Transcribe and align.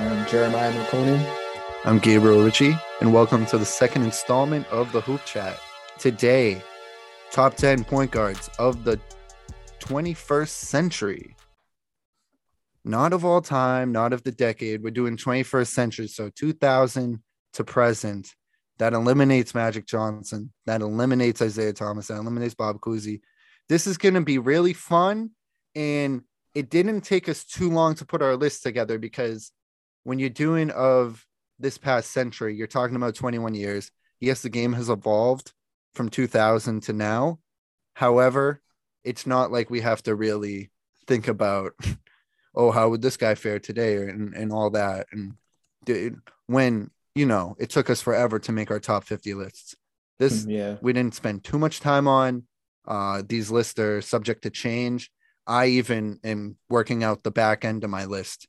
I'm 0.00 0.26
Jeremiah 0.28 0.72
McConan. 0.72 1.30
I'm 1.84 1.98
Gabriel 1.98 2.42
Ritchie, 2.42 2.74
and 3.02 3.12
welcome 3.12 3.44
to 3.44 3.58
the 3.58 3.66
second 3.66 4.02
installment 4.02 4.66
of 4.68 4.90
the 4.92 5.02
Hoop 5.02 5.22
Chat. 5.26 5.60
Today, 5.98 6.62
top 7.30 7.54
10 7.54 7.84
point 7.84 8.10
guards 8.10 8.48
of 8.58 8.84
the 8.84 8.98
21st 9.80 10.48
century. 10.48 11.36
Not 12.82 13.12
of 13.12 13.26
all 13.26 13.42
time, 13.42 13.92
not 13.92 14.14
of 14.14 14.22
the 14.22 14.32
decade. 14.32 14.82
We're 14.82 14.90
doing 14.90 15.18
21st 15.18 15.66
century, 15.68 16.08
so 16.08 16.30
2000 16.30 17.22
to 17.52 17.64
present. 17.64 18.34
That 18.78 18.94
eliminates 18.94 19.54
Magic 19.54 19.86
Johnson. 19.86 20.50
That 20.64 20.80
eliminates 20.80 21.42
Isiah 21.42 21.74
Thomas. 21.74 22.06
That 22.06 22.20
eliminates 22.20 22.54
Bob 22.54 22.80
Cousy. 22.80 23.20
This 23.68 23.86
is 23.86 23.98
going 23.98 24.14
to 24.14 24.22
be 24.22 24.38
really 24.38 24.72
fun. 24.72 25.32
And 25.74 26.22
it 26.54 26.70
didn't 26.70 27.02
take 27.02 27.28
us 27.28 27.44
too 27.44 27.68
long 27.68 27.96
to 27.96 28.06
put 28.06 28.22
our 28.22 28.34
list 28.34 28.62
together 28.62 28.98
because 28.98 29.52
when 30.04 30.18
you're 30.18 30.28
doing 30.30 30.70
of 30.70 31.24
this 31.58 31.78
past 31.78 32.10
century, 32.10 32.54
you're 32.56 32.66
talking 32.66 32.96
about 32.96 33.14
21 33.14 33.54
years. 33.54 33.90
Yes, 34.20 34.42
the 34.42 34.48
game 34.48 34.72
has 34.74 34.88
evolved 34.88 35.52
from 35.94 36.08
2000 36.08 36.82
to 36.84 36.92
now. 36.92 37.38
However, 37.94 38.60
it's 39.04 39.26
not 39.26 39.50
like 39.52 39.70
we 39.70 39.80
have 39.80 40.02
to 40.04 40.14
really 40.14 40.70
think 41.06 41.28
about, 41.28 41.72
oh, 42.54 42.70
how 42.70 42.88
would 42.88 43.02
this 43.02 43.16
guy 43.16 43.34
fare 43.34 43.58
today 43.58 43.96
and, 43.96 44.34
and 44.34 44.52
all 44.52 44.70
that. 44.70 45.06
And 45.12 45.34
dude, 45.84 46.20
when, 46.46 46.90
you 47.14 47.26
know, 47.26 47.56
it 47.58 47.70
took 47.70 47.90
us 47.90 48.00
forever 48.00 48.38
to 48.40 48.52
make 48.52 48.70
our 48.70 48.80
top 48.80 49.04
50 49.04 49.34
lists. 49.34 49.74
This, 50.18 50.44
Yeah. 50.46 50.76
we 50.82 50.92
didn't 50.92 51.14
spend 51.14 51.44
too 51.44 51.58
much 51.58 51.80
time 51.80 52.06
on. 52.06 52.44
Uh, 52.86 53.22
these 53.26 53.50
lists 53.50 53.78
are 53.78 54.00
subject 54.02 54.42
to 54.42 54.50
change. 54.50 55.10
I 55.46 55.66
even 55.66 56.20
am 56.22 56.56
working 56.68 57.02
out 57.02 57.22
the 57.22 57.30
back 57.30 57.64
end 57.64 57.84
of 57.84 57.90
my 57.90 58.04
list 58.04 58.46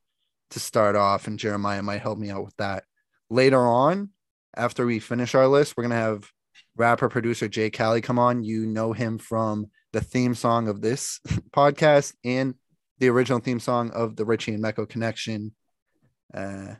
to 0.51 0.59
start 0.59 0.95
off, 0.95 1.27
and 1.27 1.39
Jeremiah 1.39 1.81
might 1.81 2.01
help 2.01 2.17
me 2.17 2.29
out 2.29 2.43
with 2.45 2.55
that. 2.57 2.83
Later 3.29 3.59
on, 3.59 4.09
after 4.55 4.85
we 4.85 4.99
finish 4.99 5.35
our 5.35 5.47
list, 5.47 5.75
we're 5.75 5.83
gonna 5.83 5.95
have 5.95 6.29
rapper 6.75 7.09
producer 7.09 7.47
J 7.47 7.69
Cali 7.69 8.01
come 8.01 8.19
on. 8.19 8.43
You 8.43 8.65
know 8.65 8.93
him 8.93 9.17
from 9.17 9.67
the 9.93 10.01
theme 10.01 10.35
song 10.35 10.67
of 10.67 10.81
this 10.81 11.19
podcast 11.51 12.13
and 12.23 12.55
the 12.99 13.09
original 13.09 13.39
theme 13.39 13.59
song 13.59 13.91
of 13.91 14.15
the 14.15 14.25
Richie 14.25 14.53
and 14.53 14.63
Mecco 14.63 14.87
connection. 14.87 15.53
Uh, 16.33 16.75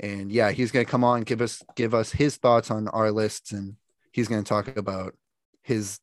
and 0.00 0.30
yeah, 0.30 0.50
he's 0.50 0.70
gonna 0.70 0.84
come 0.84 1.04
on 1.04 1.22
give 1.22 1.40
us 1.40 1.62
give 1.74 1.94
us 1.94 2.12
his 2.12 2.36
thoughts 2.36 2.70
on 2.70 2.88
our 2.88 3.10
lists, 3.10 3.52
and 3.52 3.76
he's 4.12 4.28
gonna 4.28 4.42
talk 4.42 4.76
about 4.76 5.14
his 5.62 6.00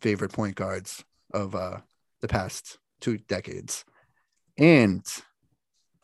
favorite 0.00 0.32
point 0.32 0.56
guards 0.56 1.04
of 1.32 1.54
uh 1.54 1.78
the 2.20 2.28
past 2.28 2.78
two 3.00 3.18
decades. 3.18 3.84
And 4.58 5.04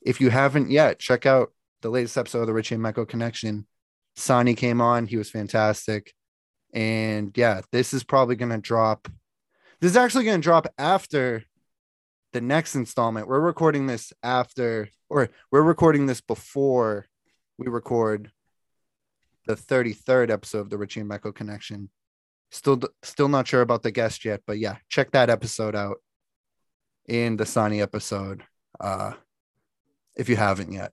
if 0.07 0.21
you 0.21 0.31
haven't 0.31 0.71
yet, 0.71 1.01
check 1.01 1.27
out 1.27 1.53
the 1.83 1.91
latest 1.91 2.17
episode 2.17 2.43
of 2.43 2.47
the 2.47 2.55
Richie 2.55 2.77
and 2.77 2.85
Mecco 2.85 3.07
Connection. 3.07 3.67
Sonny 4.15 4.55
came 4.55 4.81
on, 4.81 5.07
he 5.07 5.17
was 5.17 5.31
fantastic. 5.31 6.15
And 6.73 7.37
yeah, 7.37 7.63
this 7.73 7.93
is 7.93 8.05
probably 8.05 8.37
going 8.37 8.53
to 8.53 8.59
drop. 8.59 9.09
This 9.81 9.91
is 9.91 9.97
actually 9.97 10.25
going 10.25 10.41
to 10.41 10.45
drop 10.45 10.69
after 10.79 11.43
the 12.33 12.41
next 12.41 12.77
installment. 12.77 13.27
We're 13.27 13.41
recording 13.41 13.89
this 13.89 14.13
after, 14.23 14.91
or 15.09 15.29
we're 15.51 15.63
recording 15.63 16.07
this 16.07 16.21
before 16.21 17.07
we 17.59 17.67
record 17.67 18.31
the 19.49 19.57
33rd 19.57 20.31
episode 20.31 20.61
of 20.61 20.71
the 20.71 20.79
Richie 20.79 21.01
and 21.01 21.11
Mecco 21.11 21.35
Connection. 21.35 21.91
Still, 22.53 22.81
still 23.03 23.29
not 23.29 23.49
sure 23.49 23.61
about 23.61 23.83
the 23.83 23.91
guest 23.91 24.25
yet, 24.25 24.43
but 24.47 24.59
yeah, 24.59 24.77
check 24.89 25.11
that 25.11 25.31
episode 25.31 25.75
out 25.75 25.97
in 27.09 27.37
the 27.37 27.47
Sonny 27.47 27.83
episode 27.83 28.45
uh, 28.79 29.13
if 30.17 30.29
you 30.29 30.37
haven't 30.37 30.73
yet. 30.73 30.93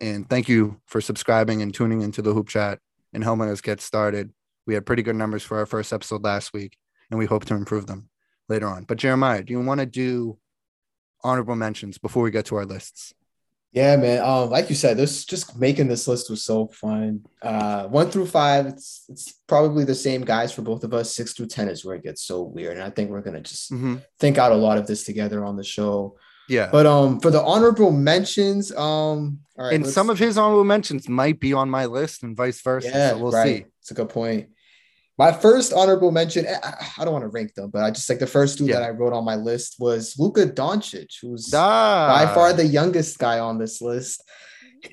And 0.00 0.28
thank 0.28 0.48
you 0.48 0.80
for 0.86 1.00
subscribing 1.00 1.62
and 1.62 1.72
tuning 1.72 2.02
into 2.02 2.22
the 2.22 2.32
Hoop 2.32 2.48
Chat 2.48 2.78
and 3.12 3.22
helping 3.22 3.48
us 3.48 3.60
get 3.60 3.80
started. 3.80 4.32
We 4.66 4.74
had 4.74 4.86
pretty 4.86 5.02
good 5.02 5.16
numbers 5.16 5.42
for 5.42 5.58
our 5.58 5.66
first 5.66 5.92
episode 5.92 6.24
last 6.24 6.52
week, 6.52 6.76
and 7.10 7.18
we 7.18 7.26
hope 7.26 7.44
to 7.46 7.54
improve 7.54 7.86
them 7.86 8.08
later 8.48 8.66
on. 8.68 8.84
But 8.84 8.98
Jeremiah, 8.98 9.42
do 9.42 9.52
you 9.52 9.60
want 9.60 9.80
to 9.80 9.86
do 9.86 10.38
honorable 11.22 11.56
mentions 11.56 11.98
before 11.98 12.22
we 12.22 12.30
get 12.30 12.46
to 12.46 12.56
our 12.56 12.64
lists? 12.64 13.12
Yeah, 13.72 13.96
man. 13.96 14.22
Um, 14.22 14.50
like 14.50 14.68
you 14.68 14.74
said, 14.76 14.98
this 14.98 15.24
just 15.24 15.58
making 15.58 15.88
this 15.88 16.06
list 16.06 16.28
was 16.28 16.44
so 16.44 16.66
fun. 16.68 17.24
Uh, 17.40 17.86
one 17.88 18.10
through 18.10 18.26
five, 18.26 18.66
it's 18.66 19.04
it's 19.08 19.32
probably 19.48 19.84
the 19.84 19.94
same 19.94 20.22
guys 20.26 20.52
for 20.52 20.60
both 20.60 20.84
of 20.84 20.92
us. 20.92 21.14
Six 21.14 21.32
through 21.32 21.46
ten 21.46 21.68
is 21.68 21.82
where 21.82 21.94
it 21.96 22.02
gets 22.02 22.22
so 22.22 22.42
weird, 22.42 22.74
and 22.76 22.82
I 22.82 22.90
think 22.90 23.10
we're 23.10 23.22
gonna 23.22 23.40
just 23.40 23.72
Mm-hmm. 23.72 23.96
think 24.18 24.36
out 24.36 24.52
a 24.52 24.56
lot 24.56 24.76
of 24.76 24.86
this 24.86 25.04
together 25.04 25.42
on 25.44 25.56
the 25.56 25.64
show. 25.64 26.16
Yeah. 26.48 26.68
But 26.72 26.86
um, 26.86 27.20
for 27.20 27.30
the 27.30 27.42
honorable 27.42 27.90
mentions, 27.92 28.72
um, 28.72 29.38
all 29.58 29.66
right, 29.66 29.74
and 29.74 29.86
some 29.86 30.10
of 30.10 30.18
his 30.18 30.36
honorable 30.36 30.64
mentions 30.64 31.08
might 31.08 31.38
be 31.40 31.52
on 31.52 31.70
my 31.70 31.86
list 31.86 32.22
and 32.22 32.36
vice 32.36 32.60
versa. 32.62 32.88
yeah, 32.88 33.10
so 33.10 33.18
we'll 33.18 33.32
right. 33.32 33.64
see. 33.64 33.64
It's 33.80 33.90
a 33.90 33.94
good 33.94 34.08
point. 34.08 34.48
My 35.18 35.30
first 35.30 35.72
honorable 35.72 36.10
mention, 36.10 36.46
I, 36.46 36.74
I- 36.98 37.04
don't 37.04 37.12
want 37.12 37.22
to 37.24 37.28
rank 37.28 37.54
them, 37.54 37.70
but 37.70 37.84
I 37.84 37.90
just 37.90 38.08
like 38.08 38.18
the 38.18 38.26
first 38.26 38.58
two 38.58 38.64
Yeah. 38.66 38.80
that 38.80 38.82
I 38.82 38.90
wrote 38.90 39.12
on 39.12 39.24
my 39.24 39.36
list 39.36 39.76
was 39.78 40.18
Luka 40.18 40.46
Doncic, 40.46 41.14
who's 41.20 41.52
Ah, 41.54 42.24
by 42.26 42.34
far 42.34 42.52
the 42.52 42.64
youngest 42.66 43.18
guy 43.18 43.38
on 43.38 43.58
this 43.58 43.80
list. 43.82 44.22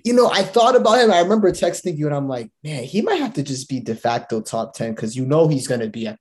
You 0.04 0.14
know, 0.14 0.30
I 0.30 0.44
thought 0.44 0.76
about 0.76 1.00
him. 1.00 1.12
I 1.12 1.20
remember 1.22 1.52
texting 1.52 1.98
you, 1.98 2.06
and 2.06 2.16
I'm 2.16 2.28
like, 2.28 2.52
man, 2.64 2.84
he 2.84 3.02
might 3.02 3.22
have 3.22 3.34
to 3.36 3.44
just 3.44 3.68
be 3.70 3.80
de 3.80 3.96
facto 3.96 4.40
top 4.42 4.76
10 4.76 4.94
because 4.94 5.16
you 5.16 5.26
know 5.26 5.48
he's 5.48 5.68
going 5.68 5.82
to 5.82 5.90
be, 5.90 6.06
at, 6.06 6.20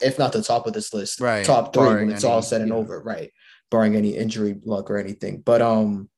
if 0.00 0.16
not 0.18 0.32
the 0.32 0.42
top 0.42 0.66
of 0.68 0.72
this 0.72 0.94
list, 0.94 1.20
Right, 1.20 1.44
top 1.44 1.72
three 1.74 1.82
when 1.82 1.92
barring 1.94 2.10
it's 2.12 2.24
all 2.24 2.40
said 2.42 2.60
and 2.60 2.70
yeah. 2.70 2.76
over, 2.76 3.00
right? 3.02 3.32
Barring 3.72 3.96
any 3.96 4.10
injury 4.10 4.54
luck 4.66 4.90
or 4.90 4.98
anything. 4.98 5.40
But 5.40 5.62
um, 5.62 6.10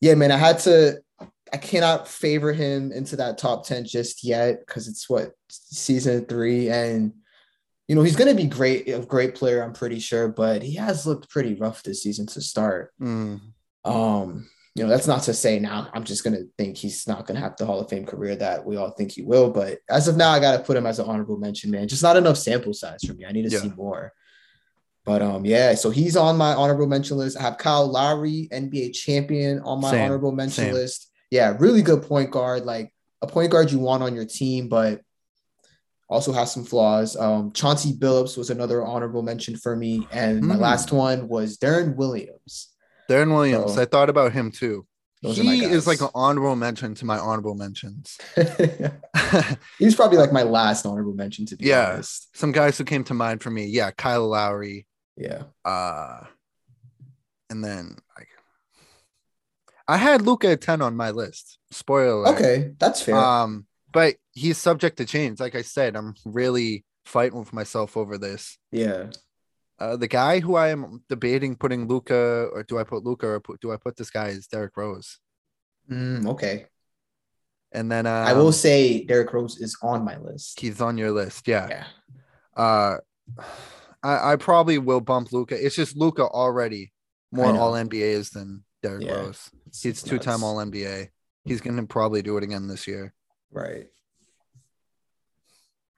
yeah, 0.00 0.14
man, 0.14 0.30
I 0.30 0.36
had 0.36 0.60
to. 0.60 1.00
I 1.52 1.56
cannot 1.56 2.08
favor 2.08 2.52
him 2.52 2.90
into 2.92 3.16
that 3.16 3.38
top 3.38 3.66
10 3.66 3.84
just 3.84 4.24
yet 4.24 4.60
because 4.60 4.88
it's 4.88 5.10
what 5.10 5.32
season 5.50 6.24
three. 6.26 6.68
And, 6.70 7.12
you 7.86 7.94
know, 7.94 8.02
he's 8.02 8.16
going 8.16 8.34
to 8.34 8.40
be 8.40 8.48
great, 8.48 8.88
a 8.88 9.00
great 9.00 9.34
player, 9.36 9.62
I'm 9.62 9.72
pretty 9.72 10.00
sure, 10.00 10.26
but 10.28 10.62
he 10.62 10.74
has 10.76 11.06
looked 11.06 11.28
pretty 11.28 11.54
rough 11.54 11.82
this 11.82 12.02
season 12.02 12.26
to 12.28 12.40
start. 12.40 12.92
Mm, 13.00 13.40
Um, 13.84 14.48
you 14.74 14.82
know, 14.82 14.88
that's 14.90 15.06
not 15.06 15.22
to 15.24 15.34
say 15.34 15.60
now 15.60 15.88
I'm 15.94 16.02
just 16.02 16.24
gonna 16.24 16.42
think 16.58 16.76
he's 16.76 17.06
not 17.06 17.26
gonna 17.26 17.38
have 17.38 17.56
the 17.56 17.66
Hall 17.66 17.78
of 17.78 17.88
Fame 17.88 18.06
career 18.06 18.34
that 18.36 18.64
we 18.66 18.76
all 18.76 18.90
think 18.90 19.12
he 19.12 19.22
will, 19.22 19.50
but 19.50 19.78
as 19.88 20.08
of 20.08 20.16
now, 20.16 20.30
I 20.30 20.40
gotta 20.40 20.64
put 20.64 20.76
him 20.76 20.86
as 20.86 20.98
an 20.98 21.06
honorable 21.06 21.36
mention, 21.36 21.70
man. 21.70 21.86
Just 21.86 22.02
not 22.02 22.16
enough 22.16 22.36
sample 22.38 22.72
size 22.74 23.04
for 23.04 23.14
me. 23.14 23.24
I 23.24 23.30
need 23.32 23.44
to 23.48 23.50
Yeah. 23.50 23.60
see 23.60 23.68
more. 23.76 24.12
But 25.04 25.20
um, 25.22 25.44
yeah, 25.44 25.74
so 25.74 25.90
he's 25.90 26.16
on 26.16 26.36
my 26.38 26.54
honorable 26.54 26.86
mention 26.86 27.18
list. 27.18 27.36
I 27.38 27.42
have 27.42 27.58
Kyle 27.58 27.86
Lowry, 27.86 28.48
NBA 28.52 28.94
champion, 28.94 29.60
on 29.60 29.80
my 29.80 29.90
Same, 29.90 30.04
honorable 30.04 30.32
mention 30.32 30.64
same. 30.64 30.72
list. 30.74 31.10
Yeah, 31.30 31.54
really 31.58 31.82
good 31.82 32.02
point 32.02 32.30
guard, 32.30 32.64
like 32.64 32.92
a 33.20 33.26
point 33.26 33.50
guard 33.52 33.70
you 33.70 33.78
want 33.78 34.02
on 34.02 34.14
your 34.14 34.24
team, 34.24 34.68
but 34.68 35.02
also 36.08 36.32
has 36.32 36.52
some 36.52 36.64
flaws. 36.64 37.16
Um, 37.16 37.52
Chauncey 37.52 37.92
Billups 37.92 38.38
was 38.38 38.48
another 38.50 38.82
honorable 38.84 39.22
mention 39.22 39.56
for 39.56 39.76
me, 39.76 40.06
and 40.10 40.42
my 40.42 40.54
Hmm. 40.54 40.60
last 40.62 40.90
one 40.92 41.28
was 41.28 41.58
Deron 41.58 41.96
Williams. 41.96 42.68
Deron 43.10 43.34
Williams, 43.34 43.74
So- 43.74 43.82
I 43.82 43.84
thought 43.84 44.08
about 44.08 44.32
him 44.32 44.50
too. 44.50 44.86
Those 45.22 45.38
are 45.40 45.44
my 45.44 45.54
he 45.54 45.64
is 45.64 45.86
like 45.86 46.02
an 46.02 46.08
honorable 46.14 46.54
mention 46.56 46.94
to 46.96 47.04
my 47.06 47.18
honorable 47.18 47.54
mentions. 47.54 48.18
He's 49.78 49.94
probably 49.94 50.18
like 50.18 50.32
my 50.32 50.42
last 50.42 50.84
honorable 50.86 51.14
mention 51.14 51.46
to 51.46 51.56
be 51.56 51.66
Yeah. 51.66 51.92
honest. 51.94 52.28
Some 52.36 52.52
guys 52.52 52.76
who 52.78 52.84
came 52.84 53.04
to 53.04 53.14
mind 53.14 53.42
for 53.42 53.50
me, 53.50 53.64
yeah, 53.66 53.90
Kyle 53.90 54.28
Lowry, 54.28 54.86
Yeah. 55.16 55.44
uh, 55.64 56.24
and 57.50 57.64
then 57.64 57.96
like, 58.18 58.28
I 59.86 59.96
had 59.96 60.22
Luka 60.22 60.50
at 60.50 60.60
ten 60.60 60.80
on 60.82 60.96
my 60.96 61.10
list. 61.10 61.58
Spoiler. 61.70 62.24
alert. 62.24 62.34
Okay, 62.36 62.72
that's 62.78 63.02
fair. 63.02 63.16
Um, 63.16 63.66
but 63.92 64.16
he's 64.32 64.58
subject 64.58 64.96
to 64.96 65.04
change. 65.04 65.40
Like 65.40 65.54
I 65.54 65.62
said, 65.62 65.94
I'm 65.94 66.14
really 66.24 66.84
fighting 67.04 67.38
with 67.38 67.52
myself 67.52 67.96
over 67.96 68.18
this. 68.18 68.58
yeah. 68.72 69.06
Uh, 69.76 69.96
the 69.96 70.06
guy 70.06 70.38
who 70.38 70.54
I 70.54 70.68
am 70.68 71.02
debating 71.08 71.56
putting 71.56 71.88
Luka, 71.88 72.48
or 72.52 72.62
do 72.62 72.78
I 72.78 72.84
put 72.84 73.02
Luka, 73.02 73.26
or 73.26 73.40
put, 73.40 73.60
do 73.60 73.72
I 73.72 73.76
put 73.76 73.96
this 73.96 74.08
guy 74.08 74.28
is 74.28 74.46
Derrick 74.46 74.76
Rose? 74.76 75.18
Mm, 75.90 76.28
okay. 76.28 76.66
And 77.72 77.90
then 77.90 78.06
um, 78.06 78.26
I 78.26 78.34
will 78.34 78.52
say 78.52 79.04
Derrick 79.04 79.32
Rose 79.32 79.60
is 79.60 79.76
on 79.82 80.04
my 80.04 80.16
list. 80.18 80.60
he's 80.60 80.80
on 80.80 80.96
your 80.96 81.10
list. 81.10 81.48
Yeah. 81.48 81.68
Yeah. 81.68 81.84
Uh, 82.56 82.98
I, 84.04 84.32
I 84.32 84.36
probably 84.36 84.78
will 84.78 85.00
bump 85.00 85.32
Luka. 85.32 85.54
It's 85.64 85.74
just 85.74 85.96
Luka 85.96 86.22
already 86.24 86.92
more 87.32 87.56
all 87.56 87.72
NBAs 87.72 88.30
than 88.30 88.62
Derrick 88.82 89.04
Yeah. 89.04 89.14
Rose. 89.14 89.50
He's 89.82 90.02
two 90.02 90.18
time 90.18 90.44
all 90.44 90.56
NBA. 90.56 91.08
He's 91.44 91.60
going 91.60 91.76
to 91.76 91.86
probably 91.86 92.22
do 92.22 92.36
it 92.36 92.44
again 92.44 92.68
this 92.68 92.86
year. 92.86 93.12
Right. 93.50 93.86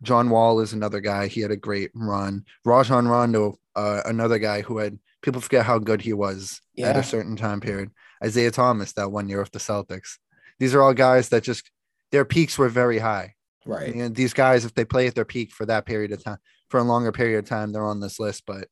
John 0.02 0.30
Wall 0.30 0.60
is 0.60 0.72
another 0.72 1.00
guy. 1.00 1.26
He 1.26 1.40
had 1.40 1.50
a 1.50 1.56
great 1.56 1.90
run. 1.94 2.44
Rajon 2.64 3.08
Rondo, 3.08 3.58
uh, 3.74 4.02
another 4.04 4.38
guy 4.38 4.60
who 4.62 4.78
had 4.78 4.98
people 5.22 5.40
forget 5.40 5.64
how 5.66 5.78
good 5.78 6.02
he 6.02 6.12
was 6.12 6.60
at 6.78 6.96
a 6.96 7.02
certain 7.02 7.36
time 7.36 7.60
period. 7.60 7.90
Isaiah 8.22 8.50
Thomas, 8.50 8.92
that 8.92 9.10
one 9.10 9.28
year 9.28 9.40
with 9.40 9.52
the 9.52 9.58
Celtics. 9.58 10.18
These 10.58 10.74
are 10.74 10.82
all 10.82 10.94
guys 10.94 11.30
that 11.30 11.42
just 11.42 11.70
their 12.12 12.24
peaks 12.24 12.56
were 12.58 12.68
very 12.68 12.98
high. 12.98 13.34
Right. 13.64 13.94
And 13.94 14.14
these 14.14 14.32
guys, 14.32 14.64
if 14.64 14.74
they 14.74 14.84
play 14.84 15.06
at 15.06 15.14
their 15.14 15.24
peak 15.24 15.52
for 15.52 15.66
that 15.66 15.86
period 15.86 16.12
of 16.12 16.22
time, 16.22 16.38
for 16.68 16.78
a 16.78 16.84
longer 16.84 17.12
period 17.12 17.38
of 17.38 17.48
time, 17.48 17.72
they're 17.72 17.84
on 17.84 18.00
this 18.00 18.18
list. 18.18 18.44
But 18.46 18.68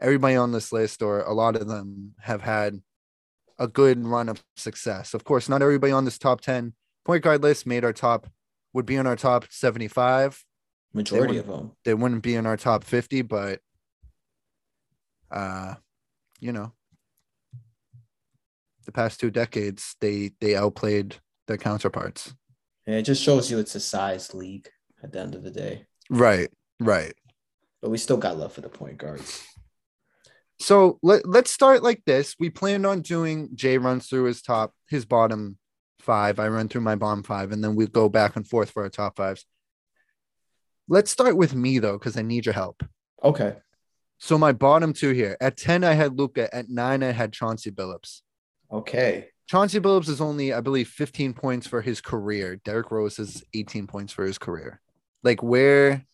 everybody 0.00 0.36
on 0.36 0.52
this 0.52 0.72
list, 0.72 1.02
or 1.02 1.20
a 1.20 1.32
lot 1.32 1.56
of 1.56 1.66
them, 1.66 2.14
have 2.20 2.42
had 2.42 2.80
a 3.58 3.68
good 3.68 4.06
run 4.06 4.28
of 4.28 4.42
success. 4.56 5.14
Of 5.14 5.24
course, 5.24 5.48
not 5.48 5.62
everybody 5.62 5.92
on 5.92 6.04
this 6.04 6.18
top 6.18 6.40
10 6.40 6.74
point 7.04 7.22
guard 7.22 7.42
list 7.42 7.66
made 7.66 7.84
our 7.84 7.92
top 7.92 8.26
would 8.72 8.86
be 8.86 8.96
in 8.96 9.06
our 9.06 9.16
top 9.16 9.46
75. 9.50 10.44
Majority 10.92 11.38
of 11.38 11.46
them. 11.46 11.72
They 11.84 11.94
wouldn't 11.94 12.22
be 12.22 12.34
in 12.34 12.46
our 12.46 12.56
top 12.56 12.84
50, 12.84 13.22
but 13.22 13.60
uh 15.30 15.74
you 16.38 16.52
know, 16.52 16.72
the 18.84 18.92
past 18.92 19.18
two 19.18 19.30
decades 19.30 19.96
they 20.00 20.32
they 20.40 20.54
outplayed 20.54 21.16
their 21.46 21.56
counterparts. 21.56 22.34
It 22.86 23.02
just 23.02 23.22
shows 23.22 23.50
you 23.50 23.58
it's 23.58 23.74
a 23.74 23.80
size 23.80 24.32
league 24.34 24.68
at 25.02 25.12
the 25.12 25.20
end 25.20 25.34
of 25.34 25.42
the 25.42 25.50
day. 25.50 25.86
Right, 26.08 26.50
right. 26.80 27.14
But 27.82 27.90
we 27.90 27.98
still 27.98 28.16
got 28.16 28.38
love 28.38 28.52
for 28.52 28.60
the 28.60 28.68
point 28.68 28.98
guards. 28.98 29.46
So 30.58 30.98
let, 31.02 31.28
let's 31.28 31.50
start 31.50 31.82
like 31.82 32.02
this. 32.06 32.34
We 32.38 32.50
planned 32.50 32.86
on 32.86 33.02
doing 33.02 33.50
Jay 33.54 33.78
runs 33.78 34.08
through 34.08 34.24
his 34.24 34.42
top, 34.42 34.72
his 34.88 35.04
bottom 35.04 35.58
five. 36.00 36.38
I 36.38 36.48
run 36.48 36.68
through 36.68 36.80
my 36.80 36.94
bottom 36.94 37.22
five, 37.22 37.52
and 37.52 37.62
then 37.62 37.76
we 37.76 37.86
go 37.86 38.08
back 38.08 38.36
and 38.36 38.46
forth 38.46 38.70
for 38.70 38.82
our 38.82 38.88
top 38.88 39.16
fives. 39.16 39.44
Let's 40.88 41.10
start 41.10 41.36
with 41.36 41.54
me 41.54 41.78
though, 41.78 41.98
because 41.98 42.16
I 42.16 42.22
need 42.22 42.46
your 42.46 42.54
help. 42.54 42.82
Okay. 43.22 43.56
So 44.18 44.38
my 44.38 44.52
bottom 44.52 44.92
two 44.92 45.10
here. 45.10 45.36
At 45.40 45.56
10, 45.56 45.84
I 45.84 45.92
had 45.92 46.18
Luka. 46.18 46.54
At 46.54 46.70
nine, 46.70 47.02
I 47.02 47.10
had 47.10 47.32
Chauncey 47.32 47.70
Billups. 47.70 48.22
Okay. 48.72 49.28
Chauncey 49.46 49.78
Billups 49.78 50.08
is 50.08 50.20
only, 50.20 50.52
I 50.52 50.60
believe, 50.60 50.88
15 50.88 51.34
points 51.34 51.66
for 51.66 51.82
his 51.82 52.00
career. 52.00 52.56
Derrick 52.64 52.90
Rose 52.90 53.18
is 53.18 53.44
18 53.54 53.86
points 53.86 54.12
for 54.12 54.24
his 54.24 54.38
career. 54.38 54.80
Like 55.22 55.42
where 55.42 56.04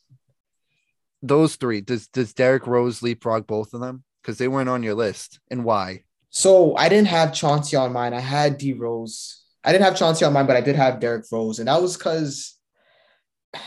those 1.23 1.57
three, 1.57 1.81
does 1.81 2.09
does 2.09 2.35
Derrick 2.35 2.67
Rose 2.67 3.03
leapfrog 3.03 3.47
both 3.47 3.75
of 3.75 3.81
them? 3.81 4.05
Because 4.23 4.39
they 4.39 4.49
weren't 4.49 4.69
on 4.69 4.83
your 4.83 4.95
list. 4.95 5.41
And 5.51 5.65
why? 5.65 6.05
So 6.31 6.77
I 6.77 6.89
didn't 6.89 7.09
have 7.09 7.35
Chauncey 7.35 7.77
on 7.77 7.93
mine. 7.93 8.15
I 8.15 8.21
had 8.21 8.59
D 8.59 8.73
Rose. 8.73 9.45
I 9.65 9.73
didn't 9.73 9.85
have 9.85 9.97
Chauncey 9.97 10.25
on 10.25 10.33
mine, 10.33 10.47
but 10.47 10.57
I 10.57 10.61
did 10.61 10.77
have 10.77 11.01
Derrick 11.01 11.25
Rose. 11.31 11.59
And 11.59 11.69
that 11.69 11.81
was 11.81 11.97
because 11.97 12.59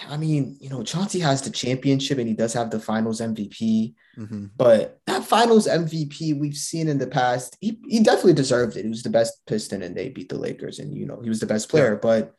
I 0.10 0.18
mean, 0.18 0.57
you 0.60 0.69
know, 0.69 0.84
Chauncey 0.84 1.19
has 1.19 1.42
the 1.42 1.52
championship 1.52 2.18
and 2.18 2.28
he 2.28 2.34
does 2.34 2.54
have 2.54 2.72
the 2.72 2.80
finals 2.80 3.22
MVP. 3.22 3.94
Mm-hmm. 4.18 4.46
But 4.58 5.00
that 5.06 5.24
finals 5.24 5.68
MVP 5.68 6.40
we've 6.40 6.56
seen 6.56 6.88
in 6.88 6.98
the 6.98 7.08
past, 7.08 7.56
he, 7.62 7.80
he 7.88 8.01
definitely 8.01 8.34
deserved 8.34 8.78
it. 8.78 8.84
He 8.84 8.90
was 8.90 9.04
the 9.04 9.10
best 9.10 9.46
Piston 9.46 9.84
and 9.84 9.96
they 9.96 10.10
beat 10.10 10.30
the 10.30 10.38
Lakers, 10.38 10.80
and 10.80 10.96
you 10.98 11.06
know, 11.06 11.19
he 11.22 11.30
was 11.30 11.40
the 11.40 11.46
best 11.46 11.69
player. 11.69 11.94
Yeah. 11.94 12.00
But 12.01 12.36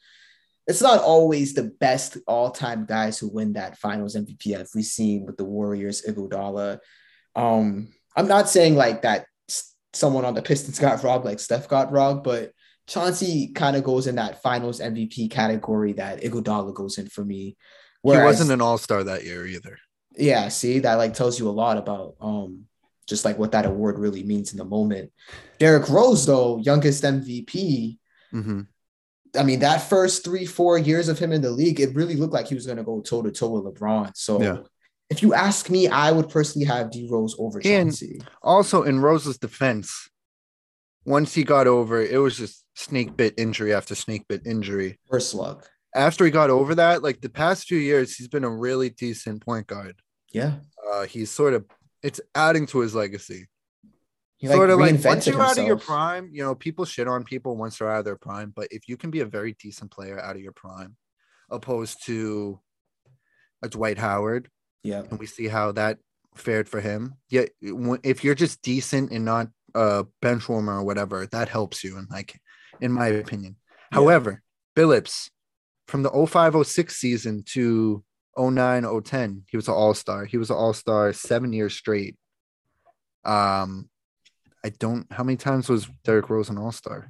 it's 0.67 0.83
not 0.83 1.01
always 1.01 1.55
the 1.55 1.65
best 1.65 2.19
all-time 2.27 2.87
guys 2.87 3.19
who 3.19 3.29
win 3.29 3.53
that 3.53 3.79
finals 3.79 4.17
MVP 4.17 4.53
as 4.55 4.73
we've 4.75 4.85
seen 4.85 5.25
with 5.25 5.37
the 5.37 5.45
Warriors, 5.45 6.03
Iguodala. 6.03 6.79
Um, 7.35 7.93
I'm 8.17 8.29
not 8.29 8.49
saying 8.49 8.75
like 8.75 9.03
that 9.03 9.27
someone 9.93 10.25
on 10.25 10.35
the 10.35 10.43
Pistons 10.43 10.79
got 10.79 11.03
robbed 11.03 11.25
like 11.25 11.41
Steph 11.41 11.69
got 11.69 11.93
robbed, 11.93 12.25
but 12.25 12.53
Chauncey 12.87 13.49
kind 13.49 13.77
of 13.77 13.85
goes 13.85 14.07
in 14.07 14.17
that 14.17 14.43
finals 14.43 14.81
MVP 14.81 15.31
category 15.31 15.93
that 15.95 16.23
Iguodala 16.23 16.75
goes 16.75 16.99
in 16.99 17.09
for 17.09 17.25
me. 17.25 17.57
Whereas, 18.03 18.23
he 18.23 18.27
wasn't 18.27 18.53
an 18.53 18.61
all-star 18.61 19.05
that 19.05 19.25
year 19.25 19.47
either. 19.47 19.79
Yeah, 20.17 20.49
see, 20.49 20.81
that 20.81 20.95
like 20.95 21.15
tells 21.15 21.39
you 21.39 21.49
a 21.49 21.51
lot 21.51 21.77
about 21.77 22.15
um 22.21 22.67
just 23.07 23.25
like 23.25 23.39
what 23.39 23.53
that 23.53 23.67
award 23.67 23.99
really 23.99 24.23
means 24.25 24.53
in 24.53 24.59
the 24.59 24.65
moment. 24.65 25.12
Derrick 25.59 25.89
Rose, 25.89 26.27
though, 26.27 26.59
youngest 26.59 27.05
MVP. 27.05 27.99
Mm-hmm. 28.35 28.61
I 29.37 29.43
mean, 29.43 29.61
that 29.61 29.79
first 29.79 30.25
three, 30.25 30.47
four 30.47 30.79
years 30.79 31.09
of 31.09 31.19
him 31.19 31.33
in 31.33 31.41
the 31.41 31.50
league, 31.50 31.81
it 31.81 31.94
really 31.94 32.17
looked 32.17 32.33
like 32.33 32.49
he 32.49 32.55
was 32.55 32.67
going 32.67 32.79
to 32.79 32.85
go 32.85 33.00
toe 33.00 33.23
to 33.23 33.31
toe 33.31 33.49
with 33.49 33.75
LeBron. 33.75 34.17
So, 34.17 34.43
yeah. 34.43 34.59
if 35.11 35.23
you 35.23 35.35
ask 35.35 35.71
me, 35.71 35.88
I 35.88 36.12
would 36.12 36.29
personally 36.29 36.67
have 36.67 36.91
D 36.91 37.09
Rose 37.11 37.37
over 37.38 37.61
Chauncey. 37.61 38.19
And 38.21 38.31
also, 38.43 38.83
in 38.83 39.00
Rose's 39.00 39.38
defense, 39.38 40.09
once 41.05 41.35
he 41.35 41.44
got 41.44 41.67
over, 41.67 42.03
it 42.03 42.19
was 42.19 42.37
just 42.37 42.65
snake 42.75 43.17
bit 43.17 43.35
injury 43.38 43.73
after 43.73 43.94
snake 43.94 44.27
bit 44.29 44.43
injury. 44.47 44.99
Worst 45.09 45.35
luck. 45.35 45.69
After 45.94 46.25
he 46.25 46.31
got 46.31 46.50
over 46.50 46.75
that, 46.75 47.03
like 47.03 47.21
the 47.21 47.29
past 47.29 47.67
few 47.67 47.79
years, 47.79 48.17
he's 48.17 48.29
been 48.29 48.44
a 48.44 48.50
really 48.50 48.91
decent 48.91 49.44
point 49.44 49.67
guard. 49.67 49.97
Yeah. 50.33 50.56
Uh, 50.93 51.06
he's 51.06 51.31
sort 51.31 51.55
of 51.55 51.65
it's 52.03 52.21
adding 52.35 52.67
to 52.67 52.81
his 52.81 52.94
legacy. 52.94 53.47
He, 54.38 54.49
sort 54.49 54.69
of 54.69 54.79
like 54.79 55.03
once 55.03 55.27
you're 55.27 55.35
himself. 55.35 55.41
out 55.41 55.59
of 55.59 55.67
your 55.67 55.79
prime, 55.79 56.29
you 56.31 56.43
know, 56.43 56.55
people 56.55 56.85
shit 56.85 57.09
on 57.09 57.25
people 57.25 57.56
once 57.56 57.79
they're 57.79 57.91
out 57.91 58.00
of 58.00 58.05
their 58.05 58.17
prime, 58.17 58.53
but 58.55 58.69
if 58.71 58.87
you 58.87 58.99
can 58.99 59.11
be 59.11 59.21
a 59.21 59.27
very 59.27 59.56
decent 59.59 59.91
player 59.91 60.21
out 60.21 60.37
of 60.37 60.43
your 60.43 60.53
prime, 60.53 60.97
opposed 61.50 62.05
to 62.06 62.61
a 63.62 63.69
Dwight 63.69 63.97
Howard, 63.97 64.50
yeah, 64.83 65.03
and 65.11 65.19
we 65.19 65.27
see 65.27 65.49
how 65.49 65.73
that 65.73 65.99
fared 66.35 66.69
for 66.69 66.81
him. 66.81 67.15
Yeah, 67.31 67.47
if 67.61 68.25
you're 68.25 68.35
just 68.35 68.61
decent 68.62 69.11
and 69.11 69.25
not 69.25 69.49
a 69.75 70.05
bench 70.23 70.49
warmer 70.49 70.79
or 70.79 70.85
whatever, 70.85 71.27
that 71.27 71.49
helps 71.49 71.85
you. 71.85 71.97
And 71.99 72.09
like, 72.11 72.41
in 72.81 72.93
my 72.93 73.09
opinion. 73.09 73.56
Yeah. 73.93 73.99
However, 73.99 74.43
Billups 74.77 75.31
from 75.87 76.03
the 76.03 76.11
0506 76.11 76.94
season 76.94 77.43
to 77.53 78.03
09 78.38 79.03
010, 79.03 79.44
he 79.49 79.56
was 79.56 79.69
an 79.69 79.75
all-star. 79.75 80.25
He 80.25 80.38
was 80.38 80.50
an 80.50 80.56
all-star 80.56 81.12
seven 81.12 81.53
years 81.53 81.75
straight. 81.75 82.17
Um, 83.25 83.88
I 84.67 84.71
don't. 84.71 85.07
How 85.13 85.23
many 85.23 85.37
times 85.37 85.69
was 85.69 85.89
Derrick 86.03 86.29
Rose 86.29 86.51
an 86.51 86.59
All 86.59 86.73
Star? 86.73 87.09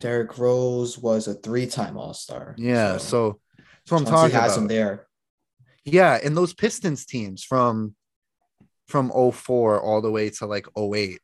Derrick 0.00 0.38
Rose 0.38 0.96
was 0.96 1.28
a 1.28 1.34
three-time 1.34 1.98
All 1.98 2.14
Star. 2.14 2.54
Yeah, 2.56 2.96
so 2.96 3.40
so, 3.84 3.96
I'm 3.96 4.06
talking 4.06 4.34
has 4.34 4.52
about. 4.52 4.62
him 4.62 4.68
there. 4.68 5.06
Yeah, 5.84 6.18
and 6.24 6.34
those 6.34 6.54
Pistons 6.54 7.04
teams 7.04 7.44
from 7.44 7.94
from 8.86 9.10
04 9.10 9.82
all 9.82 10.00
the 10.00 10.10
way 10.10 10.30
to 10.30 10.46
like 10.46 10.66
08. 10.78 11.20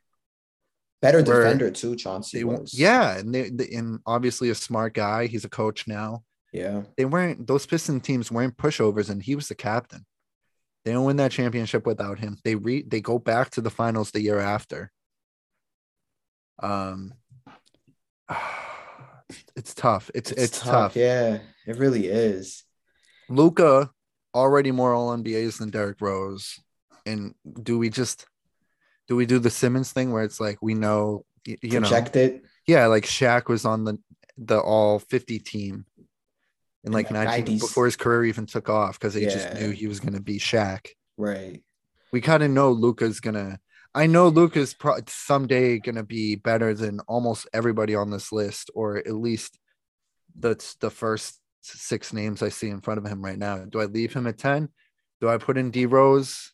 Better 1.00 1.22
defender 1.22 1.70
too, 1.70 1.96
Chauncey 1.96 2.38
they, 2.38 2.44
was. 2.44 2.78
Yeah, 2.78 3.16
and 3.16 3.34
they, 3.34 3.48
they 3.48 3.70
and 3.70 4.00
obviously 4.04 4.50
a 4.50 4.54
smart 4.54 4.92
guy. 4.92 5.28
He's 5.28 5.46
a 5.46 5.50
coach 5.50 5.86
now. 5.86 6.24
Yeah, 6.52 6.82
they 6.98 7.06
weren't 7.06 7.46
those 7.46 7.64
Piston 7.64 8.00
teams 8.00 8.30
weren't 8.30 8.58
pushovers, 8.58 9.08
and 9.08 9.22
he 9.22 9.34
was 9.34 9.48
the 9.48 9.54
captain. 9.54 10.04
They 10.84 10.92
don't 10.92 11.04
win 11.04 11.16
that 11.16 11.32
championship 11.32 11.86
without 11.86 12.18
him. 12.18 12.38
They 12.44 12.54
re 12.54 12.82
they 12.82 13.00
go 13.00 13.18
back 13.18 13.50
to 13.50 13.60
the 13.60 13.70
finals 13.70 14.10
the 14.10 14.20
year 14.20 14.38
after. 14.38 14.92
Um 16.62 17.14
it's 19.56 19.74
tough. 19.74 20.10
It's 20.14 20.30
it's, 20.32 20.42
it's 20.42 20.60
tough. 20.60 20.70
tough. 20.70 20.96
Yeah, 20.96 21.38
it 21.66 21.78
really 21.78 22.06
is. 22.06 22.64
Luka 23.28 23.90
already 24.34 24.72
more 24.72 24.92
all 24.92 25.16
NBAs 25.16 25.58
than 25.58 25.70
Derrick 25.70 26.00
Rose. 26.00 26.60
And 27.06 27.34
do 27.62 27.78
we 27.78 27.88
just 27.88 28.26
do 29.08 29.16
we 29.16 29.26
do 29.26 29.38
the 29.38 29.50
Simmons 29.50 29.92
thing 29.92 30.12
where 30.12 30.24
it's 30.24 30.40
like 30.40 30.58
we 30.60 30.74
know 30.74 31.24
you, 31.46 31.56
you 31.62 31.80
know 31.80 31.88
it? 31.92 32.44
Yeah, 32.66 32.86
like 32.86 33.04
Shaq 33.04 33.48
was 33.48 33.64
on 33.64 33.84
the 33.84 33.98
the 34.36 34.58
all 34.58 34.98
50 34.98 35.38
team 35.38 35.86
in 36.84 36.92
like 36.92 37.10
19 37.10 37.58
before 37.58 37.86
his 37.86 37.96
career 37.96 38.24
even 38.24 38.46
took 38.46 38.68
off 38.68 38.98
because 38.98 39.14
they 39.14 39.22
yeah. 39.22 39.30
just 39.30 39.54
knew 39.54 39.70
he 39.70 39.86
was 39.86 40.00
going 40.00 40.14
to 40.14 40.20
be 40.20 40.38
Shaq. 40.38 40.88
Right. 41.16 41.62
We 42.12 42.20
kind 42.20 42.42
of 42.42 42.50
know 42.50 42.70
Luka's 42.70 43.20
going 43.20 43.34
to. 43.34 43.58
I 43.94 44.06
know 44.06 44.28
Luka's 44.28 44.74
pro- 44.74 44.98
someday 45.06 45.78
going 45.78 45.94
to 45.94 46.02
be 46.02 46.34
better 46.34 46.74
than 46.74 47.00
almost 47.00 47.48
everybody 47.52 47.94
on 47.94 48.10
this 48.10 48.32
list, 48.32 48.70
or 48.74 48.98
at 48.98 49.14
least 49.14 49.58
that's 50.38 50.74
the 50.76 50.90
first 50.90 51.40
six 51.60 52.12
names 52.12 52.42
I 52.42 52.48
see 52.48 52.68
in 52.68 52.80
front 52.80 52.98
of 52.98 53.06
him 53.06 53.24
right 53.24 53.38
now. 53.38 53.64
Do 53.64 53.80
I 53.80 53.84
leave 53.84 54.12
him 54.12 54.26
at 54.26 54.36
10? 54.38 54.68
Do 55.20 55.28
I 55.28 55.38
put 55.38 55.56
in 55.56 55.70
D 55.70 55.86
Rose? 55.86 56.52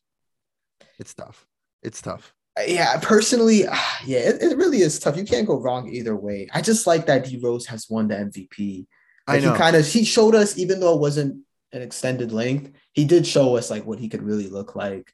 It's 0.98 1.14
tough. 1.14 1.46
It's 1.82 2.02
tough. 2.02 2.34
Uh, 2.58 2.64
yeah, 2.66 2.98
personally, 3.00 3.62
yeah, 4.04 4.18
it, 4.18 4.42
it 4.42 4.56
really 4.58 4.82
is 4.82 4.98
tough. 4.98 5.16
You 5.16 5.24
can't 5.24 5.46
go 5.46 5.58
wrong 5.58 5.88
either 5.88 6.14
way. 6.14 6.48
I 6.52 6.60
just 6.60 6.86
like 6.86 7.06
that 7.06 7.24
D 7.24 7.40
Rose 7.42 7.66
has 7.66 7.88
won 7.88 8.08
the 8.08 8.16
MVP. 8.16 8.86
Like 9.30 9.42
I 9.42 9.46
know. 9.46 9.52
He 9.52 9.58
kind 9.58 9.76
of 9.76 9.86
he 9.86 10.04
showed 10.04 10.34
us, 10.34 10.58
even 10.58 10.80
though 10.80 10.94
it 10.94 11.00
wasn't 11.00 11.44
an 11.72 11.82
extended 11.82 12.32
length, 12.32 12.72
he 12.92 13.04
did 13.04 13.26
show 13.26 13.56
us 13.56 13.70
like 13.70 13.86
what 13.86 14.00
he 14.00 14.08
could 14.08 14.22
really 14.22 14.48
look 14.48 14.74
like. 14.74 15.12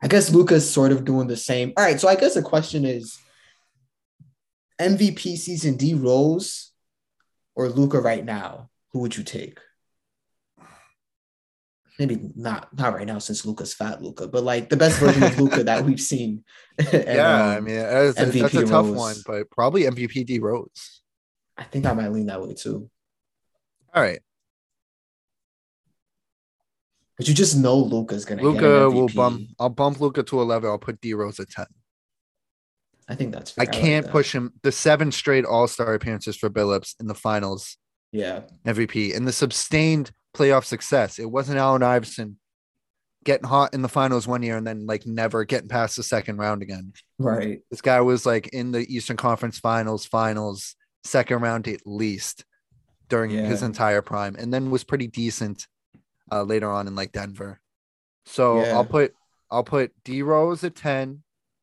I 0.00 0.06
guess 0.06 0.30
Luka's 0.30 0.68
sort 0.70 0.92
of 0.92 1.04
doing 1.04 1.26
the 1.26 1.36
same. 1.36 1.72
All 1.76 1.84
right, 1.84 2.00
so 2.00 2.08
I 2.08 2.14
guess 2.14 2.34
the 2.34 2.42
question 2.42 2.84
is 2.84 3.18
MVP 4.80 5.36
season 5.36 5.76
D 5.76 5.94
Rose 5.94 6.70
or 7.56 7.68
Luka 7.68 8.00
right 8.00 8.24
now? 8.24 8.70
Who 8.92 9.00
would 9.00 9.16
you 9.16 9.24
take? 9.24 9.58
Maybe 11.98 12.30
not 12.36 12.68
not 12.78 12.94
right 12.94 13.08
now 13.08 13.18
since 13.18 13.44
Luka's 13.44 13.74
fat 13.74 14.00
Luka, 14.00 14.28
but 14.28 14.44
like 14.44 14.68
the 14.68 14.76
best 14.76 15.00
version 15.00 15.24
of 15.24 15.40
Luka 15.40 15.64
that 15.64 15.84
we've 15.84 16.00
seen. 16.00 16.44
and, 16.78 16.88
yeah, 16.92 17.42
um, 17.42 17.56
I 17.56 17.60
mean 17.60 17.74
that's, 17.74 18.20
MVP 18.20 18.40
that's 18.40 18.54
a 18.54 18.66
tough 18.66 18.86
Rose. 18.86 18.96
one, 18.96 19.16
but 19.26 19.50
probably 19.50 19.82
MVP 19.82 20.24
D 20.26 20.38
Rose. 20.38 21.02
I 21.56 21.64
think 21.64 21.86
I 21.86 21.92
might 21.92 22.12
lean 22.12 22.26
that 22.26 22.40
way 22.40 22.54
too. 22.54 22.88
All 23.94 24.02
right. 24.02 24.20
But 27.16 27.26
you 27.26 27.34
just 27.34 27.56
know 27.56 27.76
Luka's 27.76 28.24
gonna. 28.24 28.42
Luka 28.42 28.88
will 28.90 29.08
bump. 29.08 29.48
I'll 29.58 29.68
bump 29.68 30.00
Luka 30.00 30.22
to 30.22 30.40
eleven. 30.40 30.70
I'll 30.70 30.78
put 30.78 31.00
D 31.00 31.14
Rose 31.14 31.40
at 31.40 31.50
ten. 31.50 31.66
I 33.08 33.14
think 33.16 33.32
that's. 33.32 33.50
Fair. 33.50 33.62
I 33.62 33.66
can't 33.66 34.06
I 34.06 34.08
like 34.08 34.12
push 34.12 34.32
him. 34.32 34.52
The 34.62 34.70
seven 34.70 35.10
straight 35.10 35.44
All 35.44 35.66
Star 35.66 35.94
appearances 35.94 36.36
for 36.36 36.48
Billups 36.48 36.94
in 37.00 37.08
the 37.08 37.14
finals. 37.14 37.76
Yeah. 38.12 38.42
MVP 38.64 39.16
and 39.16 39.26
the 39.26 39.32
sustained 39.32 40.12
playoff 40.34 40.64
success. 40.64 41.18
It 41.18 41.30
wasn't 41.30 41.58
Allen 41.58 41.82
Iverson 41.82 42.38
getting 43.24 43.48
hot 43.48 43.74
in 43.74 43.82
the 43.82 43.88
finals 43.88 44.26
one 44.26 44.42
year 44.42 44.56
and 44.56 44.66
then 44.66 44.86
like 44.86 45.06
never 45.06 45.44
getting 45.44 45.68
past 45.68 45.96
the 45.96 46.02
second 46.02 46.38
round 46.38 46.62
again. 46.62 46.92
Right. 47.18 47.60
This 47.70 47.80
guy 47.80 48.00
was 48.00 48.24
like 48.24 48.48
in 48.48 48.72
the 48.72 48.86
Eastern 48.94 49.16
Conference 49.16 49.58
Finals, 49.58 50.06
finals, 50.06 50.76
second 51.04 51.42
round 51.42 51.68
at 51.68 51.80
least 51.84 52.44
during 53.08 53.30
Yeah. 53.30 53.46
his 53.46 53.62
entire 53.62 54.02
prime, 54.02 54.36
and 54.36 54.52
then 54.52 54.70
was 54.70 54.84
pretty 54.84 55.06
decent 55.06 55.66
uh, 56.30 56.42
later 56.42 56.70
on 56.70 56.86
in 56.86 56.94
like 56.94 57.12
Denver. 57.12 57.60
So 58.26 58.62
Yeah. 58.62 58.74
I'll 58.74 58.84
put 58.84 59.14
I'll 59.50 59.64
put 59.64 59.92
D 60.04 60.20
Rose 60.22 60.62
at 60.62 60.74
10, 60.74 61.22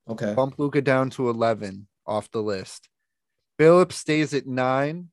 Okay. 0.10 0.34
bump 0.34 0.58
Luka 0.58 0.82
down 0.82 1.12
to 1.12 1.30
11 1.30 1.88
off 2.08 2.32
the 2.32 2.42
list. 2.42 2.90
Billups 3.60 3.94
stays 3.94 4.34
at 4.34 4.48
nine. 4.48 5.10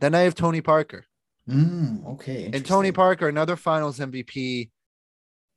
Then 0.00 0.14
I 0.14 0.20
have 0.20 0.34
Tony 0.34 0.60
Parker. 0.60 1.06
Mm, 1.48 2.04
okay. 2.14 2.50
And 2.52 2.64
Tony. 2.66 2.90
Parker, 2.92 3.28
another 3.28 3.54
finals 3.56 3.98
MVP. 4.00 4.70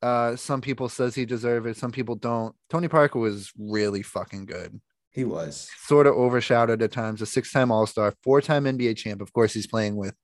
Uh, 0.02 0.36
some 0.36 0.60
people 0.62 0.90
says 0.90 1.16
he 1.16 1.26
deserve 1.26 1.66
it, 1.66 1.78
some 1.78 1.92
people 1.92 2.16
don't. 2.16 2.56
Tony 2.70 2.88
Parker 2.88 3.20
was 3.20 3.52
really 3.58 4.02
fucking 4.04 4.46
good. 4.46 4.80
He 5.14 5.24
was. 5.24 5.70
Sort 5.86 6.08
of 6.08 6.16
overshadowed 6.16 6.82
at 6.82 6.92
times. 6.92 7.22
A 7.22 7.26
six-time 7.26 7.72
All-Star, 7.72 8.14
four-time 8.24 8.66
NBA 8.66 8.98
champ. 8.98 9.22
Of 9.22 9.32
course, 9.34 9.54
he's 9.54 9.68
playing 9.68 9.96
with 9.96 10.16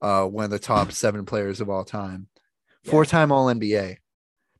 uh 0.00 0.24
one 0.26 0.46
of 0.46 0.50
the 0.50 0.58
top 0.58 0.90
seven 0.92 1.24
players 1.24 1.60
of 1.60 1.70
all 1.70 1.84
time. 1.84 2.26
Yeah. 2.84 2.90
Four-time 2.90 3.30
All 3.30 3.46
NBA. 3.46 3.96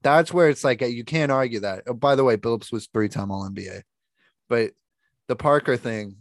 That's 0.02 0.32
where 0.32 0.48
it's 0.48 0.64
like 0.64 0.82
uh, 0.82 0.86
you 0.86 1.04
can't 1.04 1.32
argue 1.32 1.60
that. 1.60 1.84
Oh, 1.86 1.94
by 1.94 2.14
the 2.14 2.24
way, 2.24 2.36
Billups 2.36 2.72
was 2.72 2.88
three-time 2.92 3.30
All 3.30 3.48
NBA, 3.48 3.82
but 4.48 4.72
the 5.28 5.36
Parker 5.36 5.76
thing, 5.76 6.16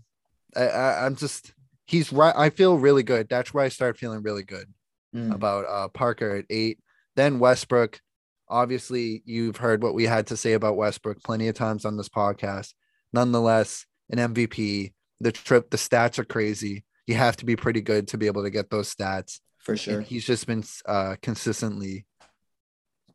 I, 0.56 0.68
I, 0.68 1.06
I'm 1.06 1.16
just 1.16 1.54
he's 1.86 2.12
right. 2.12 2.34
I 2.36 2.50
feel 2.50 2.78
really 2.78 3.04
good. 3.04 3.28
That's 3.30 3.54
where 3.54 3.64
I 3.64 3.70
start 3.70 3.98
feeling 3.98 4.24
really 4.24 4.44
good 4.44 4.68
Mm, 5.16 5.36
about 5.36 5.66
uh, 5.68 5.90
Parker 5.90 6.38
at 6.38 6.46
eight. 6.50 6.80
Then 7.16 7.40
Westbrook. 7.40 8.00
Obviously, 8.48 9.22
you've 9.26 9.58
heard 9.58 9.84
what 9.84 9.94
we 9.94 10.06
had 10.06 10.28
to 10.28 10.38
say 10.38 10.54
about 10.54 10.78
Westbrook 10.78 11.22
plenty 11.24 11.48
of 11.50 11.56
times 11.56 11.84
on 11.86 11.98
this 11.98 12.10
podcast. 12.10 12.74
Nonetheless, 13.14 13.86
an 14.10 14.34
MVP. 14.34 14.94
The 15.20 15.32
trip, 15.32 15.70
the 15.70 15.78
stats 15.78 16.18
are 16.20 16.26
crazy. 16.26 16.84
You 17.08 17.16
have 17.16 17.38
to 17.38 17.46
be 17.46 17.56
pretty 17.56 17.82
good 17.82 18.08
to 18.10 18.18
be 18.18 18.28
able 18.28 18.44
to 18.44 18.50
get 18.50 18.70
those 18.70 18.94
stats. 18.94 19.40
for 19.60 19.74
And 19.74 19.80
sure. 19.80 20.02
he's 20.02 20.26
just 20.26 20.48
been 20.48 20.64
uh, 20.86 21.16
consistently 21.22 22.06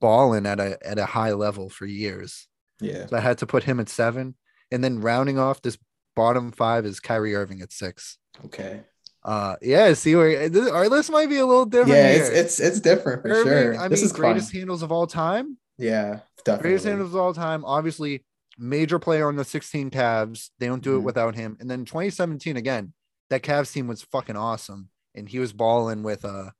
balling 0.00 0.46
at 0.46 0.60
a 0.60 0.78
at 0.86 0.98
a 0.98 1.06
high 1.06 1.32
level 1.32 1.68
for 1.68 1.86
years. 1.86 2.46
Yeah. 2.80 3.06
So 3.06 3.16
I 3.16 3.20
had 3.20 3.38
to 3.38 3.46
put 3.46 3.64
him 3.64 3.80
at 3.80 3.88
seven, 3.88 4.34
and 4.70 4.84
then 4.84 5.00
rounding 5.00 5.38
off 5.38 5.62
this 5.62 5.78
bottom 6.14 6.52
five 6.52 6.84
is 6.86 7.00
Kyrie 7.00 7.34
Irving 7.34 7.62
at 7.62 7.72
six. 7.72 8.18
Okay. 8.44 8.82
Uh, 9.24 9.56
yeah. 9.62 9.92
See 9.94 10.14
where 10.14 10.48
this, 10.48 10.70
our 10.70 10.88
list 10.88 11.10
might 11.10 11.28
be 11.28 11.38
a 11.38 11.46
little 11.46 11.64
different. 11.66 11.96
Yeah, 11.96 12.08
it's 12.10 12.28
it's 12.28 12.60
it's 12.60 12.80
different 12.80 13.22
for 13.22 13.28
Irving, 13.30 13.44
sure. 13.52 13.80
I 13.80 13.88
this 13.88 14.00
mean, 14.00 14.06
is 14.06 14.12
greatest 14.12 14.52
fun. 14.52 14.60
handles 14.60 14.82
of 14.82 14.92
all 14.92 15.06
time. 15.06 15.56
Yeah, 15.78 16.20
definitely. 16.44 16.62
Greatest 16.62 16.84
handles 16.84 17.14
of 17.14 17.16
all 17.20 17.34
time. 17.34 17.64
Obviously, 17.64 18.24
major 18.58 18.98
player 18.98 19.28
on 19.28 19.36
the 19.36 19.44
16 19.44 19.90
Cavs. 19.90 20.50
They 20.58 20.66
don't 20.66 20.82
do 20.82 20.96
it 20.96 21.00
Mhm. 21.00 21.04
without 21.04 21.34
him. 21.34 21.56
And 21.60 21.70
then 21.70 21.84
2017 21.84 22.56
again, 22.56 22.92
that 23.30 23.42
Cavs 23.42 23.72
team 23.72 23.86
was 23.88 24.02
fucking 24.02 24.36
awesome, 24.36 24.88
and 25.14 25.28
he 25.28 25.38
was 25.38 25.52
balling 25.52 26.02
with 26.02 26.24
uh, 26.24 26.50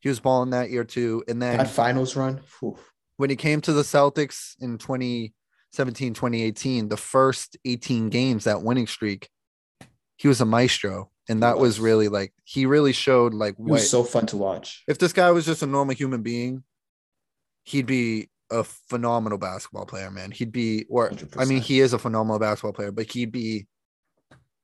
he 0.00 0.08
was 0.08 0.20
balling 0.20 0.50
that 0.50 0.70
year 0.70 0.84
too. 0.84 1.22
And 1.28 1.40
then 1.40 1.56
That 1.58 1.68
finals 1.70 2.14
run. 2.16 2.42
Whew. 2.60 2.78
when 3.16 3.30
he 3.30 3.36
came 3.36 3.60
to 3.62 3.72
the 3.72 3.82
Celtics 3.82 4.54
in 4.60 4.76
2017, 4.78 6.14
2018, 6.14 6.88
the 6.88 6.96
first 6.96 7.56
18 7.64 8.08
games, 8.10 8.44
that 8.44 8.62
winning 8.62 8.86
streak, 8.86 9.28
he 10.16 10.28
was 10.28 10.40
a 10.40 10.44
maestro. 10.44 11.10
And 11.28 11.42
that 11.42 11.58
was 11.58 11.80
really 11.80 12.08
like 12.08 12.34
he 12.44 12.66
really 12.66 12.92
showed 12.92 13.32
like 13.32 13.54
It 13.54 13.60
what 13.60 13.70
was 13.70 13.88
so 13.90 14.04
fun 14.04 14.26
to 14.26 14.36
watch. 14.36 14.82
if 14.86 14.98
this 14.98 15.14
guy 15.14 15.30
was 15.30 15.46
just 15.46 15.62
a 15.62 15.66
normal 15.66 15.94
human 15.94 16.20
being, 16.22 16.64
he'd 17.62 17.86
be 17.86 18.28
a 18.50 18.62
phenomenal 18.64 19.38
basketball 19.38 19.86
player, 19.86 20.10
man. 20.10 20.30
He'd 20.30 20.52
be 20.52 20.86
or 20.88 21.12
I 21.38 21.44
mean 21.44 21.60
he 21.62 21.80
is 21.80 21.92
a 21.92 21.98
phenomenal 21.98 22.38
basketball 22.38 22.72
player, 22.72 22.92
but 22.92 23.10
he'd 23.10 23.32
be 23.32 23.66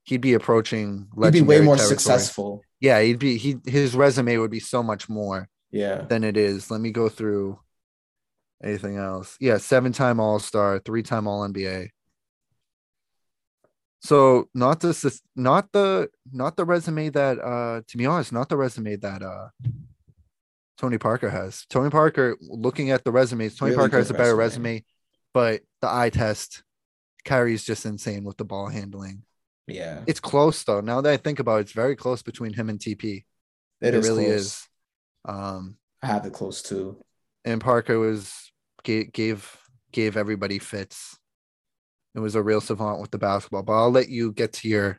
he'd 0.04 0.20
be 0.20 0.34
approaching 0.34 1.08
He'd 1.22 1.32
be 1.32 1.40
way 1.42 1.60
more 1.60 1.76
territory. 1.76 1.98
successful. 1.98 2.62
Yeah, 2.80 3.00
he'd 3.00 3.18
be 3.18 3.36
he 3.36 3.56
his 3.66 3.94
resume 3.94 4.36
would 4.38 4.50
be 4.50 4.60
so 4.60 4.82
much 4.82 5.08
more 5.08 5.48
Yeah. 5.70 6.02
than 6.02 6.24
it 6.24 6.36
is. 6.36 6.70
Let 6.70 6.80
me 6.80 6.90
go 6.90 7.08
through 7.08 7.58
anything 8.62 8.96
else. 8.96 9.36
Yeah, 9.40 9.58
seven 9.58 9.92
time 9.92 10.20
All 10.20 10.38
Star, 10.38 10.78
three 10.78 11.02
time 11.02 11.26
All 11.26 11.46
NBA. 11.48 11.88
So 14.02 14.48
not 14.54 14.80
this, 14.80 15.20
not 15.36 15.70
the, 15.72 16.08
not 16.32 16.56
the 16.56 16.64
resume 16.64 17.10
that, 17.10 17.38
uh, 17.38 17.82
to 17.86 17.96
be 17.98 18.06
honest, 18.06 18.32
not 18.32 18.48
the 18.48 18.56
resume 18.56 18.96
that 18.96 19.22
uh, 19.22 19.48
Tony 20.80 20.96
Parker 20.96 21.28
has. 21.28 21.66
Tony 21.68 21.90
Parker, 21.90 22.38
looking 22.40 22.90
at 22.90 23.04
the 23.04 23.12
resumes, 23.12 23.54
Tony 23.54 23.72
Really 23.72 23.80
Parker 23.80 23.98
has 23.98 24.08
a 24.08 24.14
better 24.14 24.34
resume. 24.34 24.62
resume, 24.76 24.84
but 25.34 25.60
the 25.82 25.92
eye 25.92 26.08
test, 26.08 26.62
Kyrie's 27.26 27.64
just 27.64 27.84
insane 27.84 28.24
with 28.24 28.38
the 28.38 28.46
ball 28.46 28.68
handling. 28.68 29.24
Yeah. 29.66 30.00
It's 30.06 30.20
close 30.20 30.64
though. 30.64 30.80
Now 30.80 31.02
that 31.02 31.12
I 31.12 31.18
think 31.18 31.38
about 31.38 31.58
it, 31.58 31.60
it's 31.62 31.72
very 31.72 31.96
close 31.96 32.22
between 32.22 32.54
him 32.54 32.70
and 32.70 32.78
TP. 32.78 33.24
it 33.82 33.92
is 33.92 34.08
really 34.08 34.24
close. 34.24 34.34
is. 34.34 34.68
Um, 35.26 35.76
I 36.02 36.06
have 36.06 36.24
it 36.24 36.32
close 36.32 36.62
too. 36.62 36.96
and 37.44 37.60
Parker 37.60 37.98
was 37.98 38.50
gave 38.82 39.12
gave 39.12 39.54
gave 39.92 40.16
everybody 40.16 40.58
fits. 40.58 41.18
It 42.14 42.20
was 42.20 42.36
a 42.36 42.42
real 42.42 42.62
savant 42.62 43.02
with 43.02 43.10
the 43.10 43.18
basketball. 43.18 43.64
But 43.64 43.74
I'll 43.74 43.90
let 43.92 44.08
you 44.08 44.32
get 44.32 44.54
to 44.54 44.68
your 44.68 44.98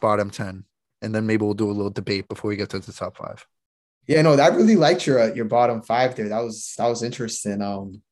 bottom 0.00 0.30
ten, 0.30 0.64
and 1.02 1.14
then 1.14 1.26
maybe 1.26 1.44
we'll 1.44 1.52
do 1.52 1.70
a 1.70 1.72
little 1.72 1.90
debate 1.90 2.26
before 2.26 2.48
we 2.48 2.56
get 2.56 2.70
to 2.70 2.78
the 2.78 2.90
top 2.90 3.18
five. 3.18 3.46
Yeah, 4.06 4.22
no, 4.22 4.34
I 4.34 4.48
really 4.48 4.76
liked 4.76 5.06
your 5.06 5.18
uh, 5.20 5.32
your 5.34 5.46
bottom 5.46 5.82
five 5.82 6.14
there. 6.14 6.28
That 6.28 6.40
was 6.42 6.74
that 6.78 6.88
was 6.88 7.02
interesting. 7.02 7.62
Um, 7.62 8.02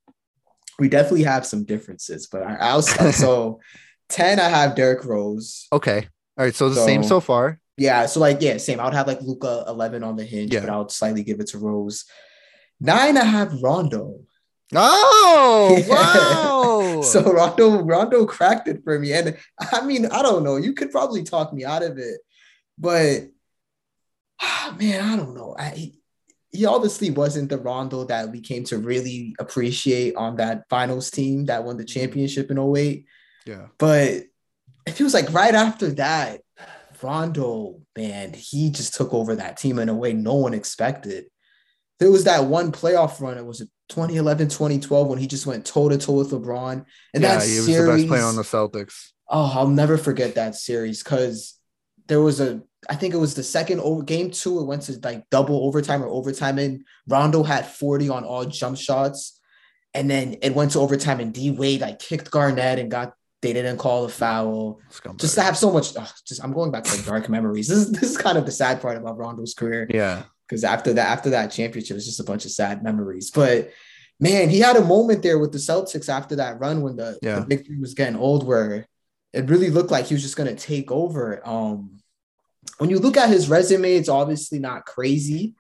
we 0.79 0.89
definitely 0.89 1.25
have 1.25 1.45
some 1.47 1.65
differences, 1.65 2.27
but 2.27 2.43
I, 2.43 2.55
I'll 2.57 2.83
so 3.13 3.61
ten, 4.09 4.41
I 4.41 4.49
have 4.49 4.75
Derrick 4.75 5.05
Rose. 5.05 5.67
Okay. 5.73 6.09
All 6.39 6.45
right. 6.45 6.55
So 6.55 6.69
the 6.71 6.85
same 6.85 7.03
So- 7.03 7.09
so 7.09 7.21
far. 7.21 7.59
Yeah, 7.79 8.05
so 8.07 8.21
like 8.21 8.43
yeah, 8.43 8.59
same. 8.59 8.81
I 8.81 8.85
would 8.85 8.93
have 8.95 9.07
like 9.07 9.23
Luka 9.23 9.65
eleven 9.67 10.05
on 10.05 10.15
the 10.17 10.25
hinge, 10.25 10.53
Yeah. 10.53 10.61
but 10.61 10.69
I 10.71 10.77
would 10.79 10.91
slightly 10.91 11.23
give 11.25 11.41
it 11.41 11.47
to 11.49 11.59
Rose. 11.59 12.05
Nine, 12.81 13.17
I 13.17 13.25
have 13.25 13.63
Rondo. 13.63 14.21
Oh 14.75 15.83
Yeah. 15.87 16.95
wow! 16.95 17.03
So 17.03 17.23
Rondo 17.33 17.83
Rondo 17.83 18.27
cracked 18.27 18.69
it 18.69 18.83
for 18.85 18.99
me, 18.99 19.13
and 19.15 19.37
I 19.73 19.85
mean 19.87 20.07
I 20.07 20.21
don't 20.23 20.45
know. 20.45 20.57
You 20.57 20.75
could 20.75 20.91
probably 20.91 21.23
talk 21.23 21.53
me 21.53 21.65
out 21.65 21.83
of 21.83 21.97
it, 21.99 22.21
but 22.79 23.23
ah, 24.43 24.77
man, 24.79 25.01
I 25.05 25.17
don't 25.17 25.35
know. 25.35 25.55
I 25.59 25.93
he- 26.51 26.67
obviously 26.67 27.11
wasn't 27.11 27.49
the 27.49 27.59
Rondo 27.59 28.05
that 28.05 28.31
we 28.31 28.41
came 28.41 28.65
to 28.65 28.79
really 28.79 29.35
appreciate 29.39 30.17
on 30.17 30.37
that 30.37 30.65
finals 30.69 31.11
team 31.11 31.47
that 31.47 31.65
won 31.65 31.79
the 31.79 31.85
championship 31.85 32.51
in 32.51 32.59
08. 32.59 33.07
yeah. 33.47 33.67
But 33.79 34.25
it 34.87 34.93
feels 34.93 35.15
like 35.15 35.33
right 35.33 35.55
after 35.55 35.93
that, 35.93 36.43
Rondo, 37.03 37.81
man, 37.97 38.33
he 38.33 38.71
just 38.71 38.95
took 38.95 39.15
over 39.15 39.37
that 39.37 39.57
team 39.57 39.79
in 39.79 39.89
a 39.89 39.95
way 39.95 40.13
no 40.13 40.35
one 40.35 40.55
expected. 40.55 41.27
There 41.99 42.11
was 42.11 42.25
that 42.25 42.45
one 42.45 42.73
playoff 42.73 43.21
run. 43.21 43.39
It 43.39 43.47
was 43.47 43.61
2011, 43.89 44.49
2012 44.49 45.09
when 45.09 45.19
he 45.19 45.27
just 45.27 45.47
went 45.47 45.65
toe 45.65 45.89
to 45.89 45.99
toe 45.99 46.15
with 46.15 46.31
LeBron. 46.31 46.85
And 47.15 47.23
yeah, 47.23 47.39
that 47.39 47.47
he 47.49 47.57
was 47.57 47.67
series, 47.67 47.87
the 47.87 47.97
best 47.97 48.09
player 48.09 48.25
on 48.25 48.37
the 48.37 48.43
Celtics. 48.43 49.11
oh, 49.29 49.53
I'll 49.55 49.69
never 49.69 49.97
forget 49.97 50.35
that 50.35 50.55
series 50.55 51.03
because 51.03 51.59
there 52.09 52.21
was 52.21 52.41
a, 52.41 52.63
I 52.91 52.97
think 52.97 53.15
it 53.15 53.19
was 53.19 53.35
the 53.35 53.43
second 53.43 53.81
over 53.81 54.03
game 54.03 54.31
two. 54.31 54.59
It 54.61 54.65
went 54.65 54.83
to 54.83 54.99
like 55.03 55.29
double 55.31 55.65
overtime 55.67 56.03
or 56.03 56.09
overtime, 56.09 56.59
and 56.59 56.85
Rondo 57.07 57.43
had 57.43 57.67
40 57.67 58.09
on 58.09 58.25
all 58.25 58.45
jump 58.45 58.77
shots. 58.77 59.39
And 59.95 60.11
then 60.11 60.37
it 60.43 60.55
went 60.55 60.73
to 60.73 60.81
overtime, 60.81 61.21
and 61.21 61.33
D 61.35 61.51
Wade 61.51 61.83
like 61.83 61.99
kicked 61.99 62.31
Garnett 62.31 62.79
and 62.79 62.91
got 62.91 63.15
they 63.43 63.53
didn't 63.53 63.77
call 63.79 64.05
a 64.05 64.09
foul. 64.09 64.81
Scumbag. 64.91 65.19
Just 65.21 65.35
to 65.35 65.43
have 65.43 65.57
so 65.59 65.71
much, 65.71 65.97
ugh, 65.97 66.09
just 66.27 66.43
I'm 66.43 66.53
going 66.53 66.71
back 66.71 66.85
to 66.85 66.97
like 66.97 67.05
dark 67.05 67.29
memories. 67.29 67.69
This 67.71 67.79
is 67.79 67.93
this 67.93 68.11
is 68.11 68.17
kind 68.17 68.39
of 68.39 68.47
the 68.47 68.53
sad 68.53 68.81
part 68.81 68.97
about 68.97 69.19
Rondo's 69.19 69.53
career 69.55 69.87
yeah. 69.91 70.23
because 70.49 70.65
after 70.65 70.93
that 70.95 71.09
after 71.09 71.31
that 71.31 71.49
championship, 71.51 71.97
it's 71.97 72.07
just 72.07 72.21
a 72.21 72.25
bunch 72.25 72.45
of 72.47 72.53
sad 72.53 72.83
memories. 72.83 73.31
But 73.31 73.71
man, 74.19 74.49
he 74.49 74.61
had 74.61 74.77
a 74.77 74.85
moment 74.85 75.23
there 75.23 75.39
with 75.39 75.53
the 75.53 75.59
Celtics 75.59 76.09
after 76.09 76.37
that 76.37 76.59
run 76.61 76.81
when 76.83 76.97
the, 76.97 77.19
Yeah. 77.21 77.41
the 77.47 77.57
three 77.57 77.79
was 77.79 77.95
getting 77.95 78.17
old, 78.17 78.47
where 78.47 78.87
it 79.33 79.51
really 79.51 79.71
looked 79.71 79.91
like 79.91 80.07
he 80.07 80.15
was 80.15 80.23
just 80.23 80.37
gonna 80.37 80.55
take 80.55 80.91
over. 80.91 81.47
Um, 81.47 81.99
when 82.83 82.91
you 82.91 82.99
look 82.99 83.17
at 83.17 83.29
his 83.29 83.49
resume, 83.49 83.95
it's 83.95 84.09
obviously 84.09 84.59
not 84.59 84.85
crazy. 84.85 85.55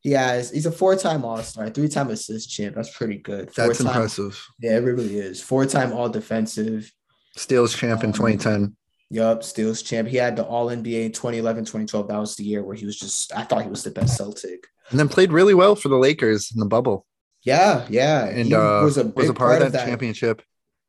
He 0.00 0.12
has 0.12 0.50
he's 0.50 0.64
a 0.64 0.72
four-time 0.72 1.22
All-Star, 1.22 1.68
three-time 1.68 2.08
assist 2.08 2.50
champ. 2.50 2.74
That's 2.74 2.96
pretty 2.96 3.18
good. 3.18 3.50
That's 3.54 3.78
Four-time- 3.78 3.86
impressive. 3.88 4.42
Yeah, 4.58 4.76
it 4.78 4.80
really 4.80 5.18
is. 5.18 5.42
Four-time 5.42 5.92
All 5.92 6.08
Defensive. 6.08 6.90
Steals 7.36 7.74
champ 7.76 8.02
in 8.02 8.10
Um, 8.10 8.12
2010. 8.14 8.76
Yup, 9.10 9.44
steals 9.44 9.82
champ. 9.82 10.08
He 10.08 10.16
had 10.16 10.36
the 10.36 10.44
All 10.44 10.68
NBA 10.70 11.10
2011, 11.12 11.66
2012. 11.66 12.08
That 12.08 12.16
was 12.18 12.34
the 12.36 12.44
year 12.44 12.62
where 12.64 12.74
he 12.74 12.86
was 12.86 12.98
just, 12.98 13.30
I 13.36 13.42
thought 13.44 13.62
he 13.62 13.68
was 13.68 13.84
the 13.84 13.90
best 13.90 14.16
Celtic. 14.16 14.66
And 14.88 14.98
then 14.98 15.08
played 15.10 15.32
really 15.32 15.52
well 15.54 15.76
for 15.76 15.88
the 15.90 15.96
Lakers 15.98 16.50
in 16.54 16.60
the 16.60 16.66
bubble. 16.66 17.04
Yeah, 17.42 17.84
yeah. 17.90 18.24
And 18.24 18.46
he 18.46 18.54
uh, 18.54 18.82
was 18.82 18.96
a, 18.96 19.04
big 19.04 19.34
part 19.34 19.60
of 19.60 19.72
that, 19.72 19.86
championship. 19.86 20.40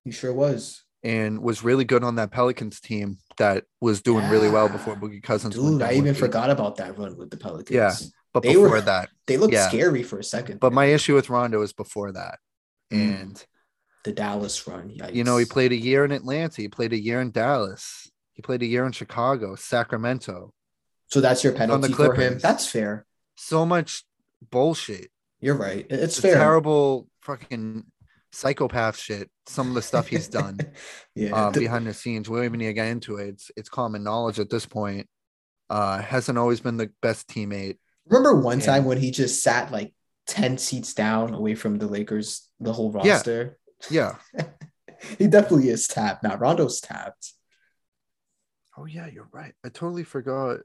He 0.06 0.12
sure 0.12 0.34
was. 0.34 0.84
and 1.04 1.42
was 1.42 1.64
really 1.66 1.84
good 1.84 2.04
on 2.06 2.16
that 2.16 2.32
Pelicans 2.32 2.80
team 2.80 3.18
that 3.38 3.66
was 3.82 4.02
doing 4.02 4.28
really 4.30 4.50
well 4.50 4.70
before 4.70 4.96
Boogie 4.96 5.22
Cousins. 5.24 5.56
Dude, 5.56 5.82
I 5.82 5.94
even 5.94 6.14
forgot 6.16 6.50
about 6.50 6.78
that 6.78 6.98
run 6.98 7.18
with 7.18 7.30
the 7.30 7.38
Pelicans. 7.38 7.72
Yeah. 7.72 7.94
But 8.34 8.44
They 8.44 8.50
before 8.54 8.70
were- 8.70 8.82
that, 8.82 9.10
They 9.28 9.38
looked 9.38 9.54
Yeah. 9.54 9.68
scary 9.70 10.04
for 10.04 10.20
a 10.20 10.24
second. 10.24 10.60
but 10.60 10.74
my 10.74 10.86
issue 10.86 11.16
with 11.16 11.30
Rondo 11.30 11.62
is 11.62 11.74
before 11.74 12.12
that. 12.12 12.40
Mm. 12.94 13.22
and 13.22 13.46
The 14.04 14.12
Dallas 14.12 14.68
run. 14.68 14.92
you 15.12 15.24
know 15.24 15.38
he 15.38 15.46
played 15.46 15.72
a 15.72 15.76
year 15.76 16.06
in 16.06 16.12
Atlanta, 16.12 16.62
he 16.62 16.68
played 16.68 16.94
a 16.94 17.00
year 17.00 17.20
in 17.22 17.32
Dallas, 17.32 18.10
he 18.34 18.42
played 18.42 18.62
a 18.62 18.66
year 18.68 18.86
in 18.86 18.92
Chicago, 18.92 19.56
Sacramento. 19.56 20.54
So 21.08 21.22
that's 21.22 21.44
your 21.44 21.54
penalty 21.54 21.94
for 21.94 22.14
him. 22.14 22.38
That's 22.40 22.68
fair. 22.68 23.06
So 23.36 23.66
much 23.66 24.04
bullshit. 24.52 25.10
You're 25.40 25.56
right. 25.56 25.86
It's 25.90 26.04
It's 26.04 26.20
fair. 26.20 26.36
terrible 26.36 27.08
fucking 27.22 27.86
psychopath 28.36 28.98
shit. 28.98 29.30
Some 29.48 29.70
of 29.70 29.74
the 29.76 29.82
stuff 29.82 30.08
he's 30.08 30.28
done 30.28 30.60
yeah. 31.16 31.34
uh, 31.36 31.50
the- 31.52 31.62
behind 31.62 31.88
the 31.88 31.94
scenes. 31.94 32.30
We 32.30 32.38
don't 32.38 32.46
even 32.46 32.60
need 32.60 32.68
to 32.68 32.74
get 32.74 32.88
into 32.88 33.18
it. 33.18 33.30
It's 33.30 33.52
it's 33.56 33.70
common 33.70 34.04
knowledge 34.04 34.40
at 34.40 34.50
this 34.50 34.66
point. 34.66 35.08
Uh, 35.70 36.00
hasn't 36.02 36.38
always 36.38 36.60
been 36.60 36.78
the 36.78 36.92
best 37.02 37.28
teammate. 37.28 37.78
Remember 38.08 38.36
one 38.40 38.60
Yeah. 38.60 38.66
time 38.68 38.86
when 38.86 39.00
he 39.00 39.10
just 39.12 39.42
sat 39.42 39.72
like 39.72 39.94
10 40.28 40.58
seats 40.60 40.94
down 40.94 41.34
away 41.34 41.56
from 41.56 41.78
the 41.80 41.88
Lakers, 41.88 42.48
the 42.60 42.72
whole 42.74 42.92
Yeah. 43.04 43.14
roster? 43.14 43.58
Yeah. 43.90 44.16
he 45.18 45.28
definitely 45.28 45.70
is 45.70 45.88
tapped. 45.88 46.24
Now 46.24 46.36
Rondo's 46.38 46.82
tapped. 46.82 47.34
Oh 48.78 48.86
yeah, 48.86 49.08
you're 49.08 49.30
right. 49.32 49.54
I 49.64 49.70
totally 49.70 50.04
forgot. 50.04 50.60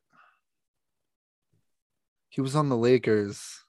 He 2.29 2.41
was 2.41 2.55
on 2.57 2.69
the 2.69 2.77
Lakers. 2.77 3.60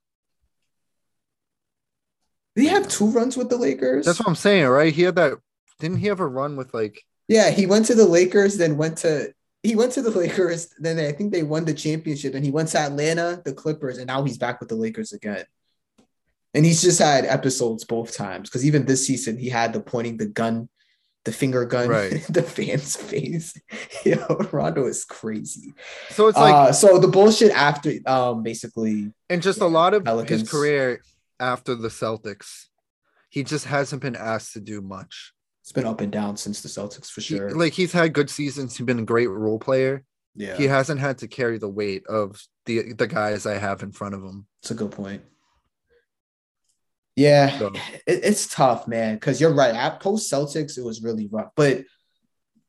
Did 2.56 2.64
he 2.64 2.68
have 2.70 2.88
two 2.88 3.08
runs 3.08 3.38
with 3.38 3.50
the 3.50 3.58
Lakers? 3.58 4.06
That's 4.06 4.20
what 4.20 4.28
I'm 4.28 4.36
saying, 4.36 4.68
right? 4.68 4.94
He 4.94 5.04
had 5.04 5.16
that. 5.16 5.38
Didn't 5.80 5.98
he 5.98 6.08
have 6.08 6.20
a 6.20 6.28
run 6.28 6.56
with 6.58 6.74
like? 6.74 7.04
yeah, 7.28 7.50
he 7.50 7.66
went 7.66 7.86
to 7.86 7.96
the 7.96 8.06
Lakers, 8.06 8.58
then 8.58 8.76
went 8.78 8.98
to 9.00 9.34
he 9.64 9.76
went 9.76 9.92
to 9.94 10.02
the 10.02 10.10
Lakers, 10.20 10.70
then 10.80 11.00
I 11.00 11.12
think 11.14 11.32
they 11.32 11.44
won 11.44 11.66
the 11.66 11.74
championship, 11.74 12.34
and 12.36 12.44
he 12.44 12.52
went 12.52 12.70
to 12.70 12.80
Atlanta, 12.80 13.42
the 13.46 13.54
Clippers, 13.54 13.98
and 14.00 14.08
now 14.08 14.24
he's 14.24 14.38
back 14.38 14.60
with 14.60 14.70
the 14.70 14.76
Lakers 14.76 15.14
again. 15.14 15.46
And 16.54 16.66
he's 16.66 16.82
just 16.82 17.00
had 17.00 17.24
episodes 17.26 17.86
both 17.86 18.14
times 18.16 18.50
because 18.50 18.66
even 18.66 18.86
this 18.86 19.08
season 19.08 19.38
he 19.38 19.48
had 19.50 19.72
the 19.72 19.80
pointing 19.80 20.18
the 20.18 20.26
gun, 20.26 20.68
the 21.24 21.32
finger 21.32 21.64
gun, 21.64 21.88
Right. 21.88 22.12
in 22.12 22.22
the 22.34 22.44
fan's 22.44 22.98
face. 22.98 23.54
Yo, 24.06 24.18
Rondo 24.52 24.86
is 24.86 25.06
crazy. 25.06 25.74
So 26.10 26.28
it's 26.28 26.38
like, 26.38 26.54
uh, 26.54 26.72
so 26.74 26.98
the 27.00 27.08
bullshit 27.08 27.52
after 27.54 27.94
um 28.06 28.44
basically 28.44 29.14
and 29.30 29.42
just 29.42 29.62
a 29.62 29.66
lot 29.68 29.94
of 29.94 30.04
Pelicans. 30.04 30.42
his 30.42 30.50
career 30.52 31.02
after 31.42 31.76
the 31.76 31.90
Celtics, 31.90 32.68
he 33.30 33.44
just 33.44 33.66
hasn't 33.66 34.02
been 34.02 34.16
asked 34.16 34.54
to 34.54 34.60
do 34.62 34.82
much. 34.82 35.34
it's 35.62 35.72
been 35.72 35.86
up 35.86 36.02
and 36.02 36.12
down 36.12 36.38
since 36.38 36.62
the 36.62 36.70
Celtics 36.70 37.08
for 37.10 37.22
He- 37.22 37.36
sure. 37.38 37.52
like 37.52 37.74
he's 37.74 37.92
had 37.92 38.14
good 38.14 38.30
seasons. 38.30 38.76
He's 38.78 38.86
been 38.86 39.00
a 39.00 39.04
great 39.14 39.28
role 39.30 39.60
player. 39.60 40.04
yeah, 40.36 40.56
He 40.58 40.66
hasn't 40.66 41.00
had 41.02 41.18
to 41.20 41.28
carry 41.28 41.58
the 41.58 41.70
weight 41.70 42.06
of 42.08 42.42
the 42.66 42.94
the 42.94 43.08
guys 43.08 43.46
I 43.46 43.58
have 43.58 43.84
in 43.84 43.92
front 43.92 44.16
of 44.16 44.22
him. 44.24 44.48
it's 44.62 44.72
a 44.72 44.76
good 44.76 44.92
point. 44.92 45.22
Yeah, 47.16 47.60
So- 47.60 47.74
it, 48.08 48.20
it's 48.24 48.48
tough, 48.48 48.88
man. 48.88 49.16
Because 49.16 49.40
you're 49.42 49.54
right. 49.54 49.76
At 49.76 50.00
post 50.00 50.32
Celtics, 50.32 50.78
it 50.78 50.84
was 50.84 51.04
really 51.04 51.28
rough. 51.28 51.52
But 51.56 51.84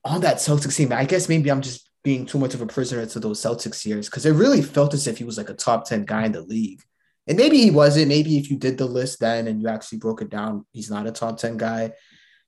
on 0.05 0.21
that 0.23 0.37
Celtics 0.39 0.77
team, 0.77 0.93
I 0.93 1.05
guess 1.05 1.29
maybe 1.29 1.51
I'm 1.51 1.63
just 1.63 1.89
being 2.03 2.27
too 2.27 2.39
much 2.39 2.53
of 2.55 2.61
a 2.61 2.67
prisoner 2.67 3.07
to 3.07 3.21
those 3.21 3.41
Celtics 3.41 3.87
years 3.87 4.07
because 4.09 4.27
it 4.27 4.33
really 4.33 4.61
felt 4.61 4.93
as 4.95 5.07
if 5.07 5.19
he 5.19 5.25
was 5.25 5.39
like 5.39 5.49
a 5.49 5.55
top 5.55 5.87
10 5.87 6.05
guy 6.05 6.27
in 6.27 6.33
the 6.33 6.43
league. 6.43 6.83
And 7.27 7.37
maybe 7.39 7.59
he 7.59 7.71
wasn't. 7.71 8.09
Maybe 8.09 8.37
if 8.39 8.51
you 8.51 8.57
did 8.57 8.79
the 8.79 8.87
list 8.87 9.21
then 9.21 9.47
and 9.47 9.61
you 9.63 9.69
actually 9.69 9.99
broke 9.99 10.23
it 10.23 10.31
down, 10.31 10.67
he's 10.73 10.91
not 10.91 11.07
a 11.07 11.13
top 11.13 11.39
10 11.39 11.57
guy. 11.57 11.93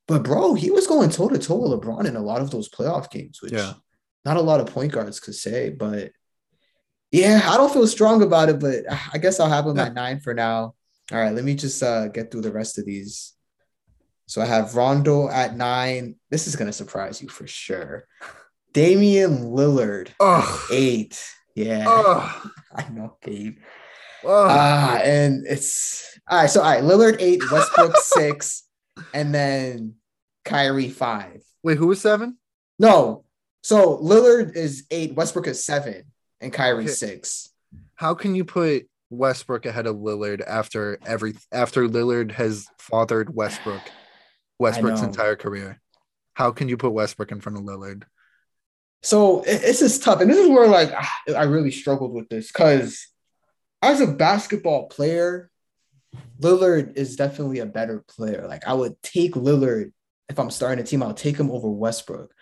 But 0.09 0.25
bro, 0.25 0.54
he 0.54 0.71
was 0.71 0.87
going 0.87 1.11
toe 1.11 1.28
to 1.28 1.38
toe 1.38 1.57
with 1.57 1.81
LeBron 1.81 2.07
in 2.07 2.16
a 2.16 2.21
lot 2.23 2.43
of 2.43 2.50
those 2.50 2.69
playoff 2.69 3.11
games, 3.11 3.40
which 3.40 3.52
Yeah. 3.52 3.75
not 4.25 4.37
a 4.37 4.40
lot 4.43 4.61
of 4.61 4.66
point 4.66 4.93
guards 4.93 5.21
could 5.21 5.35
say. 5.35 5.71
But 5.71 6.11
yeah, 7.12 7.40
I 7.45 7.57
don't 7.57 7.73
feel 7.73 7.87
strong 7.87 8.23
about 8.23 8.49
it, 8.49 8.59
but 8.59 8.85
I 9.12 9.19
guess 9.19 9.38
I'll 9.40 9.49
have 9.49 9.66
him 9.66 9.76
Yeah. 9.76 9.85
at 9.87 9.95
nine 9.95 10.21
for 10.21 10.35
now. 10.35 10.75
All 11.12 11.19
right, 11.19 11.33
let 11.35 11.45
me 11.45 11.54
just 11.54 11.83
uh, 11.83 12.09
get 12.09 12.31
through 12.31 12.40
the 12.43 12.52
rest 12.52 12.78
of 12.78 12.85
these. 12.87 13.33
So 14.26 14.40
I 14.43 14.47
have 14.47 14.75
Rondo 14.75 15.28
at 15.28 15.57
nine. 15.57 16.16
This 16.31 16.47
is 16.49 16.57
gonna 16.57 16.73
surprise 16.73 17.23
you 17.23 17.28
for 17.28 17.47
sure. 17.47 18.07
Damian 18.73 19.45
Lillard 19.45 20.09
Oh, 20.19 20.66
eight. 20.73 21.23
Yeah, 21.54 21.85
oh, 21.87 22.51
I 22.75 22.88
know, 22.88 23.16
Gabe. 23.22 23.59
Oh. 24.24 24.46
Ah, 24.48 24.96
and 25.02 25.44
it's 25.46 26.18
all 26.28 26.38
right. 26.38 26.50
So 26.50 26.60
all 26.62 26.70
right, 26.70 26.82
Lillard 26.82 27.16
eight, 27.20 27.42
Westbrook 27.50 27.96
six, 28.02 28.64
and 29.12 29.34
then 29.34 29.94
Kyrie 30.44 30.88
five. 30.90 31.42
Wait, 31.62 31.78
who 31.78 31.87
was 31.88 32.00
seven? 32.00 32.38
No, 32.78 33.24
so 33.62 33.98
Lillard 33.98 34.54
is 34.56 34.84
eight, 34.90 35.14
Westbrook 35.14 35.46
is 35.46 35.64
seven, 35.64 36.04
and 36.40 36.52
Kyrie 36.52 36.84
Okay. 36.84 36.92
six. 36.92 37.50
How 37.96 38.14
can 38.14 38.34
you 38.34 38.44
put 38.44 38.88
Westbrook 39.10 39.64
ahead 39.66 39.87
of 39.87 39.96
Lillard 39.96 40.42
after 40.46 40.98
every 41.06 41.34
after 41.52 41.88
Lillard 41.88 42.32
has 42.32 42.66
fathered 42.78 43.34
Westbrook, 43.34 43.90
Westbrook's 44.58 45.02
entire 45.02 45.37
career? 45.37 45.80
How 46.34 46.50
can 46.50 46.68
you 46.68 46.76
put 46.76 46.90
Westbrook 46.92 47.30
in 47.30 47.40
front 47.40 47.58
of 47.58 47.64
Lillard? 47.64 48.02
So 49.02 49.42
it- 49.42 49.62
it's 49.62 49.80
just 49.80 50.02
tough, 50.02 50.20
and 50.20 50.30
this 50.30 50.38
is 50.38 50.48
where 50.48 50.66
like 50.66 50.92
I 51.34 51.44
really 51.44 51.70
struggled 51.70 52.12
with 52.12 52.28
this 52.28 52.48
because 52.48 53.06
as 53.85 54.01
a 54.01 54.07
basketball 54.07 54.88
player, 54.88 55.51
Lillard 56.40 56.97
is 56.97 57.16
definitely 57.16 57.61
a 57.61 57.66
better 57.66 58.05
player. 58.07 58.47
Like 58.49 58.66
I 58.66 58.75
would 58.75 59.01
take 59.03 59.35
Lillard 59.35 59.92
if 60.29 60.38
I'm 60.38 60.51
starting 60.51 60.83
a 60.83 60.87
team, 60.87 61.03
I'll 61.03 61.14
take 61.14 61.37
him 61.37 61.51
over 61.51 61.68
Westbrook. 61.68 62.33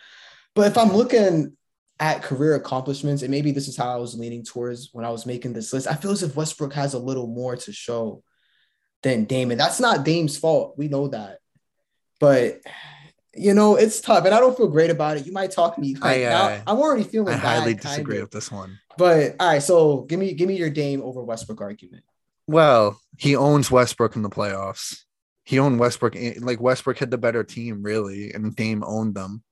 But 0.54 0.68
if 0.68 0.78
I'm 0.78 0.92
looking 0.92 1.56
at 1.98 2.22
career 2.22 2.54
accomplishments, 2.54 3.22
and 3.22 3.30
maybe 3.30 3.52
this 3.52 3.68
is 3.68 3.76
how 3.76 3.92
I 3.92 3.96
was 3.96 4.18
leaning 4.18 4.44
towards 4.44 4.90
when 4.92 5.04
I 5.04 5.10
was 5.10 5.26
making 5.26 5.52
this 5.52 5.72
list, 5.72 5.86
I 5.86 5.94
feel 5.94 6.10
as 6.10 6.22
if 6.22 6.36
Westbrook 6.36 6.72
has 6.74 6.94
a 6.94 6.98
little 6.98 7.26
more 7.26 7.56
to 7.56 7.72
show 7.72 8.22
than 9.02 9.24
Dame, 9.24 9.50
and 9.50 9.60
that's 9.60 9.80
not 9.80 10.04
Dame's 10.04 10.36
fault. 10.36 10.74
We 10.78 10.88
know 10.88 11.08
that, 11.08 11.38
but 12.20 12.60
you 13.34 13.54
know 13.54 13.76
it's 13.76 14.00
tough, 14.00 14.24
and 14.24 14.34
I 14.34 14.40
don't 14.40 14.56
feel 14.56 14.68
great 14.68 14.90
about 14.90 15.16
it. 15.16 15.26
You 15.26 15.32
might 15.32 15.50
talk 15.50 15.78
me. 15.78 15.94
Like, 15.94 16.18
I, 16.18 16.22
now, 16.24 16.44
uh, 16.46 16.60
I'm 16.66 16.78
already 16.78 17.04
feeling 17.04 17.34
I 17.34 17.36
bad, 17.38 17.60
highly 17.60 17.74
disagree 17.74 18.16
of. 18.16 18.22
with 18.24 18.30
this 18.32 18.50
one. 18.50 18.78
But 18.98 19.36
all 19.40 19.48
right, 19.48 19.62
so 19.62 20.02
give 20.02 20.18
me 20.18 20.34
give 20.34 20.48
me 20.48 20.56
your 20.56 20.70
Dame 20.70 21.02
over 21.02 21.22
Westbrook 21.22 21.60
argument. 21.60 22.04
Well, 22.46 23.00
he 23.18 23.36
owns 23.36 23.70
Westbrook 23.70 24.16
in 24.16 24.22
the 24.22 24.30
playoffs. 24.30 24.98
He 25.44 25.58
owned 25.58 25.78
Westbrook. 25.78 26.14
eh, 26.16 26.34
Like 26.40 26.60
Westbrook 26.60 26.98
had 26.98 27.10
the 27.10 27.18
better 27.18 27.42
team, 27.44 27.82
really, 27.82 28.32
and 28.32 28.54
Dame 28.54 28.84
owned 28.84 29.14
them. 29.14 29.42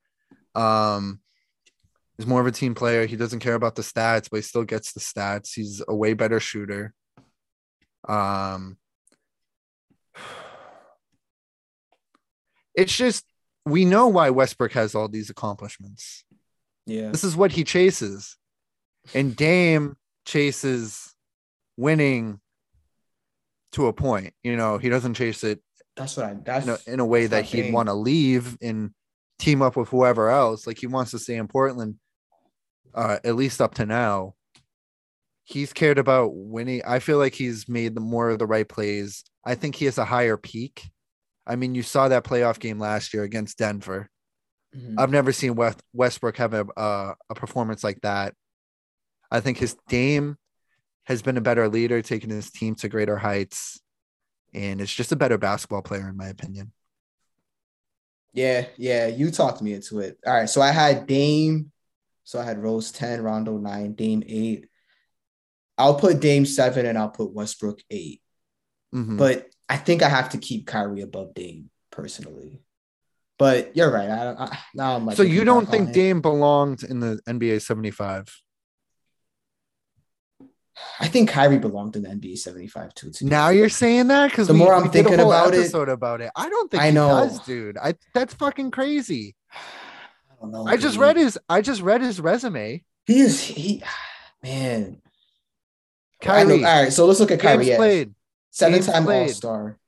Um, 0.55 1.21
he's 2.17 2.27
more 2.27 2.41
of 2.41 2.47
a 2.47 2.53
team 2.53 2.75
player. 2.75 3.07
He 3.07 3.17
doesn't 3.17 3.41
care 3.41 3.55
about 3.55 3.77
the 3.77 3.83
stats, 3.83 4.29
but 4.31 4.37
he 4.39 4.43
still 4.43 4.65
gets 4.65 4.93
the 4.93 5.01
stats. 5.01 5.55
He's 5.55 5.83
a 5.87 5.95
way 5.95 6.13
better 6.15 6.39
shooter. 6.41 6.93
Um, 8.09 8.77
it's 12.75 12.97
just 12.97 13.25
we 13.67 13.85
know 13.85 14.09
why 14.09 14.31
Westbrook 14.31 14.73
has 14.73 14.95
all 14.95 15.09
these 15.09 15.31
accomplishments. 15.31 16.25
Yeah, 16.87 17.11
This 17.11 17.25
is 17.25 17.37
what 17.37 17.53
he 17.53 17.65
chases. 17.65 18.37
And 19.15 19.37
Dame 19.37 19.97
chases 20.25 21.15
winning 21.77 22.41
to 23.73 23.87
a 23.87 23.93
point. 23.93 24.35
You 24.43 24.57
know, 24.57 24.79
he 24.79 24.89
doesn't 24.89 25.15
chase 25.15 25.45
it 25.45 25.61
that's 26.01 26.17
what 26.17 26.27
I. 26.27 26.35
That's 26.43 26.67
in 26.67 26.73
a, 26.73 26.95
in 26.95 27.01
a 27.01 27.05
way 27.05 27.27
that 27.27 27.45
he'd 27.45 27.73
want 27.73 27.89
to 27.89 27.95
leave 27.95 28.57
and 28.63 28.93
team 29.39 29.61
up 29.61 29.77
with 29.77 29.89
whoever 29.91 30.31
else. 30.31 30.67
Like 30.67 30.79
he 30.79 30.87
wants 30.87 31.11
to 31.11 31.19
stay 31.19 31.37
in 31.37 31.47
Portland, 31.47 31.97
uh, 32.95 33.19
at 33.23 33.37
least 33.37 33.61
up 33.61 33.75
to 33.75 33.87
now. 33.87 34.35
He's 35.45 35.73
cared 35.73 35.99
about 35.99 36.31
winning. 36.33 36.83
I 36.87 37.01
feel 37.01 37.19
like 37.19 37.35
he's 37.35 37.69
made 37.69 37.95
the 37.95 38.01
more 38.01 38.31
of 38.31 38.39
the 38.39 38.47
right 38.47 38.69
plays. 38.69 39.25
I 39.45 39.57
think 39.57 39.75
he 39.75 39.85
has 39.87 39.99
a 39.99 40.05
higher 40.05 40.37
peak. 40.37 40.89
I 41.47 41.57
mean, 41.57 41.75
you 41.75 41.83
saw 41.83 42.09
that 42.09 42.25
playoff 42.25 42.59
game 42.59 42.79
last 42.79 43.13
year 43.15 43.23
against 43.23 43.59
Denver. 43.59 44.09
Mhm. 44.75 44.95
I've 44.99 45.11
never 45.11 45.33
seen 45.33 45.57
West, 45.57 45.83
Westbrook 45.93 46.37
have 46.37 46.55
a, 46.55 46.67
a 46.77 47.15
a 47.31 47.35
performance 47.35 47.83
like 47.83 48.01
that. 48.03 48.35
I 49.31 49.41
think 49.41 49.59
his 49.59 49.77
Dame 49.89 50.37
has 51.05 51.23
been 51.23 51.37
a 51.37 51.41
better 51.41 51.69
leader, 51.69 52.03
taking 52.03 52.31
his 52.31 52.51
team 52.51 52.75
to 52.77 52.89
greater 52.89 53.17
heights, 53.17 53.81
and 54.55 54.81
it's 54.81 54.95
just 54.95 55.13
a 55.13 55.17
better 55.17 55.39
basketball 55.39 55.83
player, 55.83 56.09
in 56.09 56.17
my 56.17 56.29
opinion. 56.29 56.73
Yeah, 58.33 58.67
yeah, 58.77 59.09
you 59.09 59.31
talked 59.31 59.61
me 59.61 59.73
into 59.73 59.99
it. 60.01 60.19
All 60.25 60.33
right, 60.35 60.49
so 60.49 60.61
I 60.61 60.71
had 60.71 61.07
Dame, 61.07 61.73
so 62.23 62.39
I 62.39 62.45
had 62.45 62.63
Rose 62.63 62.93
10, 62.93 63.23
Rondo 63.23 63.59
9, 63.59 63.95
Dame 63.95 64.23
8. 64.25 64.69
I'll 65.79 65.97
put 65.97 66.21
Dame 66.21 66.47
7 66.47 66.87
and 66.87 66.97
I'll 66.97 67.11
put 67.11 67.33
Westbrook 67.33 67.81
8. 67.91 68.23
Mhm. 68.95 69.17
But 69.17 69.49
I 69.71 69.77
think 69.77 70.03
I 70.03 70.09
have 70.09 70.31
to 70.31 70.39
keep 70.39 70.67
Kyrie 70.67 71.01
above 71.01 71.33
Dame 71.33 71.71
personally. 71.93 72.61
But 73.39 73.75
you're 73.77 73.91
right. 73.91 74.11
I, 74.11 74.33
I 74.33 74.59
now 74.75 74.97
I'm 74.97 75.07
like 75.07 75.17
so 75.17 75.23
you 75.23 75.45
don't 75.45 75.67
think 75.71 75.91
it. 75.91 75.95
Dame 75.95 76.21
belonged 76.21 76.83
in 76.83 76.99
the 77.01 77.21
NBA 77.29 77.63
75? 77.63 78.37
I 80.99 81.09
think 81.09 81.31
Kyrie 81.31 81.59
belonged 81.59 81.95
in 81.97 82.03
the 82.03 82.09
NBA 82.09 82.39
75 82.39 82.95
too. 82.95 83.11
to 83.13 83.27
Now 83.27 83.51
you're 83.51 83.69
saying 83.69 84.09
that 84.09 84.31
because 84.31 84.49
The 84.49 84.55
more 84.55 84.75
I'm 84.75 84.91
thinking 84.91 85.15
about 85.21 85.55
it- 85.55 85.73
about 85.73 86.21
it. 86.21 86.31
I 86.35 86.49
don't 86.49 86.71
think 86.71 86.83
I 86.83 86.89
he 86.89 86.93
know. 86.93 87.09
does, 87.09 87.39
dude. 87.41 87.79
I 87.79 87.95
that's 88.13 88.35
fucking 88.35 88.73
crazy. 88.73 89.37
I 89.53 90.35
don't 90.43 90.51
know. 90.53 90.67
I 90.67 90.77
just 90.77 90.99
read 90.99 91.17
his 91.17 91.39
I 91.49 91.61
just 91.61 91.81
read 91.81 92.01
his 92.03 92.21
resume. 92.21 92.83
He 93.07 93.21
is 93.21 93.41
he 93.41 93.83
man. 94.43 95.01
Kyrie, 96.21 96.65
all 96.65 96.83
right, 96.83 96.93
so 96.93 97.07
let's 97.07 97.21
look 97.21 97.31
at 97.31 97.41
Kyrie. 97.41 97.65
Games 97.65 97.77
played. 97.77 98.15
Seven 98.51 98.83
time. 98.83 99.09
All 99.09 99.29
Star. 99.29 99.79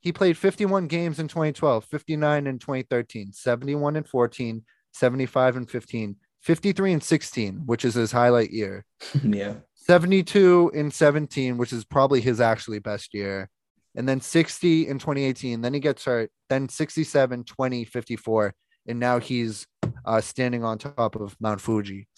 he 0.00 0.12
played 0.12 0.36
51 0.36 0.86
games 0.86 1.18
in 1.18 1.28
2012, 1.28 1.84
59 1.84 2.46
in 2.46 2.58
2013, 2.58 3.32
71 3.32 3.96
and 3.96 4.08
14, 4.08 4.64
75 4.92 5.56
and 5.56 5.70
15, 5.70 6.16
53 6.40 6.92
and 6.92 7.02
16, 7.02 7.62
which 7.66 7.84
is 7.84 7.94
his 7.94 8.12
highlight 8.12 8.50
year. 8.50 8.84
yeah. 9.22 9.54
72 9.74 10.70
in 10.74 10.90
17, 10.90 11.58
which 11.58 11.72
is 11.72 11.84
probably 11.84 12.20
his 12.20 12.40
actually 12.40 12.78
best 12.78 13.14
year. 13.14 13.48
And 13.94 14.08
then 14.08 14.20
60 14.20 14.88
in 14.88 14.98
2018. 14.98 15.60
Then 15.60 15.74
he 15.74 15.80
gets 15.80 16.04
hurt. 16.04 16.30
Then 16.48 16.68
67, 16.68 17.44
20, 17.44 17.84
54. 17.84 18.54
And 18.86 18.98
now 18.98 19.18
he's 19.18 19.66
uh, 20.04 20.20
standing 20.20 20.64
on 20.64 20.78
top 20.78 21.16
of 21.16 21.36
Mount 21.40 21.60
Fuji. 21.60 22.08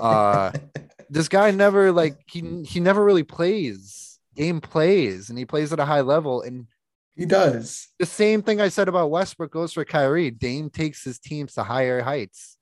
Uh, 0.00 0.50
this 1.08 1.28
guy 1.28 1.50
never 1.50 1.92
like 1.92 2.16
he 2.26 2.62
he 2.64 2.80
never 2.80 3.02
really 3.04 3.22
plays. 3.22 4.13
Game 4.34 4.60
plays 4.60 5.28
and 5.30 5.38
he 5.38 5.44
plays 5.44 5.72
at 5.72 5.80
a 5.80 5.84
high 5.84 6.00
level. 6.00 6.42
And 6.42 6.66
he 7.16 7.26
does. 7.26 7.88
The 7.98 8.06
same 8.06 8.42
thing 8.42 8.60
I 8.60 8.68
said 8.68 8.88
about 8.88 9.10
Westbrook 9.10 9.52
goes 9.52 9.72
for 9.72 9.84
Kyrie. 9.84 10.30
Dame 10.30 10.70
takes 10.70 11.04
his 11.04 11.18
teams 11.18 11.54
to 11.54 11.62
higher 11.62 12.02
heights. 12.02 12.58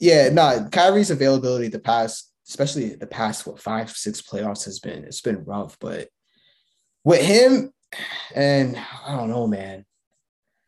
Yeah, 0.00 0.28
no, 0.30 0.58
nah, 0.58 0.68
Kyrie's 0.68 1.10
availability 1.10 1.68
the 1.68 1.78
past, 1.78 2.32
especially 2.48 2.94
the 2.96 3.06
past 3.06 3.46
what 3.46 3.60
five, 3.60 3.90
six 3.90 4.20
playoffs 4.20 4.64
has 4.64 4.80
been 4.80 5.04
it's 5.04 5.20
been 5.20 5.44
rough, 5.44 5.78
but 5.78 6.08
with 7.04 7.22
him, 7.22 7.72
and 8.34 8.76
I 9.06 9.16
don't 9.16 9.30
know, 9.30 9.46
man. 9.46 9.84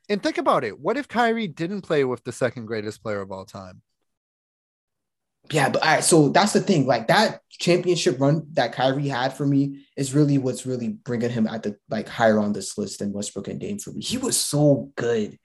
And 0.08 0.22
think 0.22 0.38
about 0.38 0.62
it. 0.62 0.78
What 0.78 0.96
if 0.96 1.08
Kyrie 1.08 1.48
didn't 1.48 1.82
play 1.82 2.04
with 2.04 2.22
the 2.22 2.30
second 2.30 2.66
greatest 2.66 3.02
player 3.02 3.20
of 3.20 3.32
all 3.32 3.44
time? 3.44 3.82
Yeah, 5.50 5.68
but 5.68 5.82
all 5.82 5.88
right, 5.88 6.04
so 6.04 6.28
that's 6.28 6.52
the 6.52 6.61
thing. 6.61 6.87
Like 6.87 7.09
that 7.09 7.40
championship 7.50 8.20
run 8.20 8.46
that 8.52 8.72
Kyrie 8.72 9.09
had 9.09 9.32
for 9.32 9.46
me 9.46 9.87
is 9.96 10.14
really 10.14 10.38
what's 10.38 10.66
really 10.66 10.88
bringing 10.88 11.30
him 11.30 11.46
at 11.46 11.62
the 11.62 11.76
like 11.88 12.09
higher 12.09 12.38
on 12.38 12.52
this 12.52 12.76
list 12.76 12.98
than 12.98 13.12
Westbrook 13.12 13.48
and 13.48 13.61
Dame 13.61 13.78
for 13.78 13.90
me. 13.92 14.02
He 14.02 14.18
was 14.18 14.37
so 14.37 14.92
good. 14.96 15.38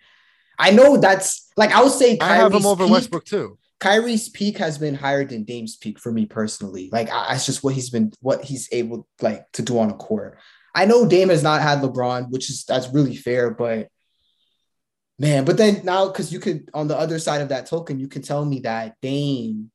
I 0.57 0.71
know 0.71 0.97
that's 0.97 1.49
like 1.57 1.71
I 1.71 1.83
would 1.83 1.91
say 1.91 2.17
Kyrie's 2.17 2.31
I 2.31 2.35
have 2.35 2.53
him 2.53 2.65
over 2.65 2.83
peak, 2.83 2.93
Westbrook 2.93 3.25
too. 3.25 3.57
Kyrie's 3.79 4.29
peak 4.29 4.59
has 4.59 4.77
been 4.77 4.93
higher 4.93 5.25
than 5.25 5.43
Dame's 5.43 5.75
peak 5.75 5.99
for 5.99 6.11
me 6.11 6.27
personally. 6.27 6.89
Like 6.91 7.09
I, 7.11 7.33
that's 7.33 7.47
just 7.47 7.63
what 7.63 7.73
he's 7.73 7.89
been, 7.89 8.13
what 8.21 8.43
he's 8.43 8.69
able 8.71 9.07
like 9.21 9.51
to 9.53 9.63
do 9.63 9.79
on 9.79 9.89
a 9.89 9.95
court. 9.95 10.37
I 10.73 10.85
know 10.85 11.07
Dame 11.07 11.29
has 11.29 11.41
not 11.43 11.61
had 11.61 11.79
LeBron, 11.79 12.29
which 12.29 12.49
is 12.49 12.63
that's 12.63 12.89
really 12.89 13.15
fair, 13.15 13.49
but 13.49 13.89
man, 15.17 15.45
but 15.45 15.57
then 15.57 15.81
now 15.83 16.07
because 16.07 16.31
you 16.31 16.39
could 16.39 16.69
on 16.73 16.87
the 16.87 16.97
other 16.97 17.17
side 17.17 17.41
of 17.41 17.49
that 17.49 17.65
token, 17.65 17.99
you 17.99 18.07
can 18.07 18.21
tell 18.21 18.45
me 18.45 18.59
that 18.61 18.95
Dame 19.01 19.70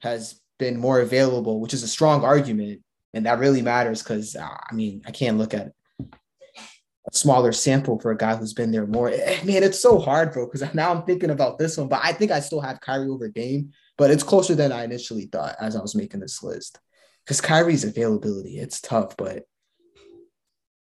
has 0.00 0.40
been 0.58 0.78
more 0.78 1.00
available, 1.00 1.60
which 1.60 1.74
is 1.74 1.82
a 1.82 1.88
strong 1.88 2.24
argument, 2.24 2.82
and 3.14 3.26
that 3.26 3.38
really 3.38 3.62
matters 3.62 4.02
because 4.02 4.36
uh, 4.36 4.42
I 4.70 4.74
mean 4.74 5.02
I 5.06 5.10
can't 5.10 5.38
look 5.38 5.54
at 5.54 5.72
a 6.00 7.16
smaller 7.16 7.52
sample 7.52 7.98
for 7.98 8.10
a 8.10 8.16
guy 8.16 8.36
who's 8.36 8.54
been 8.54 8.70
there 8.70 8.86
more. 8.86 9.10
Eh, 9.10 9.40
man, 9.44 9.62
it's 9.62 9.80
so 9.80 9.98
hard, 9.98 10.32
bro. 10.32 10.46
Because 10.46 10.74
now 10.74 10.92
I'm 10.92 11.02
thinking 11.04 11.30
about 11.30 11.58
this 11.58 11.76
one, 11.76 11.88
but 11.88 12.00
I 12.02 12.12
think 12.12 12.30
I 12.30 12.40
still 12.40 12.60
have 12.60 12.80
Kyrie 12.80 13.08
over 13.08 13.28
Dame, 13.28 13.72
but 13.96 14.10
it's 14.10 14.22
closer 14.22 14.54
than 14.54 14.72
I 14.72 14.84
initially 14.84 15.26
thought 15.26 15.56
as 15.60 15.76
I 15.76 15.80
was 15.80 15.94
making 15.94 16.20
this 16.20 16.42
list. 16.42 16.78
Because 17.24 17.40
Kyrie's 17.40 17.84
availability, 17.84 18.58
it's 18.58 18.80
tough, 18.80 19.16
but 19.16 19.44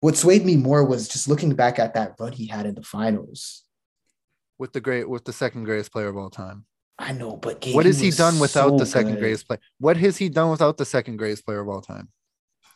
what 0.01 0.15
swayed 0.15 0.45
me 0.45 0.55
more 0.55 0.85
was 0.85 1.09
just 1.09 1.27
looking 1.27 1.53
back 1.53 1.77
at 1.77 1.93
that 1.95 2.15
run 2.19 2.31
he 2.31 2.47
had 2.47 2.65
in 2.65 2.75
the 2.75 2.83
finals. 2.83 3.63
With 4.57 4.71
the 4.71 4.81
great, 4.81 5.09
with 5.09 5.25
the 5.25 5.33
second 5.33 5.65
greatest 5.65 5.91
player 5.91 6.07
of 6.07 6.17
all 6.17 6.29
time. 6.29 6.65
I 6.99 7.13
know, 7.13 7.37
but 7.37 7.65
what 7.71 7.85
has 7.85 7.99
he 7.99 8.11
done 8.11 8.39
without 8.39 8.71
so 8.71 8.77
the 8.77 8.85
second 8.85 9.13
good. 9.13 9.19
greatest 9.19 9.47
player? 9.47 9.59
What 9.79 9.95
has 9.97 10.17
he 10.17 10.27
done 10.27 10.51
without 10.51 10.77
the 10.77 10.85
second 10.85 11.15
greatest 11.17 11.45
player 11.45 11.61
of 11.61 11.69
all 11.69 11.81
time? 11.81 12.09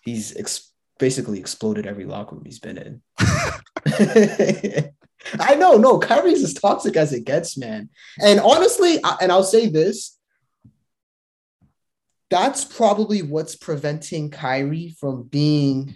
He's 0.02 0.36
ex- 0.38 0.72
basically 0.98 1.40
exploded 1.40 1.86
every 1.86 2.06
locker 2.06 2.36
room 2.36 2.46
he's 2.46 2.60
been 2.60 2.78
in. 2.78 3.02
I 5.40 5.56
know, 5.56 5.76
no, 5.76 6.00
Kyrie's 6.00 6.42
as 6.42 6.54
toxic 6.54 6.96
as 6.96 7.12
it 7.12 7.26
gets, 7.26 7.58
man. 7.58 7.90
And 8.22 8.40
honestly, 8.40 9.00
and 9.22 9.32
I'll 9.32 9.44
say 9.44 9.68
this 9.68 10.18
that's 12.34 12.66
probably 12.66 13.22
what's 13.22 13.56
preventing 13.56 14.32
Kyrie 14.32 14.96
from 15.00 15.22
being 15.22 15.96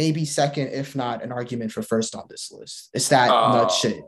maybe 0.00 0.24
second, 0.24 0.68
if 0.68 0.96
not 0.96 1.22
an 1.22 1.30
argument 1.30 1.72
for 1.72 1.82
first 1.82 2.14
on 2.14 2.24
this 2.30 2.50
list. 2.50 2.88
It's 2.94 3.08
that 3.08 3.28
oh. 3.30 3.52
nut 3.52 3.70
shit. 3.70 4.02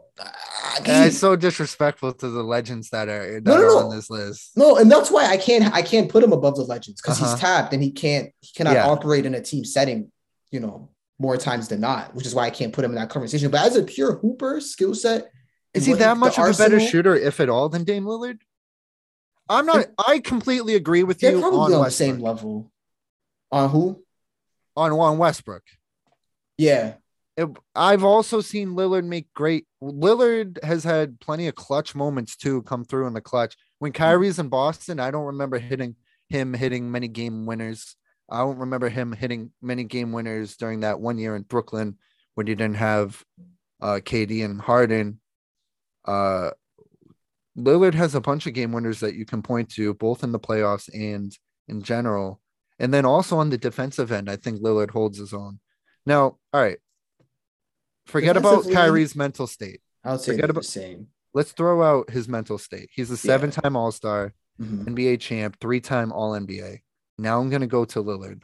it's 0.87 1.19
so 1.19 1.37
disrespectful 1.37 2.15
to 2.15 2.31
the 2.31 2.43
legends 2.43 2.89
that 2.91 3.11
are, 3.11 3.41
that 3.41 3.45
no, 3.45 3.59
no, 3.59 3.63
are 3.63 3.67
no. 3.67 3.79
on 3.89 3.95
this 3.95 4.09
list. 4.09 4.53
No, 4.57 4.79
and 4.79 4.91
that's 4.91 5.11
why 5.11 5.27
I 5.27 5.37
can't 5.37 5.71
I 5.75 5.83
can't 5.83 6.09
put 6.09 6.25
him 6.25 6.33
above 6.33 6.57
the 6.57 6.63
legends 6.63 7.03
because 7.03 7.21
uh-huh. 7.21 7.33
he's 7.33 7.41
tapped 7.41 7.75
and 7.75 7.83
he 7.83 7.91
can't 7.91 8.31
he 8.41 8.55
cannot 8.57 8.73
yeah. 8.73 8.89
operate 8.89 9.27
in 9.27 9.35
a 9.35 9.43
team 9.43 9.67
setting, 9.67 10.11
you 10.51 10.61
know, 10.61 10.89
more 11.19 11.37
times 11.37 11.69
than 11.69 11.81
not, 11.83 12.15
which 12.15 12.25
is 12.25 12.35
why 12.35 12.47
I 12.47 12.51
can't 12.51 12.73
put 12.73 12.87
him 12.87 12.93
in 12.93 12.97
that 12.97 13.11
conversation. 13.11 13.51
But 13.51 13.67
as 13.67 13.77
a 13.77 13.83
pure 13.83 14.15
hooper 14.17 14.63
skill 14.63 14.95
set, 14.95 15.31
is 15.75 15.85
he 15.85 15.93
that 15.93 16.17
much 16.17 16.39
of 16.39 16.45
arsenal, 16.45 16.67
a 16.69 16.71
better 16.71 16.81
shooter, 16.81 17.15
if 17.15 17.39
at 17.39 17.51
all, 17.51 17.69
than 17.69 17.85
Dame 17.85 18.05
Lillard? 18.05 18.39
I'm 19.47 19.67
not. 19.67 19.89
I 19.99 20.21
completely 20.21 20.75
agree 20.75 21.03
with 21.03 21.23
you. 21.23 21.39
Probably 21.39 21.75
on, 21.75 21.81
on 21.81 21.85
the 21.85 21.91
same 21.91 22.19
level. 22.19 22.73
On 23.51 23.69
who? 23.69 24.03
On 24.75 24.91
on 24.91 25.19
Westbrook. 25.19 25.65
Yeah. 26.63 26.95
It, 27.37 27.49
I've 27.75 28.05
also 28.05 28.41
seen 28.41 28.69
Lillard 28.69 29.05
make 29.05 29.33
great. 29.35 29.67
Lillard 29.83 30.63
has 30.63 30.85
had 30.85 31.19
plenty 31.19 31.49
of 31.49 31.55
clutch 31.55 31.95
moments 31.95 32.37
too 32.37 32.63
come 32.63 32.85
through 32.85 33.07
in 33.07 33.15
the 33.15 33.21
clutch. 33.21 33.57
When 33.79 33.93
Kyrie's 33.93 34.39
in 34.39 34.49
Boston, 34.49 35.01
I 35.01 35.11
don't 35.11 35.25
remember 35.27 35.59
hitting 35.59 35.97
him 36.29 36.55
hitting 36.55 36.91
many 36.91 37.09
game 37.09 37.47
winners. 37.47 37.97
I 38.31 38.39
don't 38.39 38.59
remember 38.59 38.89
him 38.89 39.13
hitting 39.13 39.51
many 39.61 39.85
game 39.85 40.13
winners 40.13 40.57
during 40.57 40.81
that 40.81 41.01
one 41.01 41.19
year 41.19 41.35
in 41.35 41.43
Brooklyn 41.43 41.99
when 42.35 42.47
you 42.47 42.55
didn't 42.55 42.77
have 42.77 43.25
uh, 43.81 44.01
KD 44.03 44.45
and 44.45 44.61
Harden. 44.61 45.21
Uh, 46.05 46.51
Lillard 47.59 47.95
has 47.95 48.15
a 48.15 48.21
bunch 48.21 48.47
of 48.47 48.55
game 48.55 48.73
winners 48.73 49.01
that 49.01 49.15
you 49.15 49.27
can 49.27 49.43
point 49.43 49.69
to, 49.71 49.95
both 49.95 50.23
in 50.23 50.33
the 50.33 50.39
playoffs 50.39 50.89
and 50.95 51.37
in 51.67 51.83
general. 51.83 52.41
And 52.79 52.95
then 52.95 53.05
also 53.05 53.37
on 53.39 53.51
the 53.51 53.59
defensive 53.59 54.13
end, 54.13 54.31
I 54.31 54.37
think 54.37 54.61
Lillard 54.61 54.91
holds 54.91 55.19
his 55.19 55.33
own. 55.33 55.59
Now, 56.05 56.39
all 56.53 56.61
right. 56.61 56.79
Forget 58.07 58.37
about 58.37 58.65
Kyrie's 58.71 59.15
mental 59.15 59.47
state. 59.47 59.81
I'll 60.05 60.19
say 60.19 60.33
Forget 60.33 60.51
about, 60.51 60.63
the 60.63 60.69
same. 60.69 61.09
Let's 61.35 61.53
throw 61.53 61.83
out 61.83 62.11
his 62.11 62.29
mental 62.29 62.59
state. 62.59 62.91
He's 62.93 63.11
a 63.11 63.17
seven-time 63.17 63.75
yeah. 63.75 63.81
All-Star, 63.81 64.35
mm-hmm. 64.61 64.95
NBA 64.95 65.21
champ, 65.21 65.57
three-time 65.61 66.13
All-NBA. 66.13 66.81
Now 67.19 67.41
I'm 67.41 67.51
gonna 67.51 67.67
go 67.67 67.85
to 67.85 68.03
Lillard. 68.03 68.43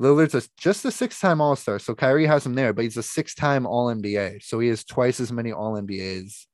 Lillard's 0.00 0.34
a, 0.34 0.42
just 0.58 0.84
a 0.84 0.90
six-time 0.90 1.40
All-Star, 1.40 1.78
so 1.78 1.94
Kyrie 1.94 2.26
has 2.26 2.44
him 2.44 2.54
there, 2.54 2.72
but 2.72 2.84
he's 2.84 2.98
a 2.98 3.02
six-time 3.02 3.66
All-NBA, 3.66 4.42
so 4.42 4.60
he 4.60 4.68
has 4.68 4.84
twice 4.84 5.20
as 5.20 5.32
many 5.32 5.52
All-NBAs. 5.52 6.46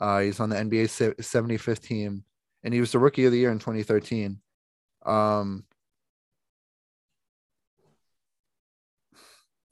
Uh, 0.00 0.20
he's 0.20 0.40
on 0.40 0.50
the 0.50 0.56
NBA 0.56 1.16
75th 1.16 1.80
team, 1.80 2.24
and 2.62 2.74
he 2.74 2.80
was 2.80 2.92
the 2.92 2.98
Rookie 2.98 3.24
of 3.24 3.32
the 3.32 3.38
Year 3.38 3.50
in 3.50 3.58
2013. 3.58 4.41
Um, 5.04 5.64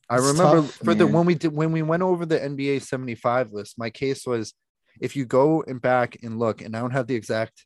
I 0.08 0.16
remember 0.16 0.62
tough, 0.62 0.74
for 0.74 0.94
the 0.94 1.06
when 1.06 1.24
we 1.24 1.36
did 1.36 1.54
when 1.54 1.70
we 1.70 1.82
went 1.82 2.02
over 2.02 2.26
the 2.26 2.38
NBA 2.38 2.82
75 2.82 3.52
list, 3.52 3.78
my 3.78 3.90
case 3.90 4.26
was 4.26 4.54
if 5.00 5.14
you 5.14 5.24
go 5.24 5.62
and 5.62 5.80
back 5.80 6.16
and 6.22 6.38
look, 6.38 6.60
and 6.62 6.76
I 6.76 6.80
don't 6.80 6.90
have 6.90 7.06
the 7.06 7.14
exact 7.14 7.64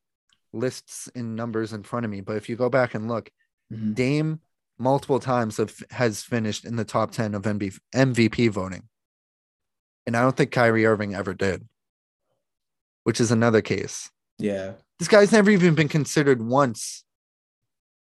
lists 0.52 1.08
and 1.14 1.36
numbers 1.36 1.72
in 1.72 1.82
front 1.82 2.04
of 2.04 2.10
me, 2.10 2.20
but 2.20 2.36
if 2.36 2.48
you 2.48 2.56
go 2.56 2.68
back 2.68 2.94
and 2.94 3.08
look, 3.08 3.30
mm-hmm. 3.72 3.92
Dame 3.94 4.40
multiple 4.78 5.18
times 5.18 5.56
have, 5.56 5.74
has 5.90 6.22
finished 6.22 6.64
in 6.64 6.76
the 6.76 6.84
top 6.84 7.10
10 7.10 7.34
of 7.34 7.42
MB, 7.42 7.78
MVP 7.94 8.50
voting. 8.50 8.88
And 10.06 10.16
I 10.16 10.22
don't 10.22 10.36
think 10.36 10.50
Kyrie 10.50 10.86
Irving 10.86 11.14
ever 11.14 11.34
did, 11.34 11.66
which 13.04 13.20
is 13.20 13.30
another 13.30 13.62
case. 13.62 14.10
Yeah. 14.38 14.72
This 14.98 15.08
guy's 15.08 15.32
never 15.32 15.50
even 15.50 15.74
been 15.74 15.88
considered 15.88 16.42
once 16.42 17.04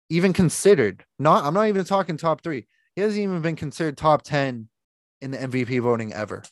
even 0.10 0.34
considered. 0.34 1.06
Not 1.20 1.44
I'm 1.44 1.54
not 1.54 1.68
even 1.68 1.86
talking 1.86 2.18
top 2.18 2.42
three. 2.42 2.68
He 2.96 3.02
hasn't 3.02 3.22
even 3.22 3.42
been 3.42 3.56
considered 3.56 3.98
top 3.98 4.24
ten 4.24 4.70
in 5.22 5.32
the 5.32 5.38
MVP 5.38 5.82
voting 5.82 6.14
ever. 6.14 6.44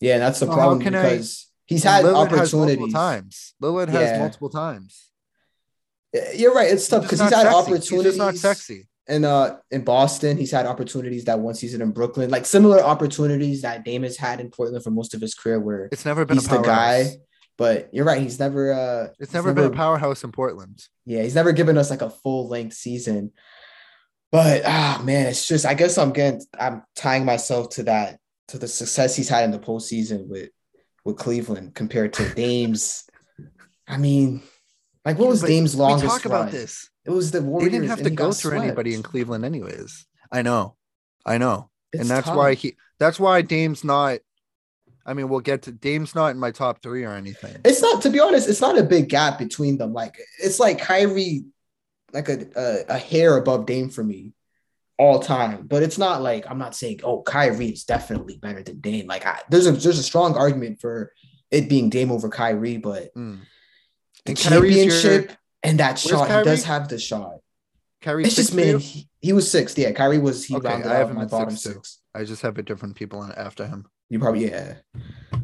Yeah, 0.00 0.18
that's 0.18 0.40
the 0.40 0.46
problem 0.46 0.78
because 0.78 1.46
I, 1.46 1.64
he's 1.66 1.84
had 1.84 2.04
Lillard 2.04 2.32
opportunities 2.32 2.92
times. 2.92 3.54
Lillard 3.62 3.88
has 3.88 4.10
yeah. 4.10 4.18
multiple 4.18 4.48
times. 4.48 5.10
You're 6.34 6.54
right. 6.54 6.70
It's 6.70 6.88
tough 6.88 7.02
because 7.02 7.20
he's, 7.20 7.28
he's 7.28 7.36
had 7.36 7.52
sexy. 7.52 7.56
opportunities. 7.56 8.12
He's 8.12 8.18
not 8.18 8.36
sexy. 8.36 8.88
And 9.06 9.24
uh, 9.24 9.56
in 9.70 9.82
Boston, 9.82 10.36
he's 10.36 10.52
had 10.52 10.66
opportunities 10.66 11.24
that 11.24 11.38
one 11.38 11.54
season 11.54 11.82
in 11.82 11.90
Brooklyn, 11.90 12.30
like 12.30 12.46
similar 12.46 12.80
opportunities 12.80 13.62
that 13.62 13.84
Dame 13.84 14.04
has 14.04 14.16
had 14.16 14.40
in 14.40 14.50
Portland 14.50 14.84
for 14.84 14.90
most 14.90 15.14
of 15.14 15.20
his 15.20 15.34
career, 15.34 15.58
where 15.58 15.88
it's 15.90 16.04
never 16.04 16.24
been 16.24 16.36
he's 16.36 16.48
the 16.48 16.60
guy. 16.60 17.16
But 17.60 17.90
you're 17.92 18.06
right. 18.06 18.22
He's 18.22 18.38
never. 18.38 18.72
Uh, 18.72 19.08
it's 19.18 19.34
never, 19.34 19.48
never 19.48 19.68
been 19.68 19.74
a 19.74 19.76
powerhouse 19.76 20.24
in 20.24 20.32
Portland. 20.32 20.82
Yeah, 21.04 21.22
he's 21.24 21.34
never 21.34 21.52
given 21.52 21.76
us 21.76 21.90
like 21.90 22.00
a 22.00 22.08
full 22.08 22.48
length 22.48 22.72
season. 22.72 23.32
But 24.32 24.62
ah 24.64 25.02
man, 25.04 25.26
it's 25.26 25.46
just 25.46 25.66
I 25.66 25.74
guess 25.74 25.98
I'm 25.98 26.12
getting 26.12 26.40
I'm 26.58 26.82
tying 26.96 27.26
myself 27.26 27.68
to 27.70 27.82
that 27.82 28.18
to 28.48 28.56
the 28.56 28.66
success 28.66 29.14
he's 29.14 29.28
had 29.28 29.44
in 29.44 29.50
the 29.50 29.58
postseason 29.58 30.26
with 30.26 30.48
with 31.04 31.18
Cleveland 31.18 31.74
compared 31.74 32.14
to 32.14 32.32
Dame's. 32.32 33.04
I 33.86 33.98
mean, 33.98 34.42
like 35.04 35.18
what 35.18 35.28
was 35.28 35.42
but 35.42 35.48
Dame's 35.48 35.74
longest? 35.74 36.04
We 36.04 36.08
talk 36.08 36.24
run? 36.24 36.40
about 36.40 36.52
this. 36.52 36.88
It 37.04 37.10
was 37.10 37.30
the 37.30 37.40
They 37.40 37.46
Warriors. 37.46 37.72
didn't 37.72 37.88
have 37.88 38.02
to 38.04 38.10
go 38.10 38.32
through 38.32 38.58
anybody 38.58 38.94
in. 38.94 39.02
Cleveland, 39.02 39.44
anyways. 39.44 40.06
I 40.32 40.40
know, 40.40 40.76
I 41.26 41.36
know, 41.36 41.68
It's 41.92 42.00
and 42.00 42.08
that's 42.08 42.28
why 42.28 42.54
he. 42.54 42.76
That's 42.98 43.20
why 43.20 43.42
Dame's 43.42 43.84
not. 43.84 44.20
I 45.06 45.14
mean, 45.14 45.28
we'll 45.28 45.40
get 45.40 45.62
to 45.62 45.72
Dame's 45.72 46.14
not 46.14 46.28
in 46.28 46.38
my 46.38 46.50
top 46.50 46.82
three 46.82 47.04
or 47.04 47.12
anything. 47.12 47.56
It's 47.64 47.82
not 47.82 48.02
to 48.02 48.10
be 48.10 48.20
honest. 48.20 48.48
It's 48.48 48.60
not 48.60 48.78
a 48.78 48.82
big 48.82 49.08
gap 49.08 49.38
between 49.38 49.78
them. 49.78 49.92
Like 49.92 50.16
it's 50.42 50.60
like 50.60 50.78
Kyrie, 50.78 51.44
like 52.12 52.28
a 52.28 52.46
a, 52.56 52.94
a 52.94 52.98
hair 52.98 53.36
above 53.36 53.66
Dame 53.66 53.88
for 53.90 54.04
me, 54.04 54.32
all 54.98 55.18
time. 55.20 55.66
But 55.66 55.82
it's 55.82 55.98
not 55.98 56.22
like 56.22 56.48
I'm 56.50 56.58
not 56.58 56.74
saying 56.76 57.00
oh 57.02 57.22
Kyrie 57.22 57.68
is 57.70 57.84
definitely 57.84 58.36
better 58.36 58.62
than 58.62 58.80
Dame. 58.80 59.06
Like 59.06 59.26
I, 59.26 59.40
there's 59.48 59.66
a 59.66 59.72
there's 59.72 59.98
a 59.98 60.02
strong 60.02 60.36
argument 60.36 60.80
for 60.80 61.12
it 61.50 61.68
being 61.68 61.90
Dame 61.90 62.12
over 62.12 62.28
Kyrie, 62.28 62.76
but 62.76 63.12
Mm. 63.14 63.40
the 64.24 64.30
And 64.32 64.38
Kyrie's 64.38 64.76
your- 64.76 64.84
championship 64.90 65.36
and 65.62 65.78
that 65.80 65.98
shot 65.98 66.28
he 66.28 66.44
does 66.44 66.64
have 66.64 66.88
the 66.88 66.98
shot. 66.98 67.36
Kyrie, 68.02 68.24
It's 68.24 68.34
just 68.36 68.54
man, 68.54 68.78
he, 68.78 69.08
he 69.20 69.32
was 69.34 69.50
sixth. 69.50 69.78
Yeah, 69.78 69.92
Kyrie 69.92 70.18
was 70.18 70.44
he 70.44 70.56
Okay, 70.56 70.68
rounded 70.68 70.90
I 70.90 70.94
have 70.94 71.14
my 71.14 71.26
bottom 71.26 71.50
six, 71.54 71.74
six. 71.74 71.98
I 72.14 72.24
just 72.24 72.40
have 72.42 72.56
a 72.56 72.62
different 72.62 72.96
people 72.96 73.22
after 73.36 73.66
him. 73.66 73.86
You 74.10 74.18
probably 74.18 74.50
yeah. 74.50 74.74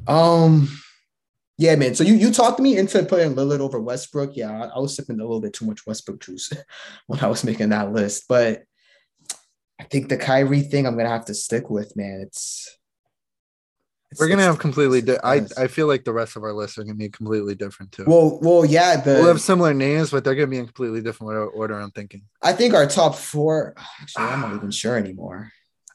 Um 0.07 0.69
yeah, 1.59 1.75
man. 1.77 1.95
So 1.95 2.05
you 2.05 2.15
you 2.15 2.31
talked 2.33 2.61
me 2.61 2.77
into 2.77 3.03
putting 3.05 3.35
Lillard 3.35 3.61
over 3.61 3.81
Westbrook. 3.81 4.37
Yeah, 4.37 4.51
I, 4.51 4.77
I 4.77 4.79
was 4.79 4.95
sipping 4.95 5.19
a 5.21 5.23
little 5.23 5.41
bit 5.41 5.55
too 5.55 5.65
much 5.65 5.87
Westbrook 5.87 6.21
juice 6.21 6.53
when 7.07 7.21
I 7.21 7.29
was 7.29 7.45
making 7.45 7.71
that 7.71 7.93
list. 7.93 8.25
But 8.29 8.65
I 9.81 9.85
think 9.85 10.09
the 10.09 10.17
Kyrie 10.19 10.61
thing 10.63 10.87
I'm 10.87 10.97
gonna 10.97 11.09
have 11.09 11.27
to 11.27 11.35
stick 11.35 11.71
with, 11.71 11.97
man. 11.97 12.21
It's, 12.27 12.69
it's- 14.11 14.21
We're 14.21 14.29
gonna 14.29 14.43
it's- 14.43 14.55
have 14.55 14.59
completely. 14.61 15.01
Di- 15.01 15.19
I 15.25 15.47
I 15.57 15.67
feel 15.69 15.87
like 15.87 16.05
the 16.05 16.13
rest 16.13 16.37
of 16.37 16.43
our 16.43 16.53
lists 16.53 16.77
are 16.79 16.83
gonna 16.85 16.95
be 16.95 17.09
completely 17.09 17.55
different 17.55 17.93
too. 17.93 18.05
well, 18.07 18.39
well, 18.43 18.65
yeah. 18.67 19.01
The 19.01 19.13
we'll 19.15 19.29
have 19.29 19.41
similar 19.41 19.73
names, 19.73 20.11
but 20.11 20.25
they're 20.25 20.35
gonna 20.35 20.47
be 20.49 20.59
in 20.59 20.67
completely 20.67 21.01
different 21.01 21.29
order. 21.33 21.47
order 21.49 21.75
I'm 21.81 21.91
thinking. 21.91 22.23
I 22.43 22.53
think 22.53 22.75
our 22.75 22.87
top 22.87 23.15
four. 23.15 23.75
Actually, 24.03 24.25
I'm 24.27 24.41
not 24.43 24.55
even 24.57 24.71
sure 24.71 24.97
anymore. 24.97 25.53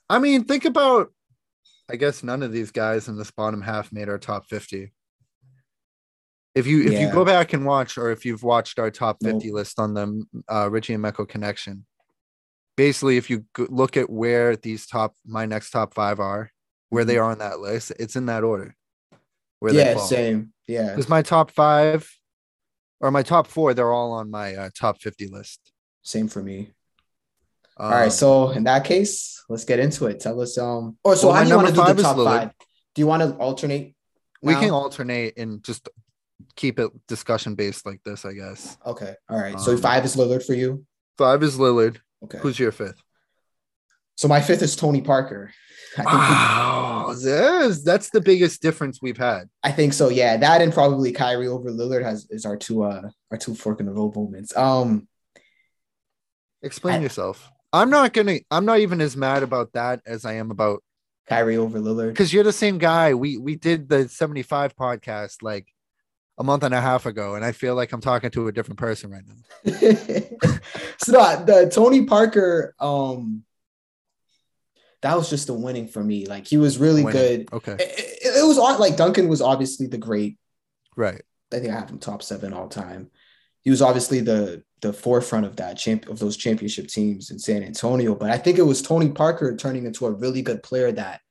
I 0.10 0.18
mean, 0.20 0.46
think 0.46 0.66
about. 0.66 1.12
I 1.92 1.98
guess 1.98 2.24
none 2.24 2.42
of 2.42 2.52
these 2.54 2.72
guys 2.72 3.08
in 3.10 3.18
this 3.18 3.32
bottom 3.32 3.62
half 3.62 3.92
made 3.92 4.08
our 4.08 4.18
top 4.18 4.48
fifty. 4.48 4.94
If 6.56 6.66
you 6.68 6.84
if 6.84 7.00
you 7.00 7.12
go 7.12 7.26
back 7.26 7.54
and 7.54 7.66
watch, 7.66 7.98
or 7.98 8.12
if 8.12 8.26
you've 8.26 8.44
watched 8.44 8.80
our 8.80 8.90
top 8.90 9.18
fifty 9.22 9.48
Nope. 9.48 9.56
list 9.56 9.80
on 9.80 9.94
the 9.94 10.24
uh, 10.50 10.70
Richie 10.70 10.94
and 10.94 11.04
Mecco 11.04 11.28
connection, 11.28 11.86
basically, 12.78 13.18
if 13.18 13.30
you 13.30 13.46
look 13.58 13.98
at 13.98 14.10
where 14.10 14.56
these 14.56 14.86
top 14.88 15.16
my 15.26 15.46
next 15.46 15.72
top 15.72 15.94
five 15.94 16.20
are, 16.20 16.52
where 16.90 17.06
they 17.06 17.18
are 17.18 17.30
on 17.30 17.40
that 17.40 17.60
list, 17.60 17.92
it's 18.00 18.16
in 18.16 18.26
that 18.28 18.44
order. 18.44 18.76
Where 19.60 19.74
they 19.74 19.84
Mm-hmm. 19.84 19.98
yeah, 19.98 20.06
same. 20.06 20.54
Yeah, 20.68 20.90
Because 20.90 21.10
my 21.10 21.22
top 21.22 21.52
five 21.52 22.10
or 23.02 23.12
my 23.12 23.24
top 23.24 23.48
four, 23.48 23.74
they're 23.74 23.92
all 23.92 24.14
on 24.14 24.30
my 24.32 24.56
uh, 24.56 24.70
top 24.78 25.02
50 25.02 25.28
list. 25.28 25.72
same 26.04 26.28
for 26.28 26.42
me. 26.42 26.72
Um, 27.78 27.92
All 27.94 28.00
right, 28.00 28.12
so 28.12 28.52
in 28.52 28.66
that 28.66 28.86
case, 28.86 29.44
let's 29.50 29.64
get 29.66 29.80
into 29.80 30.06
it. 30.08 30.20
Tell 30.20 30.40
us, 30.42 30.58
um, 30.58 30.98
or 31.04 31.16
so 31.16 31.28
Well, 31.28 31.38
how 31.38 31.44
do 31.44 31.50
you 31.50 31.56
want 31.56 31.68
to 31.70 31.74
do 31.74 31.94
the 31.94 32.02
top 32.04 32.18
five? 32.18 32.52
Do 32.94 33.02
you 33.02 33.08
want 33.08 33.24
to 33.24 33.36
alternate? 33.38 33.96
we 34.44 34.54
can 34.56 34.72
alternate 34.72 35.38
and 35.38 35.64
just 35.64 35.88
keep 36.56 36.80
it 36.80 36.92
discussion 37.08 37.56
based 37.56 37.86
like 37.86 38.02
this, 38.04 38.26
I 38.26 38.34
guess. 38.34 38.78
Okay, 38.86 39.16
all 39.30 39.38
right. 39.40 39.60
So 39.60 39.74
Um, 39.74 39.78
five 39.78 40.04
is 40.06 40.16
Lillard 40.16 40.44
for 40.46 40.54
you. 40.54 40.86
Five 41.18 41.44
is 41.44 41.58
Lillard. 41.58 41.98
Okay. 42.24 42.40
Who's 42.40 42.60
your 42.60 42.72
fifth? 42.72 43.02
so 44.16 44.28
my 44.28 44.42
fifth 44.42 44.62
is 44.62 44.76
Tony 44.76 45.02
Parker. 45.02 45.52
I 45.98 46.04
Wow, 46.04 47.16
yes, 47.20 47.82
that's 47.82 48.10
the 48.12 48.22
biggest 48.22 48.62
difference 48.62 49.00
we've 49.02 49.18
had. 49.18 49.50
I 49.64 49.72
think 49.72 49.94
so. 49.94 50.10
Yeah, 50.10 50.38
that 50.38 50.62
and 50.62 50.72
probably 50.74 51.12
Kyrie 51.12 51.48
over 51.48 51.70
Lillard 51.72 52.04
has 52.04 52.28
is 52.30 52.46
our 52.46 52.58
two 52.58 52.84
uh 52.84 53.10
our 53.32 53.38
two 53.38 53.56
fork 53.56 53.80
in 53.80 53.88
the 53.88 53.94
road 53.94 54.16
moments. 54.16 54.56
Um, 54.56 55.08
Explain 56.62 57.00
I- 57.00 57.04
yourself. 57.04 57.52
I'm 57.74 57.90
not 57.90 58.14
gonna. 58.14 58.40
I'm 58.50 58.66
not 58.66 58.80
even 58.80 59.02
as 59.02 59.16
mad 59.16 59.44
about 59.44 59.74
that 59.74 60.02
as 60.06 60.26
I 60.26 60.34
am 60.34 60.52
about 60.52 60.84
Kyrie 61.28 61.58
over 61.58 61.80
Lillard. 61.80 62.10
because 62.10 62.34
you're 62.34 62.44
the 62.44 62.52
same 62.54 62.78
guy. 62.78 63.14
We 63.14 63.38
we 63.38 63.56
did 63.56 63.88
the 63.90 64.10
75 64.10 64.76
podcast 64.76 65.38
like 65.42 65.68
a 66.38 66.44
month 66.44 66.64
and 66.64 66.74
a 66.74 66.82
half 66.82 67.06
ago, 67.06 67.36
and 67.36 67.46
I 67.46 67.52
feel 67.54 67.76
like 67.76 67.92
I'm 67.94 68.02
talking 68.02 68.32
to 68.32 68.48
a 68.48 68.52
different 68.52 68.80
person 68.80 69.12
right 69.12 69.24
now. 69.26 69.72
so 70.98 71.12
no, 71.14 71.46
the 71.46 71.70
Tony 71.74 72.06
Parker, 72.06 72.74
um, 72.80 73.44
that 75.02 75.16
was 75.16 75.30
just 75.30 75.50
a 75.50 75.54
winning 75.54 75.88
for 75.88 76.04
me. 76.04 76.26
Like 76.26 76.48
he 76.48 76.58
was 76.58 76.78
really 76.78 77.04
Winning. 77.04 77.22
good. 77.46 77.54
Okay, 77.54 77.74
It, 77.74 78.00
it- 78.00 78.18
it 78.42 78.46
was 78.48 78.58
like 78.58 78.98
Duncan 78.98 79.28
was 79.28 79.42
obviously 79.42 79.88
the 79.88 79.98
great. 79.98 80.38
right. 80.96 81.22
I 81.54 81.60
think 81.60 81.70
I 81.74 81.80
have 81.80 81.90
him 81.90 82.00
top 82.00 82.24
seven 82.24 82.54
all 82.54 82.70
time. 82.70 83.12
He 83.64 83.70
was 83.70 83.82
obviously 83.82 84.22
the 84.22 84.64
the 84.82 84.92
forefront 84.92 85.46
of 85.46 85.56
that 85.58 85.78
champ 85.78 86.10
of 86.10 86.18
those 86.20 86.36
championship 86.36 86.88
teams 86.88 87.30
in 87.30 87.38
San 87.38 87.64
Antonio. 87.64 88.16
But 88.16 88.32
I 88.32 88.38
think 88.38 88.58
it 88.58 88.64
was 88.64 88.82
Tony 88.82 89.10
Parker 89.10 89.56
turning 89.56 89.86
into 89.86 90.08
a 90.08 90.12
really 90.12 90.42
good 90.42 90.64
player 90.64 90.92
that 90.94 91.22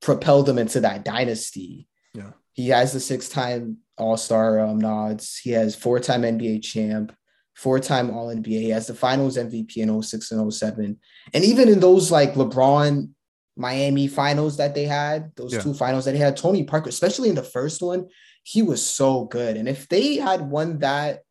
propelled 0.00 0.48
him 0.48 0.58
into 0.58 0.80
that 0.80 1.04
dynasty. 1.04 1.86
Yeah. 2.12 2.32
He 2.54 2.68
has 2.70 2.92
the 2.92 2.98
six-time 3.00 3.78
All-Star 3.96 4.58
um, 4.58 4.78
nods. 4.78 5.38
He 5.38 5.50
has 5.52 5.76
four-time 5.76 6.22
NBA 6.22 6.62
champ, 6.62 7.14
four-time 7.54 8.10
All-NBA. 8.10 8.46
He 8.46 8.70
has 8.70 8.88
the 8.88 8.94
Finals 8.94 9.36
MVP 9.38 9.76
in 9.76 10.02
06 10.02 10.32
and 10.32 10.52
07. 10.52 10.98
And 11.32 11.44
even 11.44 11.68
in 11.68 11.78
those 11.78 12.10
like 12.10 12.34
LeBron 12.34 13.10
Miami 13.56 14.08
finals 14.08 14.56
that 14.56 14.74
they 14.74 14.84
had, 14.86 15.30
those 15.36 15.52
Yeah. 15.52 15.60
two 15.60 15.74
finals 15.74 16.04
that 16.06 16.14
he 16.14 16.20
had, 16.20 16.36
Tony 16.36 16.64
Parker, 16.64 16.88
especially 16.88 17.28
in 17.28 17.36
the 17.36 17.42
first 17.44 17.80
one, 17.80 18.08
he 18.42 18.60
was 18.62 18.84
so 18.84 19.26
good. 19.26 19.56
And 19.56 19.68
if 19.68 19.88
they 19.88 20.16
had 20.16 20.50
won 20.50 20.80
that 20.80 21.22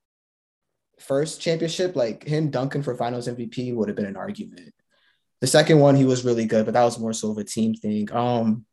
first 1.02 1.42
championship, 1.42 1.96
like 1.96 2.24
him 2.24 2.50
Duncan 2.50 2.84
for 2.84 2.96
finals 2.96 3.28
MVP 3.28 3.74
would 3.76 3.90
have 3.90 3.96
been 3.96 4.06
an 4.06 4.18
argument. 4.18 4.74
The 5.42 5.48
second 5.48 5.80
one, 5.80 5.96
he 5.96 6.06
was 6.06 6.24
really 6.24 6.46
good, 6.46 6.66
but 6.66 6.74
that 6.76 6.84
was 6.84 7.00
more 7.00 7.14
so 7.14 7.32
of 7.32 7.38
a 7.38 7.44
team 7.44 7.74
thing. 7.74 8.12
Um, 8.14 8.66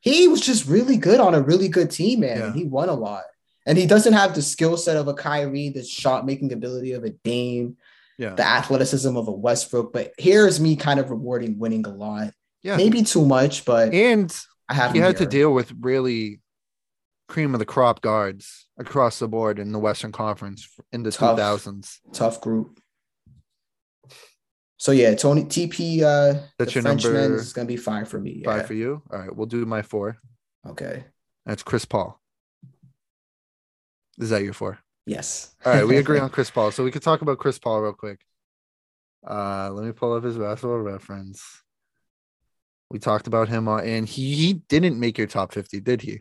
he 0.00 0.28
was 0.28 0.40
just 0.40 0.66
really 0.66 0.96
good 0.96 1.20
on 1.20 1.34
a 1.34 1.40
really 1.40 1.68
good 1.68 1.90
team, 1.90 2.20
man. 2.20 2.38
Yeah. 2.38 2.52
He 2.52 2.64
won 2.64 2.88
a 2.88 2.94
lot. 2.94 3.24
And 3.66 3.78
he 3.78 3.86
doesn't 3.86 4.12
have 4.12 4.34
the 4.34 4.42
skill 4.42 4.76
set 4.76 4.96
of 4.96 5.08
a 5.08 5.14
Kyrie, 5.14 5.68
the 5.68 5.84
shot 5.84 6.26
making 6.26 6.52
ability 6.52 6.92
of 6.92 7.04
a 7.04 7.10
Dame, 7.10 7.76
Yeah, 8.18 8.34
the 8.34 8.44
athleticism 8.46 9.16
of 9.16 9.28
a 9.28 9.32
Westbrook. 9.32 9.92
But 9.92 10.12
here's 10.18 10.58
me 10.60 10.74
kind 10.76 10.98
of 10.98 11.10
rewarding 11.10 11.58
winning 11.58 11.86
a 11.86 11.90
lot. 11.94 12.32
yeah. 12.62 12.76
Maybe 12.76 13.02
too 13.02 13.24
much, 13.24 13.64
but 13.64 13.94
And 13.94 14.34
I 14.68 14.74
have 14.74 14.92
he 14.92 14.98
had 14.98 15.16
to 15.18 15.26
deal 15.26 15.52
with 15.52 15.72
really 15.80 16.40
cream 17.28 17.54
of 17.54 17.60
the 17.60 17.66
crop 17.66 18.00
guards 18.00 18.61
across 18.86 19.18
the 19.18 19.28
board 19.28 19.58
in 19.58 19.72
the 19.72 19.78
Western 19.78 20.12
Conference 20.12 20.68
in 20.92 21.02
the 21.02 21.10
Tough. 21.10 21.38
2000s. 21.38 21.98
tough 22.12 22.40
group. 22.40 22.78
So 24.76 24.92
yeah, 24.92 25.14
Tony 25.14 25.44
TP 25.44 26.02
uh 26.02 26.40
That's 26.58 26.74
your 26.74 26.82
Frenchman 26.82 27.14
number 27.14 27.36
is 27.36 27.52
gonna 27.52 27.66
be 27.66 27.76
five 27.76 28.08
for 28.08 28.18
me. 28.20 28.42
Five 28.44 28.62
Yeah. 28.62 28.66
for 28.66 28.74
you. 28.74 29.02
All 29.12 29.18
right, 29.18 29.34
we'll 29.34 29.46
do 29.46 29.64
my 29.64 29.82
four. 29.82 30.18
Okay. 30.66 31.04
That's 31.46 31.62
Chris 31.62 31.84
Paul. 31.84 32.20
Is 34.18 34.30
that 34.30 34.42
your 34.42 34.52
four? 34.52 34.78
Yes. 35.06 35.54
All 35.64 35.72
right, 35.72 35.86
we 35.86 35.96
agree 35.96 36.18
on 36.24 36.30
Chris 36.30 36.50
Paul. 36.50 36.70
So 36.72 36.84
we 36.84 36.90
could 36.90 37.02
talk 37.02 37.22
about 37.22 37.38
Chris 37.38 37.58
Paul 37.58 37.80
real 37.80 37.92
quick. 37.92 38.20
Uh, 39.28 39.70
let 39.72 39.84
me 39.86 39.92
pull 39.92 40.12
up 40.14 40.24
his 40.24 40.36
basketball 40.36 40.78
reference. 40.78 41.42
We 42.90 42.98
talked 42.98 43.26
about 43.26 43.48
him 43.48 43.68
on, 43.68 43.84
and 43.84 44.06
he, 44.06 44.34
he 44.34 44.52
didn't 44.68 44.98
make 45.00 45.16
your 45.16 45.26
top 45.26 45.52
50, 45.52 45.80
did 45.80 46.02
he? 46.02 46.20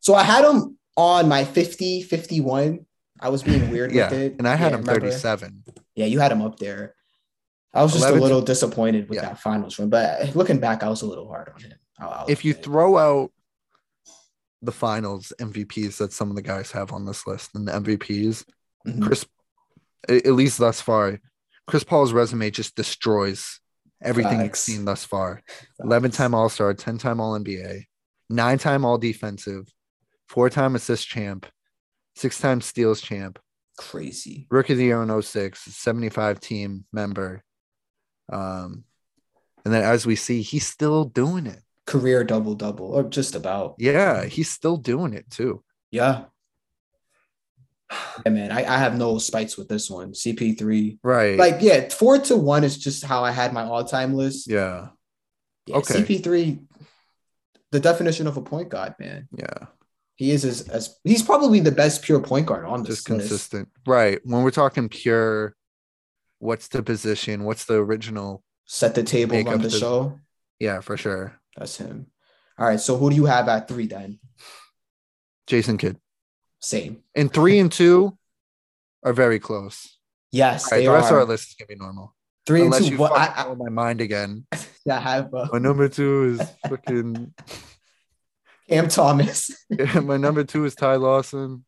So 0.00 0.14
I 0.14 0.22
had 0.22 0.44
him 0.44 0.78
on 0.96 1.28
my 1.28 1.44
50, 1.44 2.02
51. 2.02 2.84
I 3.20 3.28
was 3.28 3.42
being 3.42 3.70
weird 3.70 3.92
Yeah. 3.92 4.10
with 4.10 4.18
it. 4.18 4.34
And 4.38 4.48
I 4.48 4.56
had 4.56 4.72
Yeah, 4.72 4.78
him 4.78 4.84
remember? 4.84 5.00
37. 5.10 5.64
Yeah, 5.94 6.06
you 6.06 6.18
had 6.20 6.32
him 6.32 6.42
up 6.42 6.58
there. 6.58 6.94
I 7.72 7.82
was 7.82 7.92
just 7.92 8.02
11 8.02 8.18
a 8.18 8.22
little 8.22 8.42
disappointed 8.42 9.08
with 9.08 9.16
Yeah. 9.16 9.26
that 9.26 9.40
finals 9.40 9.78
run, 9.78 9.90
but 9.90 10.34
looking 10.34 10.58
back, 10.58 10.82
I 10.82 10.88
was 10.88 11.02
a 11.02 11.06
little 11.06 11.28
hard 11.28 11.50
on 11.54 11.60
him. 11.60 11.72
I'll- 11.98 12.26
If 12.28 12.44
you 12.44 12.52
admit. 12.52 12.64
throw 12.64 12.96
out 12.98 13.32
the 14.62 14.72
finals 14.72 15.32
MVPs 15.38 15.98
that 15.98 16.12
some 16.12 16.30
of 16.30 16.36
the 16.36 16.42
guys 16.42 16.72
have 16.72 16.92
on 16.92 17.04
this 17.06 17.26
list 17.26 17.50
and 17.54 17.66
the 17.68 17.72
MVPs, 17.72 18.44
Mhm. 18.86 19.02
Chris, 19.02 19.24
at 20.08 20.26
least 20.32 20.58
thus 20.58 20.80
far, 20.80 21.20
Chris 21.66 21.84
Paul's 21.84 22.12
resume 22.12 22.50
just 22.50 22.74
destroys 22.74 23.60
everything 24.02 24.38
Facts. 24.40 24.66
you've 24.68 24.76
seen 24.76 24.84
thus 24.84 25.04
far. 25.04 25.42
11 25.78 26.10
time 26.10 26.34
All 26.34 26.48
Star, 26.48 26.74
10 26.74 26.98
time 26.98 27.20
All 27.20 27.34
NBA, 27.34 27.86
nine 28.28 28.58
time 28.58 28.84
All 28.84 28.98
Defensive, 28.98 29.68
four 30.30 30.48
time 30.48 30.76
assist 30.76 31.08
champ, 31.08 31.44
six 32.14 32.38
time 32.38 32.60
steals 32.60 33.00
champ, 33.00 33.40
crazy. 33.76 34.46
rookie 34.48 34.74
of 34.74 34.78
the 34.78 34.84
year 34.84 35.02
in 35.02 35.22
06, 35.22 35.60
75 35.60 36.38
team 36.38 36.84
member. 36.92 37.42
Um, 38.32 38.84
and 39.64 39.74
then 39.74 39.82
as 39.82 40.06
we 40.06 40.14
see, 40.14 40.40
he's 40.42 40.66
still 40.66 41.04
doing 41.04 41.46
it. 41.46 41.58
Career 41.84 42.22
double 42.22 42.54
double, 42.54 42.86
or 42.86 43.02
just 43.02 43.34
about. 43.34 43.74
Yeah, 43.78 44.24
he's 44.24 44.48
still 44.48 44.76
doing 44.76 45.14
it 45.14 45.28
too. 45.30 45.64
Yeah. 45.90 46.26
Yeah, 48.24 48.30
man, 48.30 48.52
I, 48.52 48.58
I 48.72 48.78
have 48.78 48.96
no 48.96 49.18
spites 49.18 49.58
with 49.58 49.68
this 49.68 49.90
one. 49.90 50.12
CP3. 50.12 51.00
Right. 51.02 51.36
Like, 51.36 51.56
yeah, 51.58 51.88
four 51.88 52.18
to 52.18 52.36
one 52.36 52.62
is 52.62 52.78
just 52.78 53.04
how 53.04 53.24
I 53.24 53.32
had 53.32 53.52
my 53.52 53.64
all-time 53.64 54.14
list. 54.14 54.48
yeah. 54.48 54.90
Yeah, 55.66 55.76
okay. 55.78 56.02
CP3, 56.02 56.60
the 57.72 57.80
definition 57.80 58.28
of 58.28 58.36
a 58.36 58.42
point 58.42 58.68
guard, 58.68 58.94
man. 59.00 59.28
Yeah. 59.36 59.66
He 60.20 60.32
is 60.32 60.44
as, 60.44 60.68
as 60.68 60.98
he's 61.02 61.22
probably 61.22 61.60
the 61.60 61.72
best 61.72 62.02
pure 62.02 62.20
point 62.20 62.44
guard 62.44 62.66
on 62.66 62.82
this 62.82 62.96
Just 62.96 63.08
list. 63.08 63.20
consistent. 63.30 63.68
Right. 63.86 64.20
When 64.22 64.42
we're 64.42 64.50
talking 64.50 64.90
pure 64.90 65.56
what's 66.40 66.68
the 66.68 66.82
position, 66.82 67.44
what's 67.44 67.64
the 67.64 67.76
original. 67.76 68.44
Set 68.66 68.94
the 68.94 69.02
table, 69.02 69.42
run 69.42 69.62
the 69.62 69.68
the- 69.68 69.78
show. 69.78 70.18
Yeah, 70.58 70.80
for 70.82 70.98
sure. 70.98 71.40
That's 71.56 71.78
him. 71.78 72.08
All 72.58 72.66
right. 72.66 72.78
So 72.78 72.98
who 72.98 73.08
do 73.08 73.16
you 73.16 73.24
have 73.24 73.48
at 73.48 73.66
three 73.66 73.86
then? 73.86 74.18
Jason 75.46 75.78
Kidd. 75.78 75.96
Same. 76.60 76.98
And 77.14 77.32
three 77.32 77.58
and 77.58 77.72
two 77.72 78.18
are 79.02 79.14
very 79.14 79.38
close. 79.38 79.96
Yes, 80.32 80.70
right, 80.70 80.80
they 80.80 80.84
the 80.84 80.92
rest 80.92 81.10
of 81.10 81.16
our 81.16 81.24
list 81.24 81.48
is 81.48 81.54
gonna 81.54 81.66
be 81.68 81.76
normal. 81.76 82.14
three 82.46 82.60
and 82.60 82.66
Unless 82.66 82.84
two. 82.84 82.92
you 82.92 82.98
What 82.98 83.14
fucking 83.16 83.52
I, 83.52 83.54
my 83.54 83.70
mind 83.70 84.02
again. 84.02 84.44
I, 84.52 84.58
I 84.90 85.00
have 85.00 85.32
uh, 85.32 85.48
My 85.50 85.58
number 85.58 85.88
two 85.88 86.38
is 86.38 86.46
fucking 86.68 87.32
Cam 88.70 88.88
Thomas. 88.88 89.50
my 90.02 90.16
number 90.16 90.44
two 90.44 90.64
is 90.64 90.76
Ty 90.76 90.96
Lawson. 90.96 91.64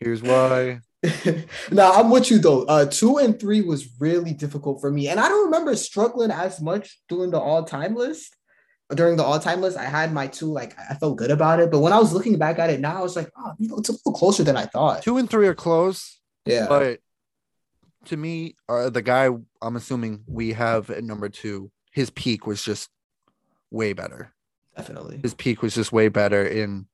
Here's 0.00 0.20
why. 0.20 0.80
now 1.70 1.92
I'm 1.92 2.10
with 2.10 2.30
you 2.30 2.38
though. 2.38 2.64
Uh, 2.64 2.86
two 2.86 3.18
and 3.18 3.38
three 3.38 3.62
was 3.62 3.88
really 4.00 4.32
difficult 4.32 4.80
for 4.80 4.90
me, 4.90 5.08
and 5.08 5.20
I 5.20 5.28
don't 5.28 5.46
remember 5.46 5.76
struggling 5.76 6.30
as 6.30 6.60
much 6.60 6.98
during 7.08 7.30
the 7.30 7.38
all-time 7.38 7.94
list. 7.94 8.34
During 8.94 9.16
the 9.16 9.22
all-time 9.22 9.60
list, 9.60 9.78
I 9.78 9.84
had 9.84 10.12
my 10.12 10.26
two. 10.26 10.46
Like 10.46 10.76
I 10.78 10.94
felt 10.94 11.16
good 11.16 11.30
about 11.30 11.60
it, 11.60 11.70
but 11.70 11.80
when 11.80 11.92
I 11.92 11.98
was 11.98 12.12
looking 12.12 12.36
back 12.36 12.58
at 12.58 12.70
it 12.70 12.80
now, 12.80 12.98
I 12.98 13.02
was 13.02 13.16
like, 13.16 13.30
oh, 13.36 13.52
you 13.58 13.68
know, 13.68 13.76
it's 13.76 13.88
a 13.88 13.92
little 13.92 14.12
closer 14.12 14.42
than 14.42 14.56
I 14.56 14.66
thought. 14.66 15.02
Two 15.02 15.18
and 15.18 15.30
three 15.30 15.46
are 15.46 15.54
close, 15.54 16.20
Yeah, 16.46 16.66
but 16.68 16.98
to 18.06 18.16
me, 18.16 18.56
uh, 18.68 18.90
the 18.90 19.02
guy 19.02 19.30
I'm 19.62 19.76
assuming 19.76 20.24
we 20.26 20.52
have 20.52 20.90
at 20.90 21.04
number 21.04 21.28
two, 21.28 21.70
his 21.92 22.10
peak 22.10 22.46
was 22.46 22.62
just 22.62 22.90
way 23.70 23.92
better. 23.92 24.33
Definitely. 24.76 25.20
His 25.22 25.34
peak 25.34 25.62
was 25.62 25.74
just 25.74 25.92
way 25.92 26.08
better. 26.08 26.46
In, 26.46 26.86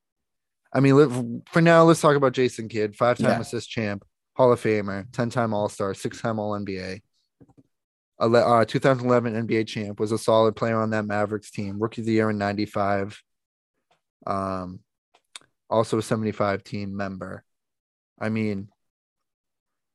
I 0.73 0.81
mean, 0.81 1.43
for 1.51 1.61
now, 1.61 1.85
let's 1.85 2.01
talk 2.01 2.16
about 2.16 2.33
Jason 2.33 2.69
Kidd, 2.69 2.97
five-time 2.97 3.31
Yeah. 3.31 3.40
assist 3.40 3.69
champ, 3.71 4.05
Hall 4.35 4.53
of 4.53 4.61
Famer, 4.61 5.07
ten-time 5.12 5.53
All-Star, 5.55 5.95
six-time 5.95 6.38
All 6.38 6.53
NBA. 6.53 7.01
Uh, 8.19 8.64
2011 8.66 9.35
NBA 9.49 9.66
champ 9.66 9.99
was 9.99 10.12
a 10.12 10.19
solid 10.19 10.55
player 10.55 10.79
on 10.79 10.90
that 10.90 11.07
Mavericks 11.07 11.51
team. 11.51 11.79
Rookie 11.81 12.03
of 12.03 12.07
the 12.07 12.12
year 12.12 12.29
in 12.31 12.37
'95. 12.38 13.19
Um, 14.27 14.81
also 15.71 15.97
a 15.99 16.03
75 16.03 16.62
team 16.62 16.95
member. 16.95 17.45
I 18.19 18.29
mean, 18.29 18.69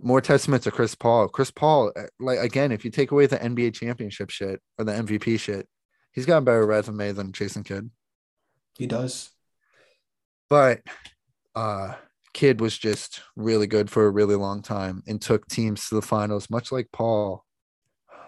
more 0.02 0.22
testament 0.22 0.64
to 0.64 0.72
Chris 0.72 0.96
Paul. 0.96 1.28
Chris 1.28 1.52
Paul, 1.52 1.92
uh, 1.96 2.04
like 2.20 2.40
again, 2.40 2.72
if 2.72 2.84
you 2.84 2.90
take 2.90 3.12
away 3.12 3.28
the 3.28 3.38
NBA 3.38 3.76
championship 3.76 4.32
shit 4.32 4.60
or 4.80 4.86
the 4.86 4.94
MVP 4.94 5.40
shit, 5.40 5.68
he's 6.16 6.26
got 6.26 6.38
a 6.38 6.42
better 6.42 6.66
resume 6.66 7.12
than 7.12 7.32
Jason 7.32 7.64
Kidd. 7.64 7.92
He 8.78 8.88
does. 8.88 9.30
But 10.50 10.82
uh 11.54 11.96
Kid 12.34 12.60
was 12.60 12.78
just 12.78 13.22
really 13.38 13.68
good 13.68 13.90
for 13.90 14.06
a 14.06 14.10
really 14.10 14.36
long 14.36 14.62
time 14.62 15.04
and 15.08 15.22
took 15.22 15.48
teams 15.48 15.88
to 15.88 15.96
the 15.96 16.02
finals, 16.02 16.50
much 16.50 16.72
like 16.72 16.90
Paul. 16.92 17.46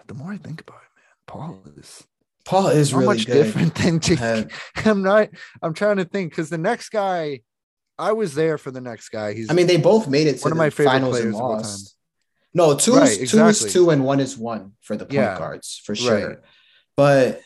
The 0.06 0.14
more 0.14 0.32
I 0.32 0.38
think 0.38 0.62
about 0.62 0.78
it, 0.78 0.96
man, 0.96 1.14
Paul 1.26 1.62
is 1.76 2.06
Paul 2.46 2.68
is 2.68 2.94
really 2.94 3.06
much 3.16 3.26
good. 3.26 3.34
different 3.34 3.74
than. 3.74 4.48
I'm 4.86 5.02
not. 5.02 5.28
I'm 5.60 5.74
trying 5.74 5.98
to 5.98 6.06
think 6.06 6.30
because 6.30 6.48
the 6.48 6.56
next 6.56 6.88
guy, 6.88 7.42
I 7.98 8.12
was 8.12 8.34
there 8.34 8.56
for 8.56 8.70
the 8.70 8.80
next 8.80 9.10
guy. 9.10 9.34
He's 9.34 9.50
I 9.50 9.52
mean, 9.52 9.66
they 9.66 9.76
both 9.76 10.08
made 10.08 10.26
it 10.26 10.38
to 10.38 10.44
One 10.44 10.52
of 10.52 10.56
the 10.56 10.64
my 10.64 10.70
favorite 10.70 10.92
finals 10.92 11.16
and 11.16 11.22
players 11.24 11.34
of 11.34 11.40
all 11.42 11.48
time. 11.56 11.58
lost. 11.58 11.96
No, 12.54 12.74
two 12.76 12.96
Right, 12.96 13.18
is 13.18 13.30
two 13.30 13.44
is 13.44 13.70
two 13.70 13.90
and 13.90 14.02
one 14.02 14.20
is 14.20 14.38
one 14.38 14.72
for 14.80 14.96
the 14.96 15.04
point 15.04 15.12
Yeah, 15.12 15.36
guards 15.38 15.82
for 15.84 15.94
sure. 15.94 16.28
right. 16.28 16.38
But 16.96 17.42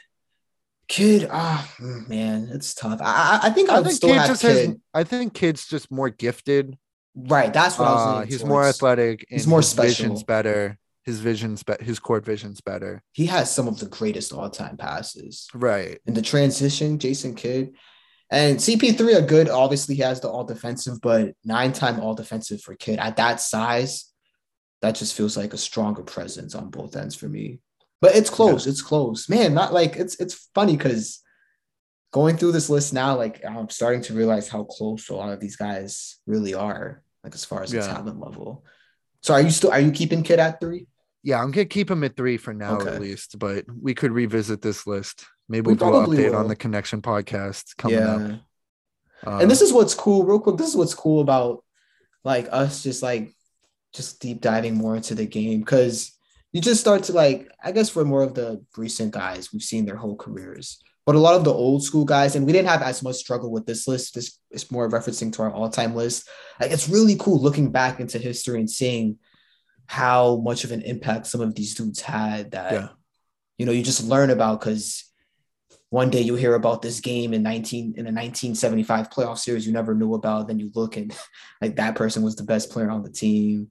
kid, 0.92 1.28
ah 1.32 1.66
mm, 1.80 2.08
man, 2.08 2.48
it's 2.52 2.74
tough. 2.74 3.00
I 3.02 3.40
I, 3.44 3.50
think 3.50 3.70
I, 3.70 3.78
I 3.78 3.82
think 3.82 3.94
still 3.96 4.10
Kid 4.10 4.18
have 4.18 4.28
just 4.28 4.42
kid. 4.42 4.66
has. 4.68 4.76
I 4.92 5.04
think 5.04 5.32
Kid's 5.34 5.66
just 5.66 5.90
more 5.90 6.10
gifted. 6.10 6.76
right, 7.14 7.52
that's 7.52 7.78
what 7.78 7.88
I 7.88 7.92
was. 7.94 8.06
Uh, 8.22 8.26
he's 8.26 8.44
more 8.44 8.62
towards. 8.62 8.76
athletic. 8.76 9.24
He's 9.28 9.44
and 9.44 9.50
more 9.50 9.60
his 9.60 9.68
special. 9.70 9.88
Vision's 9.88 10.22
better. 10.22 10.78
His 11.04 11.18
vision's 11.20 11.62
be- 11.64 11.82
his 11.82 11.98
court 11.98 12.24
vision's 12.24 12.60
better. 12.60 13.02
He 13.12 13.26
has 13.26 13.50
some 13.52 13.66
of 13.68 13.78
the 13.80 13.86
greatest 13.86 14.32
all 14.32 14.48
time 14.50 14.76
passes 14.76 15.48
Right. 15.54 15.98
in 16.06 16.14
the 16.14 16.22
transition. 16.22 16.98
Jason 16.98 17.34
Kidd. 17.34 17.72
And 18.30 18.58
CP3 18.58 19.16
are 19.18 19.26
good. 19.26 19.48
Obviously, 19.48 19.94
he 19.96 20.02
has 20.02 20.20
the 20.20 20.28
all 20.28 20.44
defensive, 20.44 21.00
but 21.02 21.34
nine 21.44 21.72
time 21.72 22.00
all 22.00 22.14
defensive 22.14 22.60
for 22.62 22.74
Kid 22.76 22.98
at 22.98 23.16
that 23.16 23.40
size, 23.40 24.06
that 24.80 24.94
just 24.94 25.14
feels 25.16 25.36
like 25.36 25.52
a 25.54 25.58
stronger 25.58 26.02
presence 26.02 26.54
on 26.54 26.70
both 26.70 26.96
ends 26.96 27.14
for 27.14 27.28
me. 27.28 27.58
But 28.02 28.16
it's 28.16 28.28
close. 28.28 28.66
It's 28.66 28.82
close, 28.82 29.28
man. 29.28 29.54
Not 29.54 29.72
like 29.72 29.94
it's 29.96 30.16
it's 30.20 30.50
funny 30.54 30.76
because 30.76 31.22
going 32.12 32.36
through 32.36 32.52
this 32.52 32.68
list 32.68 32.92
now, 32.92 33.16
like 33.16 33.42
I'm 33.44 33.70
starting 33.70 34.02
to 34.02 34.12
realize 34.12 34.48
how 34.48 34.64
close 34.64 35.08
a 35.08 35.14
lot 35.14 35.32
of 35.32 35.38
these 35.40 35.54
guys 35.56 36.18
really 36.26 36.52
are, 36.52 37.02
like 37.24 37.32
as 37.34 37.44
far 37.44 37.62
as 37.62 37.70
the 37.70 37.80
talent 37.80 38.18
level. 38.20 38.64
So 39.22 39.32
are 39.34 39.40
you 39.40 39.50
still 39.50 39.70
are 39.70 39.78
you 39.80 39.92
keeping 39.92 40.24
Kid 40.24 40.40
at 40.40 40.60
three? 40.60 40.88
Yeah, 41.22 41.40
I'm 41.40 41.52
gonna 41.52 41.64
keep 41.64 41.88
him 41.88 42.02
at 42.02 42.16
three 42.16 42.36
for 42.36 42.52
now 42.52 42.78
Okay. 42.78 42.90
at 42.96 43.00
least, 43.00 43.38
but 43.38 43.64
we 43.80 43.94
could 43.94 44.10
revisit 44.10 44.60
this 44.60 44.84
list. 44.84 45.24
Maybe 45.48 45.68
We 45.68 45.74
we'll 45.74 45.92
do 45.92 45.96
an 45.96 46.06
update 46.06 46.30
will. 46.32 46.40
on 46.40 46.48
the 46.48 46.56
connection 46.56 47.02
podcast 47.02 47.76
coming 47.76 48.02
up. 48.02 48.40
Uh, 49.24 49.38
and 49.38 49.48
this 49.48 49.62
is 49.62 49.72
what's 49.72 49.94
cool, 49.94 50.24
real 50.24 50.40
quick. 50.40 50.56
This 50.56 50.66
is 50.70 50.76
what's 50.76 50.94
cool 50.94 51.20
about 51.20 51.62
like 52.24 52.48
us 52.50 52.82
just 52.82 53.00
like 53.00 53.32
just 53.94 54.20
deep 54.20 54.40
diving 54.40 54.74
more 54.74 54.96
into 54.96 55.14
the 55.14 55.26
game 55.26 55.60
because 55.60 56.10
you 56.52 56.60
just 56.60 56.80
start 56.80 57.04
to 57.04 57.12
like, 57.12 57.50
I 57.62 57.72
guess 57.72 57.88
for 57.88 58.04
more 58.04 58.22
of 58.22 58.34
the 58.34 58.64
recent 58.76 59.12
guys, 59.12 59.52
we've 59.52 59.62
seen 59.62 59.84
their 59.86 59.96
whole 59.96 60.16
careers. 60.16 60.78
But 61.04 61.16
a 61.16 61.18
lot 61.18 61.34
of 61.34 61.42
the 61.44 61.52
old 61.52 61.82
school 61.82 62.04
guys, 62.04 62.36
and 62.36 62.46
we 62.46 62.52
didn't 62.52 62.68
have 62.68 62.82
as 62.82 63.02
much 63.02 63.16
struggle 63.16 63.50
with 63.50 63.66
this 63.66 63.88
list. 63.88 64.14
This 64.14 64.38
is 64.52 64.70
more 64.70 64.88
referencing 64.88 65.32
to 65.32 65.42
our 65.42 65.52
all-time 65.52 65.96
list. 65.96 66.28
Like 66.60 66.70
it's 66.70 66.88
really 66.88 67.16
cool 67.18 67.40
looking 67.40 67.72
back 67.72 67.98
into 67.98 68.18
history 68.18 68.60
and 68.60 68.70
seeing 68.70 69.18
how 69.86 70.36
much 70.36 70.62
of 70.64 70.70
an 70.70 70.82
impact 70.82 71.26
some 71.26 71.40
of 71.40 71.54
these 71.54 71.74
dudes 71.74 72.00
had 72.00 72.52
that 72.52 72.72
Yeah. 72.72 72.88
you 73.58 73.66
know 73.66 73.72
you 73.72 73.82
just 73.82 74.04
learn 74.04 74.30
about 74.30 74.60
because 74.60 75.04
one 75.90 76.08
day 76.08 76.20
you 76.22 76.36
hear 76.36 76.54
about 76.54 76.80
this 76.82 77.00
game 77.00 77.34
in 77.34 77.42
19 77.42 77.86
in 77.98 78.04
the 78.04 78.12
1975 78.12 79.10
playoff 79.10 79.38
series 79.38 79.66
you 79.66 79.72
never 79.72 79.94
knew 79.94 80.14
about 80.14 80.46
then 80.46 80.58
you 80.60 80.70
look 80.74 80.96
and 80.96 81.14
like 81.60 81.76
that 81.76 81.96
person 81.96 82.22
was 82.22 82.36
the 82.36 82.44
best 82.44 82.70
player 82.70 82.90
on 82.90 83.02
the 83.02 83.10
team 83.10 83.70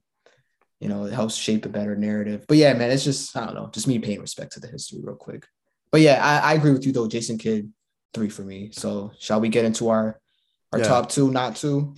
you 0.82 0.88
know 0.88 1.04
it 1.04 1.12
helps 1.12 1.34
shape 1.36 1.64
a 1.64 1.68
better 1.68 1.94
narrative 1.94 2.44
but 2.48 2.56
yeah 2.56 2.72
man 2.74 2.90
it's 2.90 3.04
just 3.04 3.36
i 3.36 3.44
don't 3.46 3.54
know 3.54 3.70
just 3.72 3.86
me 3.86 3.98
paying 3.98 4.20
respect 4.20 4.52
to 4.52 4.60
the 4.60 4.66
history 4.66 4.98
real 5.02 5.14
quick 5.14 5.46
but 5.92 6.00
yeah 6.00 6.18
i, 6.24 6.50
I 6.50 6.54
agree 6.54 6.72
with 6.72 6.84
you 6.84 6.92
though 6.92 7.06
jason 7.08 7.38
kidd 7.38 7.72
three 8.12 8.28
for 8.28 8.42
me 8.42 8.70
so 8.72 9.12
shall 9.18 9.40
we 9.40 9.48
get 9.48 9.64
into 9.64 9.88
our 9.90 10.20
our 10.72 10.80
Yeah. 10.80 10.88
top 10.88 11.08
two 11.08 11.30
not 11.30 11.54
two 11.56 11.94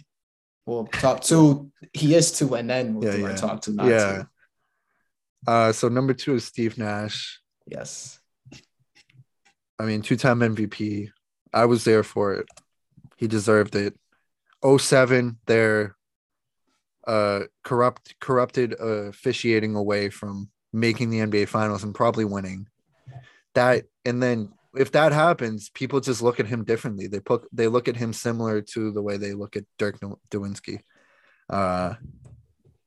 well 0.66 0.84
top 0.84 1.22
two 1.22 1.70
he 1.92 2.14
is 2.14 2.30
two 2.38 2.54
and 2.54 2.68
then 2.68 2.94
we'll 2.94 3.04
Yeah, 3.10 3.16
do 3.16 3.24
our 3.24 3.34
top 3.36 3.62
two 3.62 3.72
not 3.72 3.86
Yeah. 3.88 4.22
two 4.22 4.26
uh, 5.46 5.72
so 5.72 5.88
number 5.88 6.14
two 6.14 6.34
is 6.34 6.44
Steve 6.44 6.78
Nash. 6.78 7.40
yes 7.66 8.18
I 9.78 9.84
mean, 9.86 10.02
two-time 10.02 10.38
MVP. 10.38 11.10
I 11.52 11.64
was 11.64 11.82
there 11.82 12.04
for 12.04 12.32
it. 12.34 12.46
He 13.16 13.26
deserved 13.26 13.74
it. 13.74 13.94
07, 14.64 15.38
their 15.46 15.96
uh 17.06 17.40
corrupt 17.62 18.14
corrupted 18.20 18.74
uh, 18.80 19.08
officiating 19.08 19.76
away 19.76 20.10
from 20.10 20.48
making 20.72 21.10
the 21.10 21.18
NBA 21.20 21.48
finals 21.48 21.84
and 21.84 21.94
probably 21.94 22.24
winning. 22.24 22.66
That 23.54 23.84
and 24.04 24.22
then 24.22 24.52
if 24.76 24.92
that 24.92 25.12
happens, 25.12 25.70
people 25.70 26.00
just 26.00 26.22
look 26.22 26.40
at 26.40 26.46
him 26.46 26.64
differently. 26.64 27.06
They 27.06 27.20
put 27.20 27.46
they 27.52 27.68
look 27.68 27.88
at 27.88 27.96
him 27.96 28.12
similar 28.12 28.60
to 28.60 28.90
the 28.90 29.02
way 29.02 29.16
they 29.16 29.32
look 29.32 29.56
at 29.56 29.64
Dirk 29.78 30.02
Now- 30.02 30.18
Nowitzki. 30.30 30.80
Uh 31.48 31.94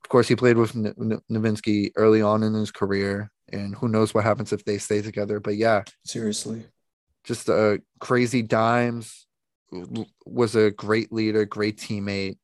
of 0.04 0.08
course, 0.08 0.28
he 0.28 0.36
played 0.36 0.56
with 0.56 0.74
N- 0.74 1.20
Nowitzki 1.30 1.92
early 1.96 2.22
on 2.22 2.42
in 2.42 2.54
his 2.54 2.70
career, 2.70 3.30
and 3.52 3.74
who 3.74 3.88
knows 3.88 4.14
what 4.14 4.24
happens 4.24 4.54
if 4.54 4.64
they 4.64 4.78
stay 4.78 5.02
together. 5.02 5.38
But 5.38 5.56
yeah, 5.56 5.82
seriously 6.04 6.64
just 7.28 7.48
a 7.50 7.80
crazy 8.00 8.40
dimes 8.40 9.26
was 10.24 10.56
a 10.56 10.70
great 10.70 11.12
leader 11.12 11.44
great 11.44 11.76
teammate 11.76 12.38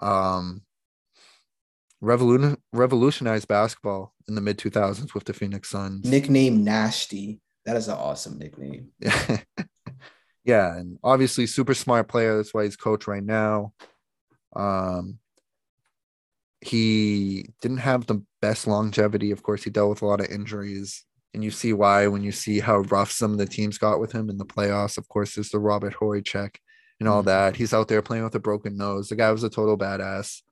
um 0.00 0.62
revolution 2.00 2.56
revolutionized 2.72 3.48
basketball 3.48 4.12
in 4.28 4.34
the 4.34 4.40
mid 4.40 4.58
2000s 4.58 5.14
with 5.14 5.24
the 5.24 5.32
phoenix 5.32 5.70
suns. 5.70 6.04
Nickname 6.04 6.62
nasty 6.64 7.40
that 7.64 7.76
is 7.76 7.88
an 7.88 7.94
awesome 7.96 8.38
nickname. 8.38 8.90
Yeah 10.44 10.76
and 10.76 10.96
obviously 11.02 11.44
super 11.48 11.74
smart 11.74 12.06
player. 12.06 12.36
That's 12.36 12.54
why 12.54 12.62
he's 12.64 12.76
coach 12.76 13.08
right 13.08 13.24
now. 13.24 13.72
Um 14.54 15.18
he 16.60 17.50
didn't 17.60 17.78
have 17.78 18.06
the 18.06 18.22
best 18.40 18.66
longevity. 18.66 19.30
Of 19.30 19.42
course 19.42 19.64
he 19.64 19.70
dealt 19.70 19.90
with 19.90 20.02
a 20.02 20.06
lot 20.06 20.20
of 20.20 20.30
injuries. 20.30 21.04
And 21.34 21.44
you 21.44 21.50
see 21.50 21.72
why 21.72 22.06
when 22.06 22.22
you 22.22 22.32
see 22.32 22.60
how 22.60 22.78
rough 22.78 23.10
some 23.10 23.32
of 23.32 23.38
the 23.38 23.46
teams 23.46 23.76
got 23.78 24.00
with 24.00 24.12
him 24.12 24.30
in 24.30 24.38
the 24.38 24.46
playoffs. 24.46 24.96
Of 24.98 25.08
course 25.08 25.34
there's 25.34 25.50
the 25.50 25.58
robert 25.58 25.94
horry 25.94 26.22
check 26.22 26.60
and 27.00 27.08
all 27.08 27.22
Mhm. 27.22 27.26
that. 27.26 27.56
He's 27.56 27.74
out 27.74 27.88
there 27.88 28.00
playing 28.02 28.24
with 28.24 28.34
a 28.36 28.40
broken 28.40 28.76
nose. 28.76 29.08
The 29.08 29.16
guy 29.16 29.30
was 29.32 29.42
a 29.42 29.50
total 29.50 29.76
badass. 29.76 30.42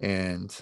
And 0.00 0.54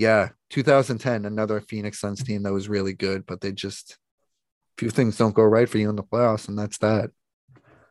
yeah 0.00 0.30
2010 0.48 1.26
another 1.26 1.60
phoenix 1.60 2.00
suns 2.00 2.24
team 2.24 2.42
that 2.42 2.52
was 2.52 2.68
really 2.68 2.94
good 2.94 3.24
but 3.26 3.40
they 3.40 3.52
just 3.52 3.92
a 3.92 4.80
few 4.80 4.90
things 4.90 5.16
don't 5.16 5.34
go 5.34 5.42
right 5.44 5.68
for 5.68 5.78
you 5.78 5.88
in 5.90 5.96
the 5.96 6.02
playoffs 6.02 6.48
and 6.48 6.58
that's 6.58 6.78
that 6.78 7.10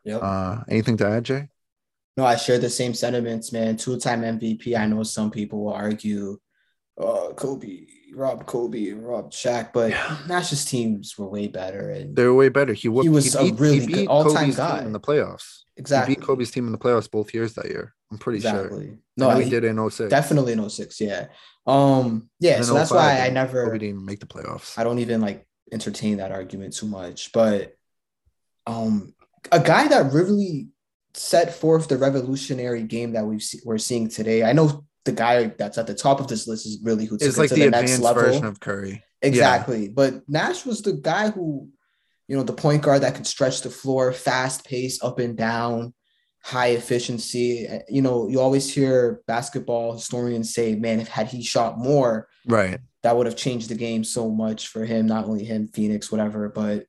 yep. 0.04 0.20
uh 0.22 0.58
anything 0.68 0.98
to 0.98 1.08
add 1.08 1.24
jay 1.24 1.48
No, 2.18 2.26
I 2.26 2.36
share 2.36 2.60
the 2.60 2.70
same 2.70 2.94
sentiments, 2.94 3.54
man. 3.54 3.78
Two 3.78 3.98
time 3.98 4.24
MVP. 4.24 4.76
I 4.78 4.86
know 4.88 5.04
some 5.04 5.32
people 5.32 5.64
will 5.64 5.74
argue, 5.74 6.38
oh, 6.98 7.32
Kobe, 7.34 7.86
Rob 8.14 8.46
Kobe 8.46 8.90
and 8.90 9.08
Rob 9.08 9.32
Shaq, 9.32 9.72
but 9.72 9.92
Nash's 10.28 10.66
teams 10.66 11.18
were 11.18 11.30
way 11.30 11.48
better. 11.48 11.92
And 11.92 12.14
They're 12.18 12.34
way 12.34 12.50
better. 12.50 12.74
He, 12.74 12.90
whooped, 12.90 13.06
He 13.06 13.10
was 13.10 13.36
a 13.36 13.44
beat, 13.44 13.60
really 13.60 13.86
good 13.86 14.08
all-time 14.08 14.52
Kobe's 14.52 14.58
guy. 14.58 14.80
team 14.80 14.88
in 14.88 14.92
the 14.92 15.00
playoffs. 15.00 15.64
exactly. 15.78 16.16
He 16.16 16.20
beat 16.20 16.26
Kobe's 16.26 16.52
team 16.52 16.66
in 16.66 16.74
the 16.74 16.78
playoffs 16.78 17.10
both 17.10 17.34
years 17.34 17.54
that 17.54 17.68
year. 17.68 17.96
I'm 18.12 18.18
pretty 18.18 18.40
sure. 18.42 18.66
exactly. 18.66 18.98
No, 19.18 19.30
No, 19.32 19.38
he, 19.38 19.44
he 19.46 19.50
did 19.50 19.64
in 19.64 19.90
06. 19.90 20.10
definitely 20.10 20.54
in 20.54 20.70
06, 20.70 21.00
yeah. 21.02 21.28
Um, 21.68 22.30
yeah, 22.40 22.62
so 22.62 22.74
that's 22.74 22.90
why 22.92 23.20
I 23.20 23.30
never 23.30 23.66
Kobe 23.66 23.78
didn't 23.78 24.04
make 24.06 24.20
the 24.20 24.26
playoffs. 24.26 24.78
I 24.78 24.84
don't 24.84 25.00
even 25.00 25.22
like 25.22 25.46
entertain 25.72 26.18
that 26.18 26.32
argument 26.32 26.76
too 26.76 26.88
much. 26.88 27.32
But 27.32 27.76
um 28.66 29.14
a 29.52 29.60
guy 29.60 29.88
that 29.88 30.12
really 30.14 30.68
set 31.14 31.54
forth 31.56 31.88
the 31.88 31.98
revolutionary 31.98 32.84
game 32.84 33.14
that 33.14 33.26
we've 33.26 33.42
se- 33.44 33.62
we're 33.66 33.78
seeing 33.78 34.10
today. 34.10 34.44
I 34.44 34.54
know 34.54 34.86
the 35.06 35.12
guy 35.12 35.48
that's 35.58 35.78
at 35.78 35.88
the 35.88 35.94
top 35.96 36.20
of 36.20 36.28
this 36.28 36.48
list 36.48 36.66
is 36.66 36.80
really 36.84 37.06
who 37.06 37.18
took 37.18 37.28
It's 37.28 37.38
it 37.38 37.42
like 37.42 37.50
to 37.50 37.56
the, 37.56 37.64
the, 37.66 37.70
next 37.72 38.00
level. 38.00 38.24
version 38.24 38.46
of 38.46 38.60
Curry. 38.60 39.04
exactly. 39.22 39.88
But 39.90 40.28
Nash 40.28 40.66
was 40.66 40.82
the 40.82 40.94
guy 40.94 41.30
who, 41.30 41.70
you 42.28 42.36
know, 42.38 42.44
the 42.44 42.54
point 42.54 42.82
guard 42.84 43.02
that 43.02 43.16
could 43.16 43.26
stretch 43.28 43.62
the 43.62 43.70
floor, 43.70 44.12
fast 44.12 44.66
pace, 44.66 45.02
up 45.04 45.20
and 45.20 45.38
down, 45.38 45.94
high 46.44 46.68
efficiency. 46.70 47.68
You 47.90 48.02
know, 48.02 48.28
you 48.30 48.40
always 48.40 48.74
hear 48.74 49.22
basketball 49.28 49.94
historians 49.94 50.54
say, 50.54 50.76
"Man, 50.76 51.00
if 51.00 51.08
had 51.08 51.28
he 51.28 51.44
shot 51.44 51.78
more, 51.78 52.28
Right. 52.46 52.80
that 53.04 53.16
would 53.16 53.26
have 53.26 53.36
changed 53.36 53.70
the 53.70 53.76
game 53.76 54.04
so 54.04 54.30
much 54.30 54.68
for 54.68 54.86
him, 54.86 55.06
not 55.08 55.26
only 55.26 55.44
him, 55.44 55.68
Phoenix, 55.68 56.12
whatever. 56.12 56.50
But 56.50 56.86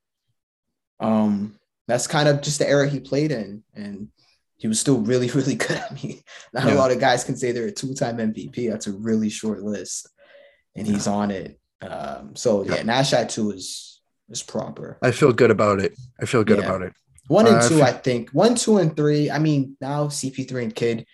um, 1.01 1.57
that's 1.89 2.07
kind 2.07 2.29
of 2.29 2.43
just 2.43 2.59
the 2.59 2.69
era 2.69 2.89
he 2.89 3.01
played 3.01 3.33
in, 3.33 3.63
and 3.75 4.09
he 4.57 4.69
was 4.69 4.79
still 4.81 5.01
really, 5.01 5.29
really 5.35 5.55
good. 5.55 5.83
I 5.91 5.95
mean, 5.95 6.21
not 6.53 6.67
a 6.71 6.75
lot 6.75 6.93
of 6.93 7.01
guys 7.01 7.25
can 7.25 7.37
say 7.37 7.53
they're 7.53 7.67
a 7.67 7.73
two-time 7.73 8.19
MVP. 8.19 8.69
That's 8.71 8.87
a 8.87 8.93
really 8.93 9.31
short 9.31 9.63
list, 9.63 10.09
and 10.77 10.87
he's 10.87 11.07
on 11.07 11.31
it. 11.31 11.59
Um, 11.83 12.37
so 12.37 12.63
yeah, 12.65 12.77
Yeah. 12.77 12.83
Nash 12.83 13.13
at 13.13 13.31
two 13.31 13.51
is 13.53 14.01
is 14.29 14.43
proper. 14.45 14.97
I 15.03 15.11
feel 15.11 15.33
good 15.33 15.51
about 15.51 15.81
it. 15.81 15.93
I 16.21 16.25
feel 16.27 16.45
good 16.45 16.59
Yeah. 16.61 16.67
about 16.67 16.83
it. 16.83 16.93
One 17.31 17.47
and 17.47 17.57
Uh, 17.63 17.69
two, 17.69 17.81
I 17.81 17.93
think. 17.93 18.31
One, 18.31 18.57
two, 18.57 18.79
and 18.79 18.97
three. 18.97 19.31
I 19.31 19.39
mean, 19.39 19.77
now 19.81 20.09
CP3 20.09 20.65
and 20.65 20.75
Kid. 20.75 21.07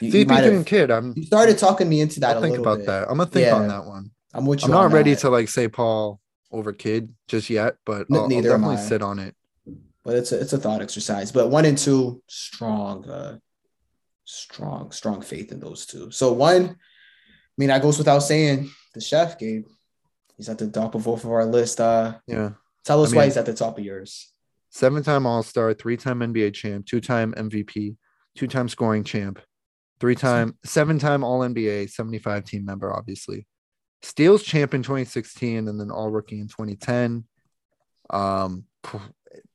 You, 0.00 0.08
you 0.10 0.26
CP3 0.26 0.28
have 0.36 0.52
and 0.52 0.66
Kid, 0.66 0.90
I'm 0.90 1.14
you 1.16 1.22
started 1.24 1.56
talking 1.56 1.88
me 1.88 2.02
into 2.02 2.20
that 2.20 2.36
I'll 2.36 2.42
think 2.42 2.58
about 2.58 2.78
bit. 2.78 2.86
that. 2.86 3.04
I'm 3.08 3.16
gonna 3.16 3.30
think 3.30 3.50
on 3.50 3.68
that 3.68 3.86
one. 3.86 4.10
I'm 4.34 4.44
with 4.44 4.60
you. 4.60 4.66
I'm 4.66 4.72
not 4.72 4.92
ready 4.92 5.14
that. 5.14 5.20
to 5.20 5.30
like 5.30 5.48
say 5.48 5.68
Paul 5.68 6.20
over 6.52 6.74
Kid 6.74 7.14
just 7.28 7.48
yet, 7.48 7.76
but 7.86 8.00
N- 8.10 8.16
I'll, 8.16 8.20
I'll 8.20 8.28
neither 8.28 8.52
am 8.52 8.60
definitely 8.60 8.76
I. 8.76 8.88
sit 8.88 9.00
on 9.00 9.18
it. 9.18 9.34
but 10.04 10.16
it's 10.16 10.32
a, 10.32 10.38
it's 10.40 10.52
a 10.52 10.58
thought 10.58 10.82
exercise. 10.82 11.32
But 11.32 11.48
one 11.48 11.64
and 11.64 11.78
two, 11.78 12.22
strong, 12.26 13.08
uh, 13.08 13.38
strong, 14.26 14.90
strong 14.90 15.22
faith 15.22 15.50
in 15.50 15.60
those 15.60 15.86
two. 15.86 16.10
So 16.10 16.32
one, 16.34 16.62
I 16.66 17.56
mean, 17.56 17.68
that 17.68 17.80
goes 17.80 17.96
without 17.96 18.18
saying. 18.18 18.68
The 18.92 19.00
chef, 19.00 19.38
Gabe, 19.38 19.64
he's 20.36 20.50
at 20.50 20.58
the 20.58 20.68
top 20.68 20.94
of 20.94 21.04
both 21.04 21.24
of 21.24 21.30
our 21.30 21.46
list. 21.46 21.80
Uh, 21.80 22.18
Yeah. 22.26 22.50
tell 22.84 23.02
us 23.02 23.14
I 23.14 23.16
why 23.16 23.24
he's 23.24 23.38
at 23.38 23.46
the 23.46 23.54
top 23.54 23.78
of 23.78 23.84
yours. 23.84 24.30
Seven 24.74 25.04
time 25.04 25.24
All 25.24 25.44
Star, 25.44 25.72
three 25.72 25.96
time 25.96 26.18
NBA 26.18 26.52
champ, 26.52 26.84
two 26.84 27.00
time 27.00 27.32
MVP, 27.34 27.94
two 28.34 28.48
time 28.48 28.68
scoring 28.68 29.04
champ, 29.04 29.38
three 30.00 30.16
time, 30.16 30.58
seven 30.64 30.98
time 30.98 31.22
All 31.22 31.42
NBA, 31.42 31.88
75 31.88 32.44
team 32.44 32.64
member, 32.64 32.92
obviously. 32.92 33.46
Steals 34.02 34.42
champ 34.42 34.74
in 34.74 34.82
2016 34.82 35.68
and 35.68 35.78
then 35.80 35.92
All 35.92 36.10
Rookie 36.10 36.40
in 36.40 36.48
2010. 36.48 37.24
Um, 38.10 38.64
pr- 38.82 38.96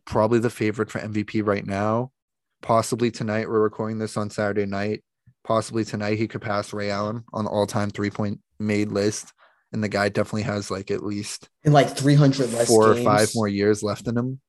probably 0.05 0.39
the 0.39 0.49
favorite 0.49 0.89
for 0.89 0.99
MVP 0.99 1.45
right 1.45 1.67
now. 1.67 2.13
Possibly 2.61 3.11
tonight. 3.11 3.49
We're 3.49 3.59
recording 3.59 3.99
this 3.99 4.15
on 4.15 4.29
Saturday 4.29 4.65
night. 4.65 5.03
Possibly 5.43 5.83
tonight 5.83 6.17
he 6.17 6.29
could 6.29 6.41
pass 6.41 6.71
Ray 6.71 6.91
Allen 6.91 7.25
on 7.33 7.43
the 7.43 7.51
all 7.51 7.67
time 7.67 7.89
three 7.89 8.09
point 8.09 8.39
made 8.57 8.93
list. 8.93 9.33
And 9.73 9.83
the 9.83 9.89
guy 9.89 10.07
definitely 10.07 10.43
has 10.43 10.71
like 10.71 10.91
at 10.91 11.03
least 11.03 11.49
In 11.65 11.73
like 11.73 11.89
300 11.89 12.53
less 12.53 12.69
four 12.69 12.93
games. 12.93 13.01
or 13.01 13.03
five 13.03 13.29
more 13.35 13.49
years 13.49 13.83
left 13.83 14.07
in 14.07 14.17
him. 14.17 14.39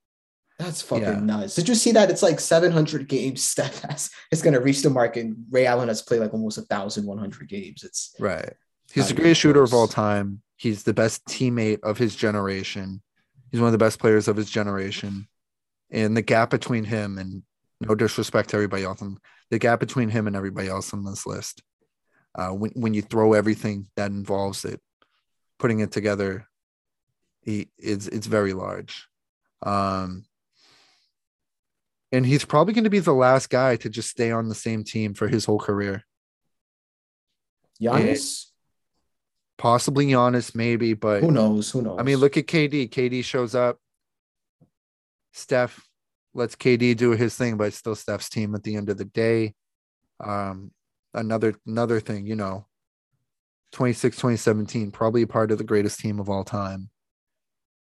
That's 0.61 0.83
fucking 0.83 1.03
Yeah. 1.05 1.21
nuts. 1.21 1.55
Did 1.55 1.71
you 1.71 1.75
see 1.75 1.93
that? 1.93 2.11
It's 2.11 2.23
like 2.23 2.39
700 2.39 3.09
games. 3.09 3.43
Steph 3.53 3.81
has 3.83 4.11
it's 4.31 4.43
gonna 4.43 4.61
reach 4.61 4.83
the 4.83 4.91
mark, 4.91 5.17
and 5.17 5.47
Ray 5.51 5.65
Allen 5.65 5.89
has 5.89 6.03
played 6.03 6.21
like 6.21 6.35
almost 6.35 6.59
a 6.59 6.63
thousand 6.63 7.07
one 7.07 7.17
hundred 7.17 7.49
games. 7.49 7.83
It's 7.83 8.15
Right. 8.21 8.53
He's 8.93 9.09
the 9.09 9.15
greatest 9.15 9.41
shooter 9.41 9.63
of 9.63 9.73
all 9.73 9.89
time. 9.89 10.43
He's 10.57 10.83
the 10.83 10.93
best 10.93 11.25
teammate 11.25 11.81
of 11.83 11.97
his 11.97 12.15
generation. 12.15 13.01
He's 13.51 13.61
one 13.61 13.69
of 13.69 13.73
the 13.73 13.79
best 13.79 13.99
players 13.99 14.29
of 14.29 14.37
his 14.37 14.51
generation. 14.51 15.29
And 15.91 16.15
the 16.17 16.23
gap 16.23 16.51
between 16.51 16.85
him 16.85 17.17
and 17.17 17.43
no 17.81 17.95
disrespect 17.95 18.51
to 18.51 18.57
everybody 18.57 18.85
else, 18.85 19.03
the 19.51 19.59
gap 19.59 19.81
between 19.81 20.11
him 20.11 20.27
and 20.27 20.37
everybody 20.37 20.69
else 20.69 20.93
on 20.93 21.05
this 21.05 21.27
list, 21.27 21.63
uh, 22.35 22.51
when 22.51 22.73
when 22.75 22.93
you 22.93 23.01
throw 23.01 23.33
everything 23.33 23.87
that 23.97 24.11
involves 24.11 24.67
it, 24.67 24.81
putting 25.59 25.81
it 25.81 25.91
together, 25.91 26.47
he 27.41 27.71
it's 27.79 28.09
it's 28.09 28.27
very 28.27 28.53
large. 28.53 29.09
Um, 29.63 30.25
and 32.13 32.27
he's 32.27 32.45
probably 32.45 32.75
going 32.75 32.85
to 32.85 32.91
be 32.91 32.99
the 32.99 33.13
last 33.13 33.51
guy 33.51 33.77
to 33.77 33.89
just 33.89 34.11
stay 34.11 34.31
on 34.31 34.49
the 34.49 34.55
same 34.55 34.85
team 34.85 35.15
for 35.15 35.29
his 35.29 35.45
whole 35.45 35.59
career. 35.59 36.05
Giannis. 37.81 38.47
Possibly 39.57 40.07
Giannis, 40.07 40.55
maybe, 40.55 40.95
but 40.95 41.21
Who 41.21 41.31
knows? 41.31 41.71
Who 41.71 41.83
knows? 41.83 41.99
I 41.99 42.03
mean, 42.03 42.17
look 42.17 42.37
at 42.37 42.47
KD. 42.47 42.91
KD 42.91 43.25
shows 43.25 43.55
up. 43.55 43.79
Steph 45.33 45.87
lets 46.35 46.57
KD 46.57 46.97
do 46.97 47.13
his 47.13 47.37
thing, 47.37 47.57
but 47.57 47.69
it's 47.69 47.77
still 47.77 47.95
Steph's 47.95 48.29
team 48.29 48.55
at 48.55 48.63
the 48.63 48.77
end 48.77 48.89
of 48.89 48.99
the 48.99 49.05
day. 49.05 49.55
Um, 50.19 50.73
another 51.15 51.55
another 51.67 52.01
thing, 52.01 52.27
you 52.27 52.37
know, 52.37 52.67
26, 53.73 54.17
2017, 54.17 54.91
probably 54.91 55.23
a 55.23 55.27
part 55.27 55.51
of 55.51 55.59
the 55.59 55.65
greatest 55.65 56.01
team 56.01 56.21
of 56.21 56.29
all 56.29 56.45
time. 56.45 56.91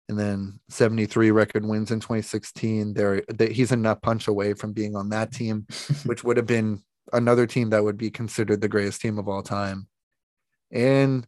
And 0.09 0.19
then 0.19 0.61
73 0.69 1.31
record 1.31 1.65
wins 1.65 1.91
in 1.91 2.01
2016. 2.01 2.95
There, 2.95 3.23
they, 3.33 3.53
he's 3.53 3.73
a 3.73 3.77
nut 3.77 4.03
punch 4.03 4.29
away 4.29 4.53
from 4.53 4.73
being 4.73 4.97
on 4.97 5.09
that 5.11 5.33
team, 5.33 5.67
which 6.05 6.23
would 6.25 6.37
have 6.37 6.47
been 6.47 6.83
another 7.13 7.47
team 7.47 7.71
that 7.71 7.83
would 7.83 7.97
be 7.97 8.11
considered 8.11 8.61
the 8.61 8.69
greatest 8.69 9.01
team 9.01 9.19
of 9.19 9.29
all 9.29 9.43
time. 9.43 9.89
And 10.71 11.27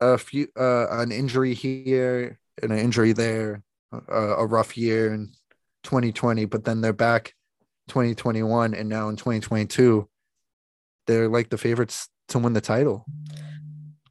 a 0.00 0.18
few, 0.18 0.48
uh, 0.58 0.86
an 0.90 1.12
injury 1.12 1.54
here 1.54 2.38
and 2.62 2.72
an 2.72 2.78
injury 2.78 3.12
there, 3.12 3.62
uh, 3.92 4.36
a 4.36 4.46
rough 4.46 4.76
year 4.76 5.12
in 5.12 5.32
2020, 5.84 6.44
but 6.46 6.64
then 6.64 6.80
they're 6.80 6.92
back 6.92 7.34
2021 7.88 8.74
and 8.74 8.88
now 8.88 9.08
in 9.08 9.16
2022, 9.16 10.08
they're 11.06 11.28
like 11.28 11.50
the 11.50 11.58
favorites 11.58 12.08
to 12.28 12.38
win 12.38 12.52
the 12.52 12.60
title. 12.60 13.04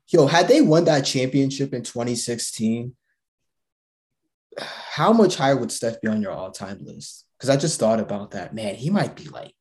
Yo, 0.07 0.28
had 0.28 0.47
they 0.47 0.61
won 0.61 0.86
that 0.86 1.05
championship 1.05 1.74
in 1.74 1.84
2016, 1.84 2.95
how 4.62 5.14
much 5.14 5.36
higher 5.36 5.55
would 5.57 5.72
Steph 5.72 6.01
be 6.01 6.07
on 6.07 6.22
your 6.22 6.32
all-time 6.32 6.80
list? 6.84 7.26
Because 7.38 7.49
I 7.49 7.57
just 7.57 7.80
thought 7.80 7.99
about 7.99 8.32
that. 8.32 8.53
Man, 8.53 8.76
he 8.76 8.89
might 8.89 9.16
be 9.16 9.26
like 9.30 9.55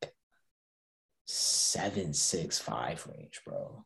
seven, 1.26 2.12
six, 2.14 2.58
five 2.58 3.06
range, 3.06 3.40
bro. 3.46 3.84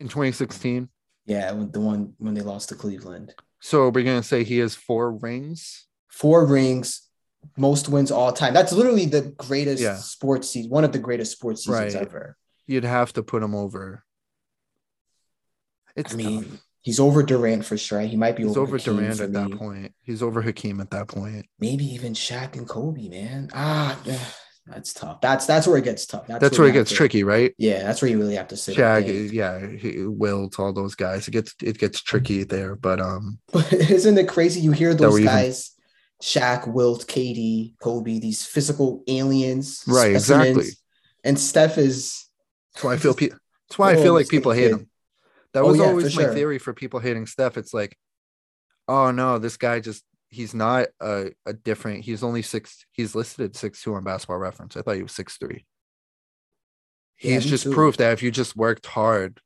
In 0.00 0.08
2016, 0.08 0.88
Yeah, 1.26 1.52
when 1.52 1.70
the 1.70 1.80
one 1.80 2.14
when 2.18 2.34
they 2.34 2.40
lost 2.42 2.68
to 2.70 2.74
Cleveland. 2.74 3.34
so 3.60 3.88
we're 3.88 4.04
gonna 4.04 4.22
say 4.22 4.44
he 4.44 4.58
has 4.58 4.74
four 4.74 5.12
rings. 5.12 5.86
Four 6.08 6.46
rings, 6.46 7.08
most 7.56 7.88
wins 7.88 8.10
all 8.10 8.32
time. 8.32 8.54
That's 8.54 8.72
literally 8.72 9.06
the 9.06 9.22
greatest 9.22 9.82
Yeah. 9.82 9.96
sports 9.96 10.50
season, 10.50 10.70
one 10.70 10.84
of 10.84 10.92
the 10.92 10.98
greatest 10.98 11.32
sports 11.32 11.64
seasons 11.64 11.94
Right. 11.94 12.02
ever. 12.02 12.36
You'd 12.66 12.84
have 12.84 13.12
to 13.14 13.22
put 13.22 13.42
him 13.42 13.54
over. 13.54 14.04
It's 15.96 16.12
I 16.12 16.16
mean, 16.16 16.44
tough. 16.50 16.60
He's 16.84 17.00
over 17.00 17.22
Durant 17.24 17.64
for 17.64 17.76
sure. 17.76 18.00
He 18.02 18.16
might 18.16 18.36
be 18.36 18.44
he's 18.44 18.56
over, 18.56 18.76
over 18.76 18.78
Durant 18.78 19.20
at 19.20 19.32
that 19.32 19.50
point. 19.50 19.92
He's 20.02 20.22
over 20.22 20.40
Hakeem 20.40 20.80
at 20.80 20.90
that 20.90 21.08
point. 21.08 21.46
Maybe 21.58 21.84
even 21.86 22.12
Shaq 22.14 22.54
and 22.56 22.68
Kobe, 22.68 23.08
man. 23.08 23.50
Ah, 23.52 23.98
that's 24.66 24.92
tough. 24.92 25.20
That's 25.20 25.46
that's 25.46 25.66
where 25.66 25.78
it 25.78 25.84
gets 25.84 26.06
tough. 26.06 26.26
That's, 26.28 26.58
where 26.58 26.68
it 26.68 26.72
gets 26.72 26.90
to- 26.90 26.96
tricky, 26.96 27.24
right? 27.24 27.52
Yeah, 27.58 27.82
that's 27.82 28.00
where 28.00 28.10
you 28.10 28.18
really 28.18 28.36
have 28.36 28.48
to 28.48 28.56
sit. 28.56 28.76
Shaq, 28.76 29.32
yeah, 29.32 29.66
he, 29.66 30.04
Wilt, 30.06 30.60
all 30.60 30.72
those 30.72 30.94
guys. 30.94 31.26
It 31.26 31.32
gets 31.32 31.54
it 31.60 31.78
gets 31.78 32.00
tricky 32.00 32.44
there, 32.44 32.76
but 32.76 33.00
um, 33.00 33.38
But 33.52 33.72
isn't 33.72 34.16
it 34.16 34.28
crazy? 34.28 34.60
You 34.60 34.70
hear 34.72 34.94
those 34.94 35.12
were 35.14 35.18
even- 35.18 35.32
guys, 35.32 35.72
Shaq, 36.22 36.66
Wilt, 36.68 37.06
KD, 37.06 37.74
Kobe, 37.80 38.18
these 38.20 38.44
physical 38.46 39.02
aliens, 39.08 39.84
Right, 39.86 40.12
exactly. 40.12 40.66
And 41.24 41.38
Steph 41.38 41.78
is 41.78 42.26
that's 42.74 42.84
why 42.84 42.92
I 42.94 42.96
feel 42.98 43.14
pe- 43.14 43.28
that's 43.28 43.78
why 43.78 43.92
I 43.92 43.96
Oh, 43.96 44.02
feel 44.02 44.12
like 44.14 44.28
people 44.28 44.52
hate 44.52 44.70
kid. 44.70 44.80
him. 44.80 44.90
That 45.54 45.62
Oh, 45.62 45.68
was 45.68 45.78
yeah, 45.78 45.84
always 45.86 46.14
my 46.16 46.22
sure. 46.24 46.34
theory 46.34 46.58
for 46.58 46.74
people 46.74 47.00
hating 47.00 47.26
Steph. 47.26 47.56
It's 47.56 47.72
like, 47.72 47.96
oh 48.88 49.10
no, 49.10 49.38
this 49.38 49.56
guy 49.56 49.80
just 49.80 50.04
he's 50.28 50.52
not 50.54 50.88
a, 51.00 51.30
a 51.46 51.52
different. 51.52 52.04
He's 52.04 52.22
only 52.22 52.42
six. 52.42 52.84
He's 52.92 53.14
listed 53.14 53.56
six 53.56 53.82
two 53.82 53.94
on 53.94 54.04
Basketball 54.04 54.38
Reference. 54.38 54.76
I 54.76 54.82
thought 54.82 54.96
he 54.96 55.02
was 55.02 55.12
six 55.12 55.36
three. 55.38 55.64
Yeah, 57.22 57.34
He's 57.34 57.46
just 57.46 57.64
too. 57.64 57.72
proof 57.72 57.96
that 57.98 58.12
if 58.12 58.22
you 58.22 58.30
just 58.30 58.56
worked 58.56 58.86
hard, 58.86 59.40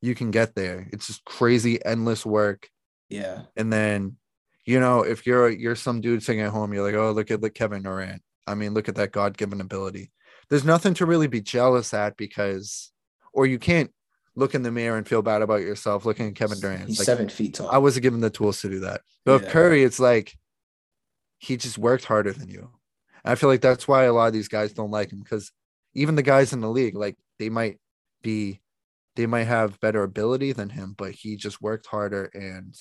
you 0.00 0.14
can 0.14 0.30
get 0.30 0.54
there. 0.54 0.88
It's 0.92 1.06
just 1.06 1.24
crazy, 1.24 1.84
endless 1.84 2.24
work. 2.24 2.68
yeah, 3.10 3.42
And 3.56 3.70
then, 3.72 4.16
you 4.64 4.80
know, 4.80 5.02
if 5.02 5.26
you're 5.26 5.50
you're 5.50 5.76
some 5.76 6.00
dude 6.00 6.22
sitting 6.22 6.40
at 6.40 6.50
home, 6.50 6.72
you're 6.72 6.84
like, 6.84 6.94
oh, 6.94 7.12
look 7.12 7.30
at 7.30 7.42
look 7.42 7.54
Kevin 7.54 7.82
Durant. 7.82 8.22
I 8.46 8.54
mean, 8.54 8.72
look 8.74 8.88
at 8.88 8.94
that 8.96 9.12
God 9.12 9.36
given 9.36 9.60
ability. 9.60 10.10
There's 10.48 10.64
nothing 10.64 10.94
to 10.94 11.06
really 11.06 11.26
be 11.26 11.40
jealous 11.42 11.92
at 11.94 12.16
because, 12.16 12.90
or 13.32 13.46
you 13.46 13.58
can't 13.58 13.90
look 14.36 14.54
in 14.54 14.62
the 14.62 14.70
mirror 14.72 14.96
and 14.96 15.06
feel 15.06 15.22
bad 15.22 15.42
about 15.42 15.60
yourself 15.62 16.04
looking 16.04 16.28
at 16.28 16.34
Kevin 16.34 16.58
Durant. 16.60 16.88
He's 16.88 16.98
Like, 16.98 17.06
seven 17.06 17.28
feet 17.28 17.54
tall. 17.54 17.68
I 17.68 17.78
wasn't 17.78 18.02
given 18.02 18.20
the 18.20 18.30
tools 18.30 18.60
to 18.62 18.68
do 18.68 18.80
that. 18.80 19.02
But 19.24 19.32
with 19.34 19.42
Yeah. 19.44 19.50
Curry, 19.50 19.84
it's 19.84 20.00
like 20.00 20.36
he 21.38 21.56
just 21.56 21.78
worked 21.78 22.04
harder 22.04 22.32
than 22.32 22.48
you. 22.48 22.70
And 23.24 23.32
I 23.32 23.34
feel 23.36 23.48
like 23.48 23.60
that's 23.60 23.86
why 23.86 24.04
a 24.04 24.12
lot 24.12 24.26
of 24.26 24.32
these 24.32 24.48
guys 24.48 24.72
don't 24.72 24.90
like 24.90 25.12
him 25.12 25.20
because 25.20 25.52
even 25.94 26.14
the 26.16 26.22
guys 26.22 26.52
in 26.52 26.60
the 26.60 26.70
league, 26.70 26.96
like 26.96 27.16
they 27.38 27.48
might 27.48 27.78
be, 28.22 28.60
they 29.16 29.26
might 29.26 29.44
have 29.44 29.78
better 29.80 30.02
ability 30.02 30.52
than 30.52 30.70
him, 30.70 30.94
but 30.98 31.12
he 31.12 31.36
just 31.36 31.62
worked 31.62 31.86
harder 31.86 32.24
and, 32.34 32.74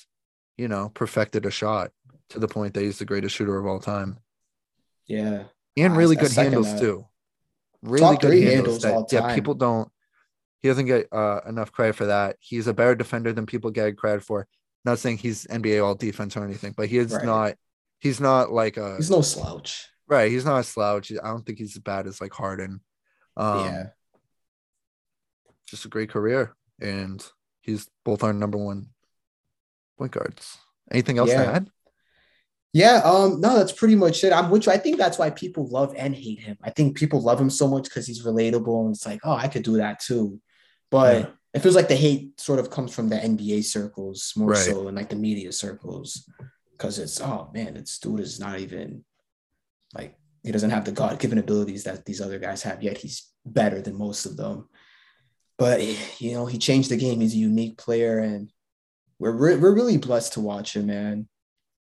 you 0.57 0.67
know, 0.67 0.89
perfected 0.89 1.45
a 1.45 1.51
shot 1.51 1.91
to 2.29 2.39
the 2.39 2.47
point 2.47 2.73
that 2.73 2.81
he's 2.81 2.97
the 2.99 3.05
greatest 3.05 3.35
shooter 3.35 3.57
of 3.57 3.65
all 3.67 3.79
time 3.79 4.17
yeah. 5.05 5.43
and 5.77 5.95
really 5.95 6.17
I 6.17 6.21
good 6.21 6.31
second 6.31 6.53
handles 6.53 6.73
that. 6.73 6.79
too. 6.79 7.05
Really 7.81 7.99
Top 7.99 8.21
good 8.21 8.27
three 8.29 8.41
handles. 8.43 8.81
handles 8.83 9.09
that, 9.11 9.17
all 9.19 9.27
yeah, 9.29 9.35
people 9.35 9.53
don't. 9.53 9.91
He 10.63 10.69
doesn't 10.69 10.85
get 10.85 11.07
uh, 11.11 11.41
enough 11.47 11.71
credit 11.71 11.95
for 11.95 12.05
that. 12.07 12.37
He's 12.39 12.65
a 12.67 12.73
better 12.73 12.95
defender 12.95 13.31
than 13.33 13.45
people 13.45 13.69
get 13.69 13.97
credit 13.97 14.23
for. 14.23 14.47
Not 14.85 14.97
saying 14.97 15.17
he's 15.17 15.45
NBA 15.45 15.83
all 15.85 15.93
defense 15.93 16.35
or 16.35 16.43
anything, 16.43 16.73
but 16.75 16.87
he 16.89 16.97
is 16.97 17.13
Right. 17.13 17.25
not. 17.25 17.53
He's 17.99 18.19
not 18.19 18.51
like 18.51 18.77
a 18.77 18.95
He's 18.97 19.11
no 19.11 19.21
slouch. 19.21 19.87
right. 20.07 20.31
He's 20.31 20.45
not 20.45 20.59
a 20.59 20.63
slouch. 20.63 21.11
I 21.11 21.27
don't 21.27 21.45
think 21.45 21.57
he's 21.59 21.75
as 21.75 21.81
bad 21.81 22.07
as 22.07 22.19
like 22.19 22.33
Harden. 22.33 22.79
Um, 23.37 23.65
yeah. 23.65 23.83
just 25.67 25.85
a 25.85 25.89
great 25.89 26.09
career, 26.09 26.55
and 26.79 27.25
he's 27.61 27.89
both 28.03 28.23
our 28.23 28.33
number 28.33 28.57
one 28.57 28.87
point 29.97 30.11
guards. 30.11 30.57
Anything 30.91 31.17
else 31.17 31.29
Yeah. 31.29 31.43
to 31.45 31.55
add? 31.55 31.69
Yeah, 32.73 33.01
um, 33.05 33.39
no, 33.39 33.55
that's 33.55 33.71
pretty 33.71 33.95
much 33.95 34.23
it. 34.23 34.33
I'm 34.33 34.49
which 34.49 34.67
I 34.67 34.77
think 34.77 34.97
that's 34.97 35.17
why 35.19 35.29
people 35.29 35.67
love 35.67 35.93
and 35.97 36.15
hate 36.15 36.39
him. 36.39 36.57
I 36.63 36.71
think 36.71 36.97
people 36.97 37.21
love 37.21 37.39
him 37.39 37.49
so 37.49 37.67
much 37.67 37.83
because 37.85 38.07
he's 38.07 38.23
relatable 38.25 38.85
and 38.85 38.95
it's 38.95 39.05
like, 39.05 39.19
oh, 39.23 39.33
I 39.35 39.47
could 39.47 39.63
do 39.63 39.77
that 39.77 39.99
too. 39.99 40.39
But 40.93 41.19
Yeah. 41.19 41.29
it 41.55 41.59
feels 41.63 41.75
like 41.75 41.87
the 41.87 41.95
hate 41.95 42.39
sort 42.39 42.59
of 42.59 42.69
comes 42.69 42.93
from 42.93 43.09
the 43.09 43.15
NBA 43.17 43.63
circles 43.63 44.31
more 44.37 44.49
Right. 44.49 44.57
so 44.63 44.87
and 44.87 44.95
like 44.95 45.09
the 45.09 45.15
media 45.15 45.51
circles. 45.51 46.29
Cause 46.77 46.99
it's 46.99 47.19
oh 47.19 47.49
man, 47.51 47.73
this 47.73 47.97
dude 47.97 48.19
is 48.19 48.39
not 48.39 48.59
even 48.59 49.03
like 49.95 50.15
he 50.43 50.51
doesn't 50.51 50.69
have 50.69 50.85
the 50.85 50.91
God 50.91 51.17
given 51.19 51.39
abilities 51.39 51.83
that 51.85 52.05
these 52.05 52.21
other 52.21 52.37
guys 52.37 52.61
have, 52.61 52.83
yet 52.83 52.97
he's 52.99 53.31
better 53.43 53.81
than 53.81 53.95
most 53.97 54.27
of 54.27 54.37
them. 54.37 54.69
But 55.57 55.81
you 56.21 56.33
know, 56.33 56.45
he 56.45 56.59
changed 56.59 56.89
the 56.91 56.97
game. 56.97 57.21
He's 57.21 57.33
a 57.33 57.37
unique 57.37 57.77
player, 57.77 58.19
and 58.19 58.51
we're 59.17 59.31
re- 59.31 59.55
we're 59.57 59.73
really 59.73 59.97
blessed 59.97 60.33
to 60.33 60.41
watch 60.41 60.75
him, 60.75 60.87
man. 60.87 61.27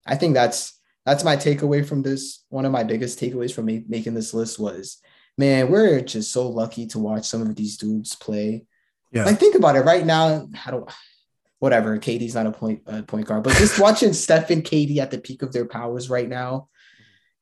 I 0.06 0.16
think 0.16 0.34
that's 0.34 0.80
that's 1.06 1.24
my 1.26 1.36
takeaway 1.36 1.86
from 1.86 2.04
this. 2.04 2.46
One 2.50 2.66
of 2.66 2.72
my 2.72 2.84
biggest 2.84 3.20
takeaways 3.20 3.54
from 3.54 3.66
ma- 3.66 3.88
making 3.90 4.14
this 4.14 4.34
list 4.34 4.60
was, 4.60 5.00
man, 5.38 5.70
we're 5.72 6.00
just 6.02 6.32
so 6.32 6.48
lucky 6.48 6.88
to 6.88 7.00
watch 7.00 7.26
some 7.26 7.42
of 7.42 7.56
these 7.56 7.76
dudes 7.78 8.16
play. 8.16 8.66
Yeah. 9.14 9.26
Like 9.26 9.40
think 9.40 9.56
about 9.56 9.76
it 9.76 9.82
right 9.82 10.06
now. 10.06 10.48
How 10.56 10.72
do 10.72 10.88
whatever? 11.60 11.98
KD's 11.98 12.36
not 12.36 12.48
a 12.48 12.52
point 12.52 12.82
uh, 12.88 13.04
point 13.04 13.28
guard, 13.28 13.44
but 13.44 13.56
just 13.58 13.80
watching 13.80 14.12
Steph 14.24 14.50
and 14.50 14.64
KD 14.64 14.98
at 14.98 15.12
the 15.12 15.20
peak 15.20 15.42
of 15.44 15.54
their 15.54 15.66
powers 15.66 16.10
right 16.10 16.28
now. 16.28 16.68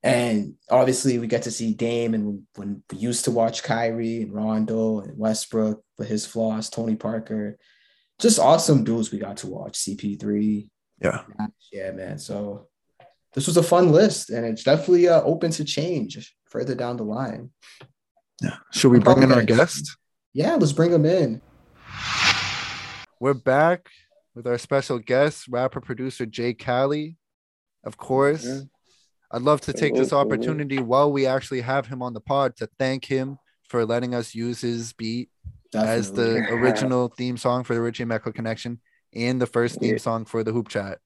And 0.03 0.55
obviously, 0.69 1.19
we 1.19 1.27
get 1.27 1.43
to 1.43 1.51
see 1.51 1.73
Dame, 1.75 2.15
and 2.15 2.41
when 2.55 2.81
we 2.91 2.97
used 2.97 3.25
to 3.25 3.31
watch 3.31 3.61
Kyrie 3.61 4.23
and 4.23 4.33
Rondo 4.33 4.99
and 5.01 5.15
Westbrook 5.17 5.83
with 5.99 6.07
his 6.07 6.25
flaws, 6.25 6.71
Tony 6.71 6.95
Parker, 6.95 7.57
just 8.19 8.39
awesome 8.39 8.83
dudes 8.83 9.11
we 9.11 9.19
got 9.19 9.37
to 9.37 9.47
watch. 9.47 9.77
CP3, 9.77 10.67
Yeah. 11.03 11.21
yeah, 11.71 11.91
man. 11.91 12.17
So 12.17 12.67
this 13.33 13.45
was 13.45 13.57
a 13.57 13.63
fun 13.63 13.91
list, 13.91 14.31
and 14.31 14.43
it's 14.43 14.63
definitely 14.63 15.07
uh, 15.07 15.21
open 15.21 15.51
to 15.51 15.63
change 15.63 16.35
further 16.49 16.73
down 16.73 16.97
the 16.97 17.03
line. 17.03 17.51
Yeah. 18.41 18.57
Should 18.73 18.91
we 18.91 18.99
bring 18.99 19.21
in 19.21 19.31
our 19.31 19.43
guest? 19.43 19.97
Yeah, 20.33 20.55
let's 20.55 20.73
bring 20.73 20.89
them 20.89 21.05
in. 21.05 21.41
We're 23.19 23.33
back 23.35 23.87
with 24.33 24.47
our 24.47 24.57
special 24.57 24.97
guest, 24.99 25.47
rapper 25.47 25.81
producer 25.81 26.25
J 26.25 26.53
Cali. 26.53 27.17
Of 27.83 27.97
course, 27.97 28.45
Mhm. 28.45 28.69
I'd 29.31 29.41
love 29.43 29.61
to 29.61 29.73
take 29.73 29.93
this 29.93 30.11
opportunity 30.13 30.79
while 30.79 31.11
we 31.11 31.25
actually 31.25 31.61
have 31.61 31.87
him 31.87 32.01
on 32.01 32.13
the 32.13 32.21
pod 32.21 32.55
to 32.57 32.67
thank 32.79 33.05
him 33.05 33.37
for 33.69 33.85
letting 33.85 34.13
us 34.15 34.33
use 34.35 34.61
his 34.61 34.93
beat 34.93 35.29
as 35.73 36.11
the 36.11 36.33
Definitely. 36.35 36.57
original 36.57 37.07
theme 37.09 37.37
song 37.37 37.63
for 37.63 37.73
the 37.73 37.81
Richie 37.81 38.05
Mecca 38.05 38.33
Connection 38.33 38.81
and 39.13 39.39
the 39.41 39.45
first 39.47 39.79
theme 39.79 39.93
Yeah. 39.93 39.97
song 39.99 40.25
for 40.25 40.43
the 40.43 40.51
Hoop 40.51 40.67
Chat. 40.67 40.99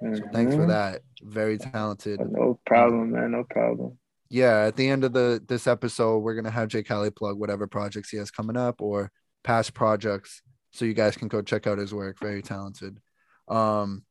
So 0.00 0.22
thanks 0.32 0.54
for 0.54 0.62
Mhm. 0.62 0.68
that. 0.68 1.02
Very 1.22 1.58
talented. 1.58 2.20
No 2.20 2.58
problem, 2.66 3.12
man. 3.12 3.30
No 3.32 3.44
problem. 3.44 3.98
yeah, 4.30 4.64
at 4.66 4.74
the 4.76 4.88
end 4.88 5.04
of 5.04 5.12
the 5.12 5.40
this 5.46 5.66
episode, 5.68 6.18
we're 6.20 6.34
gonna 6.34 6.50
have 6.50 6.66
J 6.68 6.82
Cali 6.82 7.10
plug 7.10 7.38
whatever 7.38 7.66
projects 7.68 8.10
he 8.10 8.16
has 8.16 8.30
coming 8.32 8.56
up 8.56 8.80
or 8.80 9.12
past 9.44 9.74
projects, 9.74 10.42
so 10.72 10.84
you 10.84 10.94
guys 10.94 11.16
can 11.16 11.28
go 11.28 11.42
check 11.42 11.66
out 11.66 11.78
his 11.78 11.94
work. 11.94 12.18
Very 12.18 12.42
talented. 12.42 12.98
Um, 13.46 14.04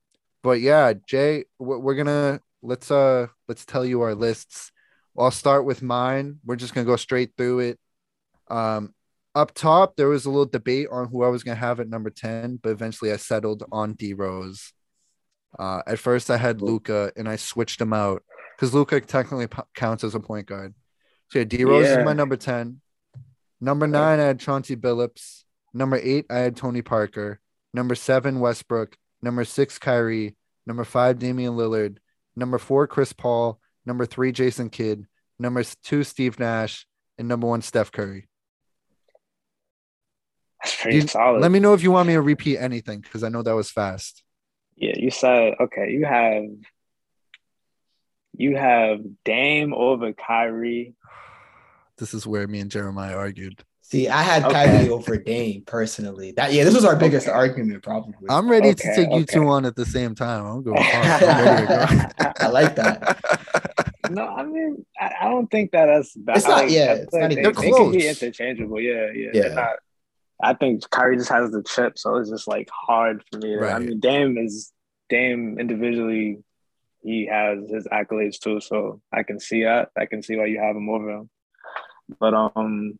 but 0.43 0.61
yeah, 0.61 0.93
Jay, 1.07 1.45
we're, 1.59 1.95
gonna 1.95 2.39
let's 2.61 2.89
uh 2.91 3.27
let's 3.47 3.65
tell 3.65 3.83
you 3.85 4.01
our 4.01 4.15
lists. 4.15 4.71
I'll 5.17 5.31
start 5.31 5.65
with 5.65 5.81
mine. 5.81 6.39
We're 6.45 6.55
just 6.55 6.73
gonna 6.73 6.85
go 6.85 6.95
straight 6.95 7.31
through 7.37 7.59
it. 7.59 7.79
Um, 8.47 8.93
up 9.35 9.53
top, 9.53 9.95
there 9.95 10.09
was 10.09 10.25
a 10.25 10.29
little 10.29 10.45
debate 10.45 10.87
on 10.91 11.07
who 11.09 11.23
I 11.23 11.29
was 11.29 11.43
gonna 11.43 11.55
have 11.55 11.79
at 11.79 11.89
number 11.89 12.09
ten, 12.09 12.59
but 12.61 12.69
eventually 12.69 13.11
I 13.11 13.17
settled 13.17 13.63
on 13.71 13.93
D 13.93 14.13
Rose. 14.13 14.71
Uh, 15.57 15.81
at 15.85 15.99
first, 15.99 16.29
I 16.29 16.37
had 16.37 16.61
Luka, 16.61 17.11
and 17.15 17.27
I 17.27 17.35
switched 17.35 17.79
him 17.79 17.93
out 17.93 18.23
because 18.55 18.73
Luka 18.73 18.99
technically 19.01 19.47
p- 19.47 19.61
counts 19.75 20.03
as 20.03 20.15
a 20.15 20.19
point 20.19 20.47
guard. 20.47 20.73
So 21.31 21.39
yeah, 21.39 21.45
D 21.45 21.63
Rose 21.63 21.85
Yeah. 21.85 21.99
is 21.99 22.05
my 22.05 22.13
number 22.13 22.35
10. 22.35 22.79
Number 23.63 23.87
nine, 23.87 24.19
I 24.19 24.23
had 24.23 24.41
Chauncey 24.41 24.75
Billups. 24.75 25.45
Number 25.73 25.95
eight, 25.95 26.25
I 26.29 26.39
had 26.39 26.57
Tony 26.57 26.81
Parker. 26.81 27.39
Number 27.73 27.95
seven, 27.95 28.41
Westbrook. 28.41 28.97
Number 29.21 29.45
six, 29.45 29.79
Kyrie. 29.79 30.35
Number 30.67 30.83
five, 30.83 31.17
Damian 31.17 31.53
Lillard. 31.53 31.99
Number 32.35 32.57
four, 32.57 32.87
Chris 32.87 33.13
Paul. 33.13 33.61
Number 33.85 34.05
three, 34.05 34.33
Jason 34.33 34.69
Kidd. 34.69 35.05
Number 35.39 35.63
two, 35.81 36.03
Steve 36.03 36.39
Nash. 36.39 36.85
And 37.17 37.29
number 37.29 37.47
one, 37.47 37.61
Steph 37.61 37.93
Curry. 37.93 38.27
That's 40.61 40.81
pretty 40.81 40.97
You- 40.97 41.07
solid. 41.07 41.41
Let 41.41 41.51
me 41.51 41.61
know 41.61 41.73
if 41.73 41.83
you 41.83 41.91
want 41.91 42.07
me 42.07 42.15
to 42.15 42.21
repeat 42.21 42.57
anything 42.57 42.99
because 42.99 43.23
I 43.23 43.29
know 43.29 43.43
that 43.43 43.55
was 43.55 43.71
fast. 43.71 44.23
Yeah, 44.75 44.95
you 44.97 45.09
said 45.09 45.53
okay. 45.61 45.91
You 45.91 46.03
have 46.03 46.43
you 48.33 48.57
have 48.57 48.99
Dame 49.23 49.73
over 49.73 50.11
Kyrie. 50.11 50.95
This 51.97 52.13
is 52.13 52.25
where 52.25 52.47
me 52.47 52.59
and 52.59 52.71
Jeremiah 52.71 53.15
argued. 53.15 53.63
See, 53.81 54.07
I 54.07 54.21
had 54.23 54.43
Okay. 54.45 54.53
Kyrie 54.53 54.89
over 54.89 55.17
Dame 55.17 55.63
personally. 55.65 56.31
That 56.31 56.53
yeah, 56.53 56.63
this 56.63 56.73
was 56.73 56.85
our 56.85 56.95
biggest 56.95 57.27
Okay. 57.27 57.35
argument 57.35 57.83
probably. 57.83 58.27
I'm 58.29 58.49
ready 58.49 58.73
to 58.73 58.89
Okay, 58.91 58.95
take 59.05 59.13
you 59.13 59.25
two 59.25 59.47
on 59.47 59.65
at 59.65 59.75
the 59.75 59.85
same 59.85 60.15
time. 60.15 60.45
I'm 60.45 60.63
going. 60.63 60.77
I'm 60.79 61.45
ready 61.45 62.03
I 62.39 62.47
like 62.47 62.75
that. 62.77 63.19
no, 64.09 64.25
I 64.25 64.43
mean 64.43 64.85
I, 64.99 65.11
I 65.21 65.25
don't 65.29 65.47
think 65.51 65.71
that 65.71 65.85
that's 65.87 66.15
bad. 66.15 66.37
It's 66.37 66.47
not- 66.47 66.63
Like, 66.63 66.71
yeah, 66.71 66.81
I 66.81 66.93
it's 66.93 67.11
feel 67.11 67.19
not 67.21 67.29
they, 67.29 67.35
They're 67.35 67.51
they 67.51 67.71
can 67.71 67.91
be 67.91 68.07
interchangeable. 68.07 68.79
Yeah, 68.79 69.11
yeah. 69.13 69.29
Yeah. 69.33 69.47
Not, 69.53 69.75
I 70.41 70.53
think 70.55 70.89
Kyrie 70.89 71.17
just 71.17 71.29
has 71.29 71.51
the 71.51 71.61
chip, 71.63 71.97
so 71.99 72.15
it's 72.17 72.29
just 72.29 72.47
like 72.47 72.69
hard 72.71 73.23
for 73.31 73.37
me. 73.39 73.55
to- 73.57 73.69
I 73.71 73.79
mean, 73.79 73.99
Dame 73.99 74.37
is 74.37 74.71
Dame 75.09 75.57
individually. 75.59 76.39
He 77.03 77.27
has 77.27 77.69
his 77.69 77.85
accolades 77.87 78.39
too, 78.39 78.61
so 78.61 79.01
I 79.11 79.23
can 79.23 79.39
see 79.39 79.63
that. 79.65 79.89
I 79.97 80.05
can 80.05 80.23
see 80.23 80.37
why 80.37 80.45
you 80.45 80.59
have 80.59 80.75
him 80.75 80.89
over 80.89 81.09
him. 81.09 81.29
But 82.19 82.33
um, 82.33 82.99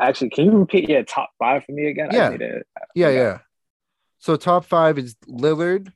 actually, 0.00 0.30
can 0.30 0.46
you 0.46 0.52
repeat 0.52 0.88
your 0.88 1.02
top 1.02 1.30
five 1.38 1.64
for 1.64 1.72
me 1.72 1.88
again? 1.90 2.08
Yeah. 2.12 2.28
I 2.28 2.30
need 2.32 2.42
it. 2.42 2.66
Yeah, 2.94 3.06
Okay. 3.08 3.16
yeah. 3.16 3.38
So 4.18 4.36
top 4.36 4.64
five 4.64 4.98
is 4.98 5.14
Lillard 5.28 5.92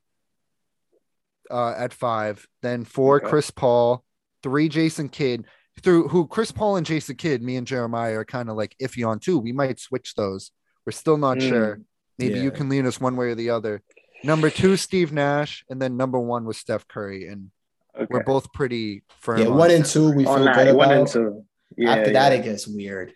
uh, 1.51 1.75
at 1.77 1.93
five, 1.93 2.47
then 2.63 2.85
four 2.85 3.17
Okay. 3.17 3.29
Chris 3.29 3.51
Paul, 3.51 4.05
three 4.43 4.69
Jason 4.69 5.09
Kidd. 5.09 5.47
Through 5.83 6.09
who 6.09 6.27
Chris 6.27 6.53
Paul 6.53 6.77
and 6.77 6.85
Jason 6.85 7.17
Kidd, 7.17 7.43
me 7.43 7.57
and 7.57 7.67
Jeremiah 7.67 8.19
are 8.19 8.25
kind 8.25 8.51
of 8.51 8.57
like 8.57 8.77
iffy 8.83 9.07
on 9.07 9.19
too. 9.19 9.39
We 9.39 9.53
might 9.53 9.79
switch 9.81 10.15
those. 10.15 10.51
We're 10.85 10.93
still 10.93 11.17
not 11.17 11.39
Mm. 11.39 11.49
sure. 11.49 11.81
Maybe 12.19 12.39
you 12.39 12.51
can 12.51 12.69
lean 12.69 12.85
us 12.85 13.01
one 13.01 13.17
way 13.17 13.29
or 13.31 13.35
the 13.35 13.49
other. 13.51 13.83
Number 14.23 14.51
two, 14.51 14.77
Steve 14.77 15.11
Nash, 15.11 15.65
and 15.71 15.81
then 15.81 15.97
number 15.97 16.19
one 16.19 16.45
was 16.45 16.59
Steph 16.59 16.87
Curry, 16.87 17.29
and 17.29 17.51
Okay. 17.97 18.07
we're 18.11 18.23
both 18.25 18.53
pretty 18.53 19.03
firm. 19.09 19.39
Yeah, 19.39 19.47
on 19.47 19.57
one 19.57 19.71
and 19.71 19.87
two 19.87 20.13
we 20.13 20.27
On 20.27 20.37
feel 20.37 20.45
that, 20.45 20.57
good 20.67 20.77
one 20.77 20.89
about. 20.89 20.99
and 20.99 21.09
two. 21.09 21.47
Yeah, 21.77 21.91
After 21.95 22.13
that, 22.13 22.33
yeah. 22.33 22.39
it 22.39 22.45
gets 22.45 22.67
weird. 22.67 23.13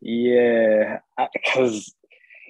Yeah, 0.00 0.98
because 1.32 1.94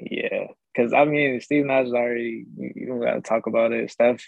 yeah, 0.01 0.47
because 0.75 0.93
I 0.93 1.05
mean, 1.05 1.41
Steve 1.41 1.67
Nash 1.67 1.87
is 1.87 1.93
already. 1.93 2.45
You 2.57 2.73
you 2.77 2.87
don't 2.87 3.01
got 3.01 3.15
to 3.15 3.21
talk 3.21 3.47
about 3.47 3.73
it. 3.73 3.91
Steph, 3.91 4.25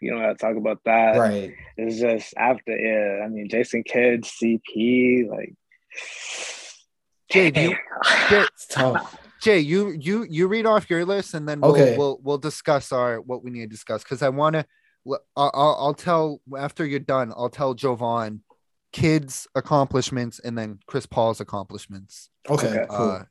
you 0.00 0.10
don't 0.10 0.20
got 0.20 0.38
to 0.38 0.46
talk 0.46 0.56
about 0.56 0.78
that. 0.86 1.16
Right. 1.18 1.54
It's 1.76 2.00
just 2.00 2.32
after. 2.36 2.76
Yeah, 2.76 3.24
I 3.24 3.28
mean, 3.28 3.48
Jason 3.50 3.82
Kidd, 3.82 4.22
CP, 4.24 5.28
like. 5.28 5.54
Jay, 7.30 7.50
do 7.50 7.60
you- 7.62 7.76
Jay, 8.28 8.40
It's 8.42 8.66
tough. 8.66 9.16
Jay, 9.40 9.58
you 9.58 9.90
you 9.90 10.24
you 10.30 10.46
read 10.48 10.66
off 10.66 10.88
your 10.88 11.04
list, 11.04 11.34
and 11.34 11.48
then 11.48 11.60
we'll 11.60 11.72
Okay. 11.72 11.96
we'll, 11.96 12.18
we'll 12.22 12.38
discuss 12.38 12.92
our 12.92 13.20
what 13.20 13.42
we 13.42 13.50
need 13.50 13.60
to 13.62 13.66
discuss 13.66 14.02
because 14.02 14.22
I 14.22 14.28
want 14.28 14.54
to. 14.54 14.64
I'll, 15.36 15.50
I'll 15.52 15.76
I'll 15.80 15.94
tell 15.94 16.40
after 16.56 16.86
you're 16.86 17.00
done. 17.00 17.32
I'll 17.36 17.48
tell 17.50 17.74
Jovan 17.74 18.42
kids' 18.92 19.46
accomplishments 19.54 20.38
and 20.38 20.56
then 20.56 20.78
Chris 20.86 21.06
Paul's 21.06 21.40
accomplishments. 21.40 22.30
Okay, 22.48 22.66
Okay. 22.68 22.86
cool. 22.90 22.96
Uh, 23.10 23.24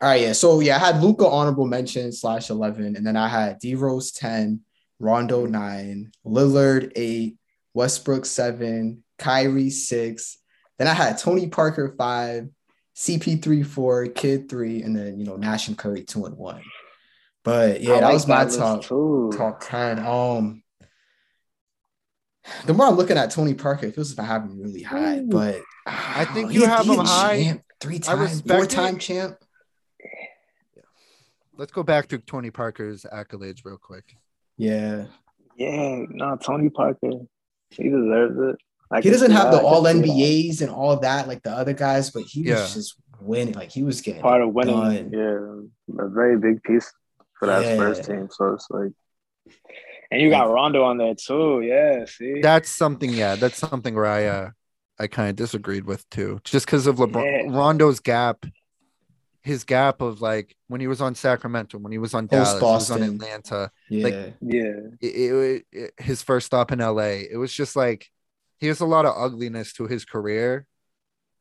All 0.00 0.08
right, 0.10 0.20
yeah. 0.20 0.32
So 0.32 0.60
yeah, 0.60 0.76
I 0.76 0.78
had 0.80 1.02
Luka 1.02 1.26
honorable 1.26 1.66
mention 1.66 2.10
slash 2.12 2.50
eleven, 2.50 2.96
and 2.96 3.06
then 3.06 3.16
I 3.16 3.28
had 3.28 3.58
D 3.58 3.74
Rose 3.74 4.12
ten, 4.12 4.60
Rondo 4.98 5.46
nine, 5.46 6.10
Lillard 6.26 6.92
eight, 6.96 7.36
Westbrook 7.74 8.26
seven, 8.26 9.04
Kyrie 9.18 9.70
six. 9.70 10.38
Then 10.78 10.88
I 10.88 10.94
had 10.94 11.18
Tony 11.18 11.46
Parker 11.48 11.94
five, 11.96 12.48
CP3 12.96 13.64
four, 13.64 14.06
Kid 14.08 14.48
three, 14.48 14.82
and 14.82 14.96
then 14.96 15.18
you 15.20 15.24
know 15.24 15.36
Nash 15.36 15.68
and 15.68 15.78
Curry 15.78 16.02
two 16.02 16.26
and 16.26 16.36
one. 16.36 16.62
But 17.44 17.80
yeah, 17.80 17.94
I 17.94 18.00
that 18.00 18.06
like 18.06 18.14
was 18.14 18.26
my 18.26 18.44
list 18.44 18.58
top 18.58 18.82
too. 18.82 19.30
top 19.36 19.60
ten. 19.60 19.98
Um, 20.04 20.63
the 22.66 22.74
more 22.74 22.86
I'm 22.86 22.94
looking 22.96 23.16
at 23.18 23.30
Tony 23.30 23.54
Parker, 23.54 23.86
it 23.86 23.94
feels 23.94 24.08
as 24.08 24.12
if 24.14 24.20
I 24.20 24.24
have 24.24 24.42
him 24.44 24.60
really 24.60 24.82
high. 24.82 25.18
Ooh. 25.18 25.26
But 25.26 25.62
I 25.86 26.24
think 26.26 26.50
he- 26.50 26.60
you 26.60 26.66
have 26.66 26.84
he 26.84 26.90
a 26.90 26.94
him 27.00 27.04
high. 27.06 27.42
champ, 27.42 27.62
three 27.80 27.96
I 27.96 27.98
time, 27.98 28.20
respect 28.20 28.48
four 28.48 28.66
time 28.66 28.98
champ. 28.98 29.36
Yeah. 30.00 30.82
Let's 31.56 31.72
go 31.72 31.82
back 31.82 32.08
to 32.08 32.18
Tony 32.18 32.50
Parker's 32.50 33.04
accolades 33.12 33.64
real 33.64 33.78
quick. 33.78 34.16
Yeah, 34.56 35.06
Yeah, 35.56 36.04
no, 36.08 36.36
Tony 36.36 36.68
Parker, 36.70 37.10
he 37.70 37.84
deserves 37.88 38.38
it. 38.38 38.56
I 38.90 39.00
he 39.00 39.10
doesn't 39.10 39.30
have 39.32 39.50
that. 39.52 39.60
the 39.62 39.66
all 39.66 39.82
NBAs 39.84 40.60
and 40.62 40.70
all 40.70 40.96
that 41.00 41.26
like 41.26 41.42
the 41.42 41.50
other 41.50 41.72
guys, 41.72 42.10
but 42.10 42.22
he 42.24 42.42
Yeah. 42.42 42.60
was 42.60 42.74
just 42.74 42.94
winning. 43.20 43.54
Like 43.54 43.70
he 43.70 43.82
was 43.82 44.00
getting 44.00 44.20
Part 44.22 44.42
of 44.42 44.52
winning, 44.52 45.10
done. 45.10 45.66
yeah, 45.88 46.04
a 46.04 46.08
very 46.08 46.38
big 46.38 46.62
piece 46.62 46.92
for 47.38 47.46
that 47.46 47.64
Yeah. 47.64 47.76
first 47.76 48.04
team. 48.04 48.28
So 48.30 48.52
it's 48.52 48.66
like, 48.70 48.92
and 50.14 50.22
you 50.22 50.30
got 50.30 50.50
Rondo 50.50 50.82
on 50.84 50.96
there 50.98 51.14
too. 51.14 51.60
Yeah, 51.62 52.04
see, 52.06 52.40
That's 52.40 52.70
something, 52.70 53.10
yeah, 53.10 53.34
that's 53.36 53.58
something 53.58 53.94
where 53.94 54.06
I 54.06 54.26
uh 54.26 54.50
I 54.98 55.06
kind 55.08 55.28
of 55.30 55.36
disagreed 55.36 55.84
with 55.84 56.08
too. 56.10 56.40
Just 56.44 56.66
because 56.66 56.86
of 56.86 56.96
LeBron 56.96 57.24
Yeah. 57.50 57.56
Rondo's 57.58 57.98
gap, 58.00 58.46
his 59.42 59.64
gap 59.64 60.00
of 60.00 60.20
like 60.20 60.56
when 60.68 60.80
he 60.80 60.86
was 60.86 61.00
on 61.00 61.14
Sacramento, 61.14 61.78
when 61.78 61.92
he 61.92 61.98
was 61.98 62.14
on 62.14 62.26
Dallas, 62.26 62.50
he 62.50 62.54
was 62.54 62.90
on 62.90 63.00
Boston. 63.00 63.14
Atlanta, 63.16 63.70
Yeah, 63.90 64.04
like- 64.04 64.34
yeah, 64.40 64.80
it, 65.00 65.06
it- 65.06 65.66
it- 65.72 65.94
his 65.98 66.22
first 66.22 66.46
stop 66.46 66.70
in 66.72 66.78
LA. 66.80 67.26
It 67.30 67.36
was 67.38 67.52
just 67.52 67.74
like 67.76 68.08
he 68.58 68.68
has 68.68 68.80
a 68.80 68.86
lot 68.86 69.04
of 69.04 69.14
ugliness 69.16 69.72
to 69.74 69.86
his 69.86 70.04
career. 70.04 70.66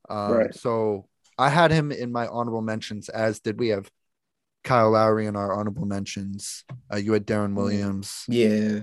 Um, 0.09 0.34
Right. 0.34 0.53
So 0.55 1.07
I 1.38 1.49
had 1.49 1.71
him 1.71 1.91
in 1.91 2.11
my 2.11 2.28
honorable 2.28 2.61
mentions, 2.61 3.07
as 3.09 3.39
did 3.39 3.59
we 3.59 3.69
have 3.69 3.89
Kyle 4.64 4.91
Lowry 4.91 5.26
in 5.26 5.36
our 5.36 5.53
honorable 5.53 5.86
mentions. 5.86 6.64
Uh, 6.91 6.97
you 6.97 7.14
had 7.14 7.26
Deron 7.28 7.55
Williams. 7.55 8.24
yeah. 8.28 8.80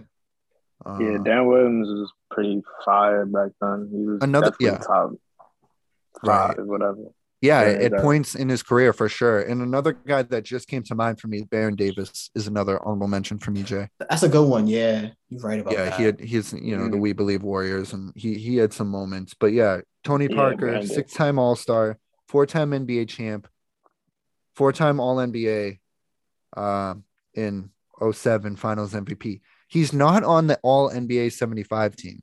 Uh, 0.84 0.98
yeah. 0.98 1.18
Dan 1.22 1.46
Williams 1.46 1.88
was 1.88 2.10
pretty 2.30 2.62
fire 2.84 3.26
back 3.26 3.50
then. 3.60 3.88
He 3.92 4.02
was 4.06 4.18
Another- 4.22 4.54
yeah. 4.60 4.78
top 4.78 5.12
Right. 6.24 6.58
whatever. 6.66 6.96
Yeah, 7.42 7.62
Yeah, 7.62 7.68
at 7.84 7.90
that- 7.92 8.02
points 8.02 8.34
in 8.34 8.48
his 8.50 8.62
career 8.62 8.92
for 8.92 9.08
sure. 9.08 9.40
And 9.40 9.62
another 9.62 9.92
guy 9.94 10.22
that 10.22 10.44
just 10.44 10.68
came 10.68 10.82
to 10.84 10.94
mind 10.94 11.20
for 11.20 11.28
me, 11.28 11.42
Baron 11.50 11.74
Davis, 11.74 12.30
is 12.34 12.46
another 12.46 12.78
honorable 12.86 13.08
mention 13.08 13.38
for 13.38 13.50
me, 13.50 13.62
Jay. 13.62 13.88
That's 13.98 14.22
a 14.22 14.28
good 14.28 14.46
one. 14.46 14.66
Yeah, 14.66 15.10
you're 15.30 15.40
right 15.40 15.60
about 15.60 15.72
yeah, 15.72 15.84
that. 15.84 15.90
Yeah, 15.92 15.96
he 15.96 16.04
had 16.04 16.20
he's 16.20 16.52
you 16.52 16.76
know 16.76 16.84
the 16.88 16.96
Mm. 16.98 17.00
We 17.00 17.12
Believe 17.14 17.42
Warriors, 17.42 17.94
and 17.94 18.12
he 18.14 18.34
he 18.34 18.56
had 18.56 18.74
some 18.74 18.88
moments. 18.88 19.32
But 19.38 19.52
yeah, 19.52 19.80
Tony 20.04 20.28
Parker, 20.28 20.56
Brandon. 20.56 20.86
six 20.86 21.14
time 21.14 21.38
All 21.38 21.56
Star, 21.56 21.96
four 22.28 22.44
time 22.44 22.72
NBA 22.72 23.06
champ, 23.08 23.48
four 24.60 24.72
time 24.72 25.00
All 25.00 25.16
NBA, 25.16 25.78
uh, 26.56 26.94
in 27.34 27.70
07 28.12 28.56
Finals 28.56 28.92
MVP. 28.92 29.40
He's 29.68 29.92
not 29.92 30.22
on 30.24 30.46
the 30.48 30.58
All 30.62 30.90
NBA 30.90 31.32
75 31.32 31.96
team, 31.96 32.20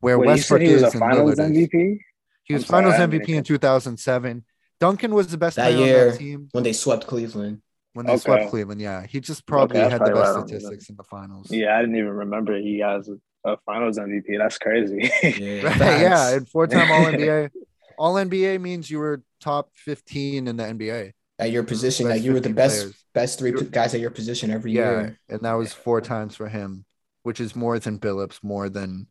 where 0.00 0.18
Wait, 0.18 0.24
you 0.26 0.30
Westbrook 0.32 0.60
said 0.60 0.66
he 0.68 0.72
was 0.74 0.82
is 0.82 0.94
a 0.94 0.98
and 0.98 1.00
Finals 1.00 1.38
Lillard 1.38 1.50
is. 1.50 1.68
MVP. 1.68 1.98
He 2.44 2.54
was 2.54 2.66
sorry, 2.66 2.84
Finals 2.90 3.00
MVP 3.00 3.28
in 3.30 3.42
2007. 3.44 4.44
Duncan 4.78 5.14
was 5.14 5.28
the 5.28 5.36
best 5.38 5.56
That 5.56 5.72
player 5.72 5.82
on 5.82 5.86
year. 5.88 6.10
that 6.12 6.18
team 6.18 6.48
when 6.52 6.64
they 6.64 6.72
swept 6.72 7.06
Cleveland. 7.06 7.60
when 7.92 8.06
they 8.06 8.12
Okay. 8.12 8.20
swept 8.20 8.50
Cleveland. 8.50 8.80
Yeah, 8.80 9.04
he 9.06 9.20
just 9.20 9.46
probably 9.46 9.78
that's 9.80 9.92
had 9.92 10.00
the 10.00 10.04
best 10.06 10.16
why 10.16 10.30
I 10.30 10.32
don't 10.34 10.48
statistics 10.48 10.88
in 10.90 10.96
the 10.96 11.04
finals. 11.04 11.48
Yeah, 11.50 11.76
I 11.76 11.80
didn't 11.80 11.96
even 11.96 12.10
remember 12.10 12.56
he 12.58 12.78
has 12.80 13.08
a, 13.08 13.50
a 13.52 13.56
Finals 13.66 13.98
MVP. 13.98 14.38
That's 14.38 14.58
crazy. 14.58 15.10
Yeah, 15.22 15.62
Right, 15.64 16.00
yeah, 16.00 16.30
and 16.36 16.48
four-time 16.48 16.90
All 16.96 17.04
NBA. 17.12 17.50
All 17.98 18.14
NBA 18.14 18.60
means 18.60 18.90
you 18.90 18.98
were 18.98 19.22
top 19.40 19.70
15 19.74 20.48
in 20.48 20.56
the 20.56 20.64
NBA. 20.64 21.12
At 21.40 21.50
your 21.50 21.62
position, 21.64 22.06
Best 22.06 22.16
like 22.18 22.24
you 22.24 22.32
were 22.34 22.40
the 22.40 22.50
best 22.50 22.80
players. 22.80 23.04
best 23.14 23.38
3 23.38 23.50
You're- 23.50 23.64
guys 23.66 23.94
at 23.94 24.00
your 24.00 24.10
position 24.10 24.50
every 24.50 24.72
Yeah, 24.72 24.90
year. 24.90 25.18
and 25.28 25.40
that 25.40 25.54
was 25.54 25.72
four 25.72 26.00
times 26.02 26.36
for 26.36 26.48
him, 26.48 26.84
which 27.22 27.40
is 27.40 27.56
more 27.56 27.78
than 27.78 27.98
Billups, 27.98 28.42
more 28.42 28.68
than 28.68 29.06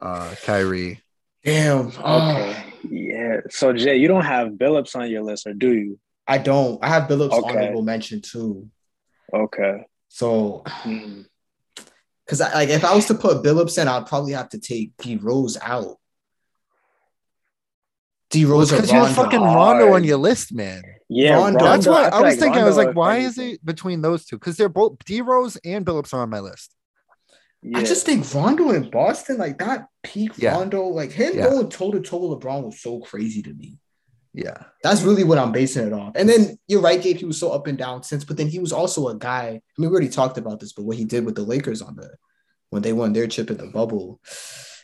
uh 0.00 0.34
Kyrie. 0.44 1.02
Damn. 1.44 1.92
Oh, 2.02 2.30
okay. 2.30 2.64
Yeah. 2.88 3.40
So 3.50 3.72
Jay, 3.74 3.96
you 3.96 4.08
don't 4.08 4.24
have 4.24 4.48
Billups 4.52 4.96
on 4.96 5.10
your 5.10 5.22
list, 5.22 5.46
or 5.46 5.52
do 5.54 5.72
you? 5.72 5.98
I 6.26 6.38
don't. 6.38 6.82
I 6.82 6.88
have 6.88 7.08
Billups 7.08 7.32
Okay. 7.32 7.48
honorable 7.58 7.82
mention 7.82 8.20
too. 8.22 8.68
Okay. 9.32 9.84
So, 10.08 10.62
Hmm. 10.66 11.22
because 12.24 12.40
I, 12.40 12.52
like 12.54 12.68
if 12.70 12.84
I 12.84 12.94
was 12.94 13.06
to 13.06 13.14
put 13.14 13.44
Billups 13.44 13.80
in, 13.80 13.88
I'd 13.88 14.06
probably 14.06 14.32
have 14.32 14.48
to 14.50 14.58
take 14.58 14.96
D 14.96 15.16
Rose 15.16 15.56
out. 15.60 15.98
D 18.30 18.44
Rose 18.44 18.72
or 18.72 18.76
Because 18.76 18.90
you 18.90 18.98
have 18.98 19.14
fucking 19.14 19.40
Rondo 19.40 19.92
on 19.94 20.02
your 20.04 20.16
list, 20.18 20.52
man. 20.52 20.82
Yeah, 21.08 21.36
Rondo. 21.36 21.64
That's 21.64 21.86
Rondo- 21.86 22.00
why 22.02 22.06
I, 22.08 22.10
feel 22.10 22.22
was 22.22 22.32
like 22.34 22.38
thinking. 22.40 22.62
I 22.62 22.64
was 22.64 22.76
like, 22.76 22.96
why 22.96 23.18
is 23.18 23.38
anything- 23.38 23.54
it 23.54 23.64
between 23.66 24.00
those 24.02 24.24
two? 24.24 24.38
Because 24.38 24.56
they're 24.56 24.68
both 24.68 24.96
D 25.04 25.20
Rose 25.20 25.56
and 25.64 25.84
Billups 25.86 26.12
are 26.12 26.22
on 26.22 26.30
my 26.30 26.40
list. 26.40 26.74
Yeah. 27.62 27.78
I 27.78 27.84
just 27.84 28.06
think 28.06 28.32
Rondo 28.34 28.70
in 28.70 28.90
Boston, 28.90 29.38
like 29.38 29.58
that 29.58 29.86
peak 30.02 30.32
Yeah. 30.36 30.52
Rondo, 30.56 30.84
like 30.86 31.10
him 31.12 31.36
Yeah. 31.36 31.48
going 31.50 31.68
toe 31.68 31.90
to 31.92 32.00
toe 32.00 32.26
with 32.28 32.40
LeBron 32.40 32.64
was 32.64 32.80
so 32.80 33.00
crazy 33.00 33.42
to 33.42 33.52
me. 33.54 33.78
Yeah, 34.34 34.64
That's 34.82 35.00
really 35.02 35.24
what 35.24 35.38
I'm 35.38 35.50
basing 35.50 35.86
it 35.86 35.94
off. 35.94 36.12
And 36.14 36.28
then 36.28 36.58
you're 36.68 36.82
right, 36.82 37.00
Gabe. 37.00 37.16
He 37.16 37.24
was 37.24 37.40
so 37.40 37.52
up 37.52 37.66
and 37.66 37.78
down 37.78 38.02
since, 38.02 38.22
but 38.22 38.36
then 38.36 38.48
he 38.48 38.58
was 38.58 38.70
also 38.70 39.08
a 39.08 39.16
guy. 39.16 39.46
I 39.46 39.52
mean, 39.78 39.88
we 39.90 39.94
already 39.94 40.10
talked 40.10 40.36
about 40.36 40.60
this, 40.60 40.74
but 40.74 40.84
what 40.84 40.98
he 40.98 41.06
did 41.06 41.24
with 41.24 41.36
the 41.36 41.42
Lakers 41.42 41.80
on 41.80 41.96
the 41.96 42.10
when 42.68 42.82
they 42.82 42.92
won 42.92 43.14
their 43.14 43.26
chip 43.28 43.50
in 43.50 43.56
the 43.56 43.66
bubble, 43.68 44.20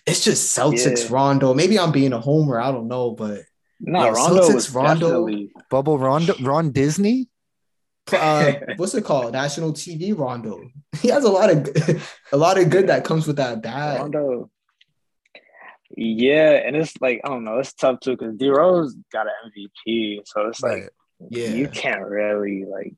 it's 0.07 0.25
just 0.25 0.57
Celtics 0.57 1.03
Yeah. 1.05 1.15
Rondo. 1.15 1.53
Maybe 1.53 1.79
I'm 1.79 1.93
being 1.93 2.15
a 2.15 2.21
homer. 2.21 2.59
I 2.59 2.73
don't 2.73 2.89
know, 2.89 3.11
but 3.11 3.43
no, 3.85 4.05
yeah, 4.05 4.11
Rondo 4.11 4.43
Celtics, 4.49 4.55
was 4.55 4.75
Rondo. 4.75 5.07
definitely 5.09 5.53
Bubble 5.69 5.99
Rondo, 5.99 6.35
Ron 6.41 6.71
Disney. 6.71 7.29
uh, 8.13 8.53
what's 8.77 8.95
it 8.95 9.05
called? 9.05 9.33
National 9.33 9.73
TV 9.73 10.17
Rondo. 10.17 10.63
He 11.01 11.09
has 11.09 11.25
a 11.25 11.31
lot 11.31 11.51
of 11.51 11.69
a 12.33 12.37
lot 12.37 12.59
of 12.59 12.71
good 12.71 12.87
that 12.89 13.05
comes 13.05 13.27
with 13.27 13.37
that 13.37 13.61
bad. 13.63 14.01
Rondo. 14.01 14.51
Yeah, 15.97 16.53
and 16.53 16.77
it's 16.77 16.95
like 17.01 17.21
I 17.25 17.29
don't 17.29 17.45
know, 17.45 17.59
it's 17.59 17.73
tough 17.73 18.01
too 18.01 18.13
because 18.13 18.37
D 18.37 18.49
Rose 18.51 18.95
got 19.13 19.27
an 19.27 19.33
MVP, 19.51 20.21
so 20.25 20.47
it's 20.47 20.63
like 20.63 20.73
Right. 20.73 20.89
Yeah. 21.31 21.49
you 21.49 21.69
can't 21.69 22.05
really 22.05 22.65
like. 22.65 22.95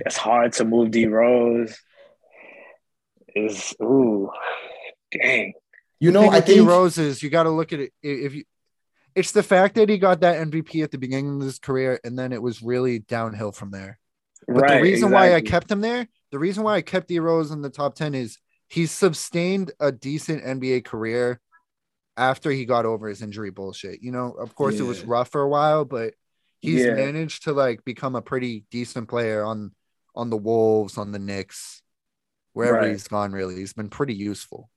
It's 0.00 0.16
hard 0.16 0.52
to 0.54 0.64
move 0.64 0.90
D 0.90 1.06
Rose. 1.06 1.76
Is 3.34 3.74
ooh, 3.82 4.30
dang. 5.12 5.54
You 6.00 6.12
know, 6.12 6.22
thing 6.22 6.30
I 6.30 6.36
with 6.36 6.46
D 6.46 6.54
think 6.54 6.68
Roses, 6.68 7.22
you 7.22 7.30
got 7.30 7.44
to 7.44 7.50
look 7.50 7.72
at 7.72 7.80
it. 7.80 7.92
If 8.02 8.34
you, 8.34 8.44
it's 9.14 9.32
the 9.32 9.42
fact 9.42 9.76
that 9.76 9.88
he 9.88 9.98
got 9.98 10.20
that 10.20 10.46
MVP 10.48 10.82
at 10.82 10.90
the 10.90 10.98
beginning 10.98 11.36
of 11.36 11.42
his 11.42 11.58
career, 11.58 12.00
and 12.04 12.18
then 12.18 12.32
it 12.32 12.42
was 12.42 12.62
really 12.62 13.00
downhill 13.00 13.52
from 13.52 13.70
there. 13.70 13.98
But 14.46 14.62
right. 14.62 14.76
the 14.76 14.82
reason 14.82 15.10
why 15.10 15.34
I 15.34 15.40
kept 15.40 15.70
him 15.70 15.80
there, 15.80 16.08
the 16.30 16.38
reason 16.38 16.64
why 16.64 16.76
I 16.76 16.82
kept 16.82 17.08
D 17.08 17.18
Rose 17.18 17.50
in 17.50 17.62
the 17.62 17.70
top 17.70 17.94
ten 17.94 18.14
is 18.14 18.38
he's 18.68 18.90
sustained 18.90 19.72
a 19.80 19.92
decent 19.92 20.44
NBA 20.44 20.84
career 20.84 21.40
after 22.16 22.50
he 22.50 22.64
got 22.64 22.86
over 22.86 23.08
his 23.08 23.22
injury 23.22 23.50
bullshit. 23.50 24.02
You 24.02 24.12
know, 24.12 24.32
of 24.32 24.54
course, 24.54 24.78
it 24.78 24.84
was 24.84 25.04
rough 25.04 25.30
for 25.30 25.42
a 25.42 25.48
while, 25.48 25.84
but 25.84 26.14
he's 26.60 26.84
Yeah. 26.84 26.94
managed 26.94 27.44
to 27.44 27.52
like 27.52 27.84
become 27.84 28.14
a 28.16 28.22
pretty 28.22 28.64
decent 28.70 29.08
player 29.08 29.42
on 29.44 29.72
on 30.16 30.30
the 30.30 30.36
Wolves, 30.36 30.96
on 30.96 31.10
the 31.10 31.18
Knicks, 31.18 31.82
wherever 32.52 32.78
Right. 32.78 32.90
he's 32.90 33.08
gone. 33.08 33.32
Really, 33.32 33.56
he's 33.56 33.72
been 33.72 33.90
pretty 33.90 34.14
useful. 34.14 34.70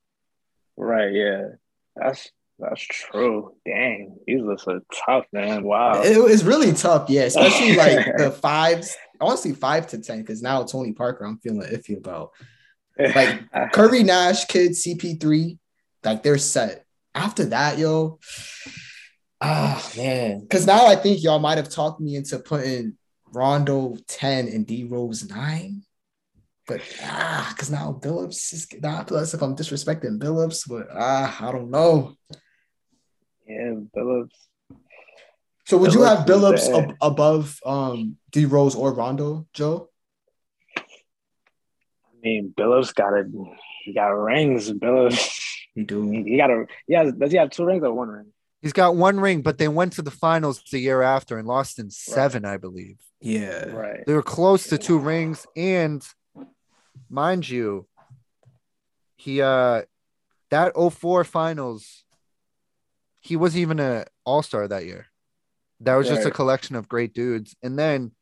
Right, 0.76 1.12
yeah. 1.12 1.48
That's 1.94 2.30
that's 2.58 2.82
true. 2.82 3.54
Dang, 3.64 4.16
these 4.26 4.42
lists 4.42 4.66
are 4.66 4.80
tough, 5.06 5.26
man. 5.32 5.62
Wow. 5.62 6.02
it 6.02 6.20
was 6.20 6.44
really 6.44 6.72
tough. 6.72 7.08
Yeah, 7.08 7.22
especially 7.22 7.76
like 7.76 8.04
the 8.16 8.30
fives. 8.30 8.96
Honestly, 9.20 9.52
five 9.52 9.86
to 9.88 9.98
ten, 9.98 10.20
because 10.20 10.42
now 10.42 10.64
Tony 10.64 10.92
Parker, 10.92 11.24
I'm 11.24 11.38
feeling 11.38 11.68
iffy 11.68 11.96
about. 11.96 12.30
like, 12.98 13.42
Curry, 13.72 14.02
Nash, 14.02 14.46
Kid, 14.46 14.72
CP3, 14.72 15.58
like 16.04 16.22
they're 16.22 16.38
set. 16.38 16.84
After 17.14 17.46
that, 17.46 17.78
yo, 17.78 18.18
ah 19.40 19.90
man, 19.96 20.40
because 20.40 20.66
now 20.66 20.86
I 20.86 20.96
think 20.96 21.22
y'all 21.22 21.38
might 21.38 21.58
have 21.58 21.70
talked 21.70 22.00
me 22.00 22.16
into 22.16 22.38
putting 22.40 22.96
Rondo 23.32 23.96
ten 24.08 24.48
and 24.48 24.66
D 24.66 24.84
Rose 24.84 25.28
nine. 25.28 25.82
But 26.66 26.82
ah, 27.02 27.50
because 27.50 27.70
now 27.70 27.98
Billups 27.98 28.52
is 28.52 28.66
not 28.82 29.06
plus 29.06 29.32
if 29.32 29.42
I'm 29.42 29.56
disrespecting 29.56 30.18
Billups, 30.18 30.68
but 30.68 30.88
ah, 30.92 31.36
I 31.40 31.52
don't 31.52 31.70
know. 31.70 32.14
Yeah, 33.48 33.74
Billups. 33.96 34.30
So 35.66 35.76
would 35.78 35.92
you 35.92 36.02
have 36.02 36.26
Billups 36.26 36.68
ab- 36.74 36.96
above 37.00 37.58
um 37.64 38.16
D 38.30 38.44
Rose 38.44 38.74
or 38.74 38.92
Rondo, 38.94 39.46
Joe? 39.52 39.90
I 40.76 40.82
mean, 42.22 42.54
Billups 42.56 42.94
got 42.94 43.12
a 43.12 43.24
he 43.84 43.92
got 43.92 44.08
rings. 44.08 44.70
Billups. 44.72 45.44
He 45.74 45.84
do. 45.84 46.10
He 46.10 46.36
got 46.36 46.50
a 46.50 46.66
he 46.86 46.94
has 46.94 47.12
does 47.12 47.32
he 47.32 47.38
have 47.38 47.50
two 47.50 47.64
rings 47.64 47.84
or 47.84 47.92
one 47.92 48.08
ring? 48.08 48.26
He's 48.62 48.72
got 48.72 48.96
one 48.96 49.20
ring, 49.20 49.42
but 49.42 49.58
they 49.58 49.68
went 49.68 49.92
to 49.94 50.02
the 50.02 50.10
finals 50.10 50.62
the 50.72 50.80
year 50.80 51.00
after 51.02 51.38
and 51.38 51.46
lost 51.46 51.78
in 51.78 51.90
seven, 51.90 52.44
I 52.44 52.56
believe. 52.56 52.96
Yeah. 53.20 53.66
Right. 53.66 54.04
They 54.04 54.14
were 54.14 54.22
close 54.22 54.66
to 54.68 54.78
two 54.78 54.98
rings, 54.98 55.46
and 55.54 56.02
mind 57.08 57.48
you, 57.48 57.86
he 59.16 59.42
uh 59.42 59.82
that 60.50 60.72
04 60.74 61.24
finals, 61.24 62.04
he 63.20 63.36
wasn't 63.36 63.62
even 63.62 63.80
a 63.80 64.04
all-star 64.24 64.68
that 64.68 64.84
year. 64.86 65.06
That 65.80 65.96
was 65.96 66.08
just 66.08 66.26
a 66.26 66.30
collection 66.30 66.74
of 66.76 66.88
great 66.88 67.14
dudes. 67.14 67.54
And 67.62 67.78
then, 67.78 68.12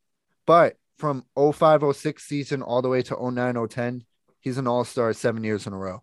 but 0.47 0.77
from 0.99 1.25
05 1.37 1.85
06 1.97 2.23
season 2.23 2.63
all 2.63 2.83
the 2.83 2.89
way 2.89 3.03
to 3.03 3.17
09 3.31 3.69
010, 3.69 4.05
he's 4.41 4.59
an 4.59 4.67
all-star 4.67 5.13
seven 5.13 5.43
years 5.45 5.67
in 5.67 5.73
a 5.73 5.79
row. 5.79 6.03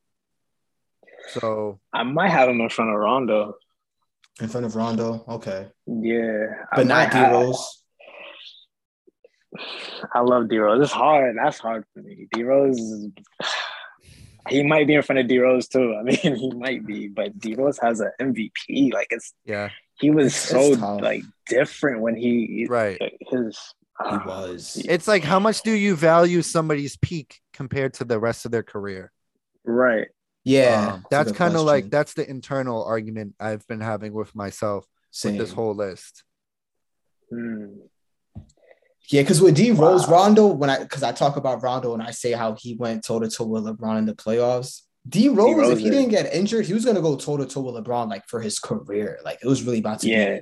So 1.29 1.79
I 1.93 2.03
might 2.03 2.29
have 2.31 2.49
him 2.49 2.59
in 2.59 2.69
front 2.69 2.91
of 2.91 2.97
Rondo. 2.97 3.55
In 4.41 4.47
front 4.47 4.65
of 4.65 4.75
Rondo. 4.75 5.23
Okay. 5.27 5.67
Yeah. 5.85 6.47
But 6.75 6.87
might 6.87 7.13
not 7.13 7.29
D 7.29 7.31
Rose. 7.35 7.83
I 10.13 10.19
love 10.21 10.49
D 10.49 10.57
Rose. 10.57 10.81
It's 10.83 10.91
hard. 10.91 11.35
That's 11.37 11.59
hard 11.59 11.85
for 11.93 12.01
me. 12.01 12.27
D 12.33 12.43
Rose, 12.43 12.79
is- 12.79 13.11
he 14.49 14.63
might 14.63 14.87
be 14.87 14.95
in 14.95 15.01
front 15.01 15.19
of 15.19 15.27
D 15.27 15.39
Rose 15.39 15.67
too. 15.67 15.95
I 15.95 16.03
mean, 16.03 16.17
he 16.35 16.51
might 16.51 16.85
be, 16.85 17.07
but 17.07 17.37
D 17.39 17.55
Rose 17.55 17.79
has 17.79 17.99
an 17.99 18.11
MVP. 18.19 18.93
Like 18.93 19.07
it's 19.11 19.33
yeah, 19.45 19.69
he 19.99 20.09
was 20.09 20.35
so 20.35 20.69
like 20.69 21.23
different 21.47 22.01
when 22.01 22.15
he 22.15 22.67
right. 22.69 22.99
his. 23.29 23.59
He 24.09 24.09
uh, 24.09 24.19
was. 24.25 24.83
It's 24.89 25.07
like 25.07 25.23
how 25.23 25.39
much 25.39 25.61
do 25.61 25.71
you 25.71 25.95
value 25.95 26.41
somebody's 26.41 26.97
peak 26.97 27.39
compared 27.53 27.93
to 27.95 28.05
the 28.05 28.19
rest 28.19 28.45
of 28.45 28.51
their 28.51 28.63
career? 28.63 29.11
right. 29.63 30.07
Yeah. 30.43 30.95
Um, 30.95 31.05
that's 31.09 31.31
kind 31.31 31.55
of 31.55 31.61
like 31.61 31.89
that's 31.89 32.13
the 32.13 32.29
internal 32.29 32.83
argument 32.83 33.35
I've 33.39 33.65
been 33.67 33.79
having 33.79 34.13
with 34.13 34.35
myself 34.35 34.85
Same. 35.11 35.37
with 35.37 35.47
this 35.47 35.53
whole 35.53 35.73
list. 35.73 36.23
Hmm. 37.29 37.67
Yeah, 39.09 39.21
because 39.21 39.41
with 39.41 39.55
D 39.55 39.71
Rose, 39.71 40.07
Wow. 40.07 40.13
Rondo, 40.13 40.47
when 40.47 40.69
I 40.69 40.79
because 40.79 41.03
I 41.03 41.11
talk 41.11 41.35
about 41.35 41.61
Rondo 41.61 41.93
and 41.93 42.01
I 42.01 42.11
say 42.11 42.31
how 42.31 42.55
he 42.59 42.75
went 42.75 43.03
toe 43.03 43.19
to 43.19 43.29
toe 43.29 43.45
with 43.45 43.65
LeBron 43.65 43.97
in 43.99 44.05
the 44.05 44.15
playoffs. 44.15 44.81
D 45.07 45.27
Rose, 45.27 45.55
Rose 45.57 45.71
if 45.73 45.79
he 45.79 45.89
didn't 45.89 46.09
get 46.09 46.33
injured, 46.33 46.65
he 46.65 46.73
was 46.73 46.85
gonna 46.85 47.01
go 47.01 47.17
toe 47.17 47.35
to 47.37 47.45
toe 47.45 47.61
with 47.61 47.75
LeBron 47.83 48.09
like 48.09 48.25
for 48.27 48.39
his 48.39 48.59
career. 48.59 49.19
Like 49.25 49.39
it 49.43 49.47
was 49.47 49.63
really 49.63 49.79
about 49.79 49.99
to 49.99 50.07
Yeah. 50.09 50.35
be 50.35 50.41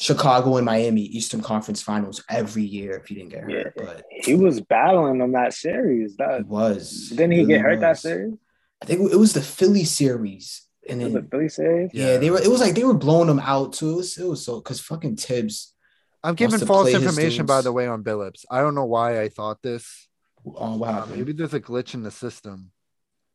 Chicago 0.00 0.56
and 0.56 0.64
Miami 0.66 1.02
Eastern 1.02 1.40
Conference 1.42 1.82
Finals 1.82 2.24
every 2.28 2.64
year 2.64 2.96
if 2.96 3.06
he 3.06 3.14
didn't 3.14 3.28
get 3.30 3.42
hurt. 3.42 3.74
Yeah. 3.76 3.84
But 3.84 4.04
He 4.10 4.34
was 4.34 4.60
battling 4.60 5.20
on 5.20 5.32
that 5.32 5.52
series. 5.52 6.16
That 6.16 6.46
was. 6.46 7.10
didn't 7.10 7.32
he 7.32 7.38
really 7.40 7.52
get 7.52 7.60
hurt 7.60 7.80
that 7.80 7.98
series? 7.98 8.34
I 8.82 8.86
think 8.86 9.12
it 9.12 9.16
was 9.16 9.34
the 9.34 9.42
Philly 9.42 9.84
series. 9.84 10.62
And 10.88 11.02
Was 11.02 11.12
then 11.12 11.22
it 11.24 11.30
Philly 11.30 11.48
series? 11.50 11.90
yeah, 11.92 12.16
they 12.16 12.30
were 12.30 12.40
it 12.40 12.48
was 12.50 12.60
like 12.60 12.74
they 12.74 12.82
were 12.82 12.94
blowing 12.94 13.28
them 13.28 13.38
out 13.40 13.74
too. 13.74 13.90
It 13.90 13.96
was, 13.96 14.18
it 14.18 14.24
was 14.26 14.44
so 14.44 14.56
because 14.60 14.80
fucking 14.80 15.16
Thibs 15.16 15.74
I'm 16.22 16.34
giving 16.34 16.58
false 16.60 16.92
information, 16.92 17.46
by 17.46 17.62
the 17.62 17.72
way, 17.72 17.86
on 17.86 18.04
Billups. 18.04 18.44
I 18.50 18.60
don't 18.60 18.74
know 18.74 18.84
why 18.84 19.20
I 19.20 19.28
thought 19.28 19.62
this. 19.62 20.08
Oh 20.46 20.76
wow, 20.76 21.02
Uh, 21.02 21.06
maybe 21.06 21.32
there's 21.32 21.54
a 21.54 21.60
glitch 21.60 21.94
in 21.94 22.02
the 22.02 22.10
system. 22.10 22.70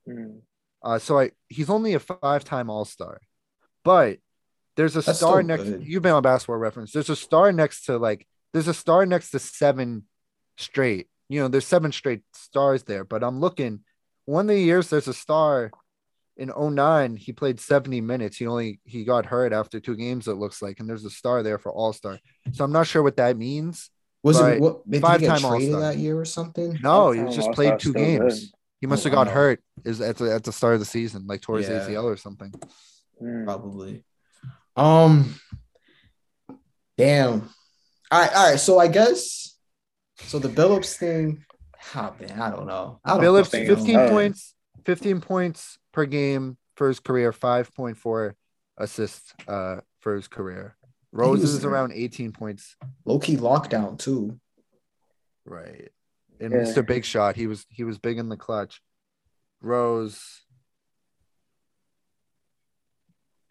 Hmm. 0.08 0.38
Uh, 0.84 1.00
so 1.00 1.20
I 1.20 1.32
he's 1.50 1.70
only 1.70 1.94
a 1.96 2.00
five-time 2.00 2.70
All-Star, 2.70 3.20
but 3.84 4.20
there's 4.76 4.96
a 4.96 5.02
That's 5.02 5.18
star 5.18 5.42
next. 5.42 5.64
good. 5.64 5.84
You've 5.86 6.04
been 6.04 6.12
on 6.14 6.22
Basketball 6.22 6.58
Reference. 6.58 6.92
There's 6.92 7.10
a 7.10 7.16
star 7.16 7.52
next 7.52 7.86
to 7.86 7.98
like 7.98 8.28
there's 8.54 8.68
a 8.68 8.74
star 8.74 9.06
next 9.06 9.32
to 9.32 9.40
seven 9.40 10.04
straight. 10.58 11.08
You 11.30 11.42
know, 11.42 11.48
there's 11.48 11.66
seven 11.66 11.92
straight 11.92 12.22
stars 12.34 12.84
there. 12.84 13.04
But 13.04 13.24
I'm 13.24 13.40
looking. 13.40 13.82
One 14.26 14.46
of 14.50 14.56
the 14.56 14.62
years 14.62 14.90
there's 14.90 15.08
a 15.08 15.14
star. 15.14 15.72
In 16.38 16.52
09, 16.58 17.16
he 17.16 17.32
played 17.32 17.60
70 17.62 18.02
minutes. 18.02 18.36
He 18.38 18.46
only 18.48 18.80
he 18.84 19.06
got 19.06 19.26
hurt 19.26 19.54
after 19.54 19.80
two 19.80 19.96
games. 19.96 20.28
It 20.28 20.34
looks 20.34 20.62
like, 20.62 20.80
and 20.82 20.90
there's 20.90 21.06
a 21.06 21.10
star 21.10 21.44
there 21.44 21.58
for 21.58 21.72
All 21.72 21.94
Star. 21.94 22.20
So 22.52 22.64
I'm 22.66 22.74
not 22.74 22.88
sure 22.88 23.02
what 23.04 23.16
that 23.18 23.38
means. 23.38 23.90
Was 24.22 24.40
it 24.42 24.60
what 24.60 24.84
did 24.90 24.96
he 24.96 25.00
five-time 25.02 25.46
All-Star. 25.46 25.80
that 25.82 25.98
year 25.98 26.20
or 26.20 26.26
something? 26.26 26.78
No, 26.82 27.12
he 27.12 27.22
just 27.26 27.38
All-Star 27.48 27.54
played 27.54 27.80
two 27.80 27.94
games. 27.94 28.40
good. 28.40 28.50
He 28.82 28.88
must 28.88 29.06
Oh, 29.06 29.10
have 29.10 29.16
got 29.16 29.28
wow. 29.28 29.34
hurt 29.34 29.64
is 29.86 30.02
at 30.02 30.18
the 30.18 30.34
at 30.34 30.44
the 30.44 30.52
start 30.52 30.74
of 30.74 30.80
the 30.80 30.86
season, 30.86 31.26
like 31.28 31.42
towards 31.42 31.70
Yeah. 31.70 31.86
ACL 31.88 32.04
or 32.06 32.18
something. 32.18 32.52
Hmm. 33.20 33.46
Probably. 33.46 34.04
Um 34.76 35.36
damn. 36.98 37.50
All 38.12 38.22
right, 38.22 38.36
all 38.36 38.50
right. 38.52 38.60
So 38.60 38.80
I 38.80 38.88
guess 38.88 39.58
so 40.18 40.40
the 40.40 40.50
Billups 40.50 40.96
thing. 40.98 41.44
Oh 41.96 42.14
man, 42.20 42.42
I 42.42 42.50
don't 42.50 42.66
know. 42.66 43.00
I 43.06 43.12
don't 43.12 43.22
Billups, 43.24 43.52
fucking 43.52 43.68
15. 43.68 43.96
Oh. 43.96 44.10
points, 44.10 44.56
15 44.86 45.22
points 45.22 45.78
per 45.96 46.06
game 46.06 46.58
for 46.76 46.90
his 46.90 47.00
career, 47.00 47.32
5.4 47.32 48.34
assists 48.78 49.34
uh 49.48 49.80
for 50.02 50.16
his 50.16 50.28
career. 50.28 50.76
Rose 51.14 51.42
is 51.44 51.64
around 51.64 51.94
18 51.94 52.34
points. 52.34 52.76
Low 53.06 53.20
key 53.20 53.38
lockdown 53.38 53.98
too. 53.98 54.38
Right. 55.46 55.90
And 56.42 56.52
Yeah. 56.52 56.60
Mr. 56.60 56.86
Big 56.86 57.06
Shot, 57.06 57.38
he 57.38 57.48
was 57.48 57.66
he 57.70 57.86
was 57.86 57.98
big 57.98 58.18
in 58.18 58.28
the 58.28 58.36
clutch. 58.36 58.82
Rose 59.62 60.42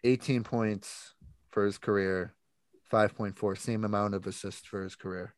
18 0.03 0.43
points 0.43 1.15
for 1.49 1.65
his 1.65 1.79
career, 1.79 2.35
5.4, 2.93 3.57
same 3.57 3.83
amount 3.83 4.13
of 4.13 4.27
assists 4.27 4.67
for 4.67 4.83
his 4.83 4.95
career. 4.95 5.33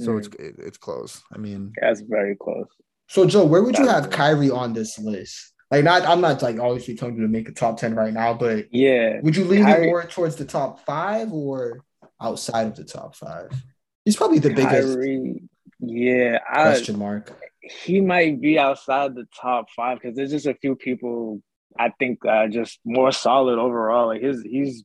So 0.00 0.16
it's 0.16 0.26
it, 0.38 0.56
it's 0.58 0.76
close. 0.76 1.22
I 1.32 1.38
mean, 1.38 1.72
That's 1.80 2.00
very 2.00 2.34
close. 2.34 2.66
So 3.06 3.26
Joe, 3.26 3.44
where 3.44 3.62
would 3.62 3.78
you 3.78 3.86
have 3.86 4.04
good. 4.04 4.12
Kyrie 4.12 4.50
on 4.50 4.72
this 4.72 4.98
list? 4.98 5.52
Like 5.70 5.84
not 5.84 6.02
I'm 6.06 6.20
not 6.20 6.42
like 6.42 6.58
obviously 6.60 6.94
telling 6.94 7.16
you 7.16 7.22
to 7.22 7.28
make 7.28 7.48
a 7.48 7.52
top 7.52 7.76
10 7.78 7.94
right 7.94 8.12
now, 8.12 8.34
but 8.34 8.72
Yeah. 8.72 9.20
would 9.22 9.36
you 9.36 9.44
lean 9.44 9.64
Kyrie- 9.64 9.86
more 9.86 10.04
towards 10.04 10.36
the 10.36 10.44
top 10.44 10.80
five 10.86 11.32
or 11.32 11.80
outside 12.20 12.66
of 12.68 12.76
the 12.76 12.84
top 12.84 13.16
five? 13.16 13.50
He's 14.04 14.16
probably 14.16 14.38
the 14.38 14.54
biggest 14.54 14.94
Kyrie, 14.96 15.42
yeah, 15.80 16.38
I, 16.48 16.62
question 16.64 16.98
mark. 16.98 17.32
he 17.60 18.00
might 18.00 18.40
be 18.40 18.58
outside 18.58 19.14
the 19.16 19.26
top 19.40 19.66
five 19.74 19.98
because 20.00 20.16
there's 20.16 20.30
just 20.30 20.46
a 20.46 20.54
few 20.54 20.76
people 20.76 21.42
I 21.78 21.90
think 21.98 22.24
are 22.24 22.48
just 22.48 22.78
more 22.84 23.10
solid 23.12 23.58
overall. 23.58 24.06
Like 24.06 24.22
his, 24.22 24.42
he's 24.42 24.84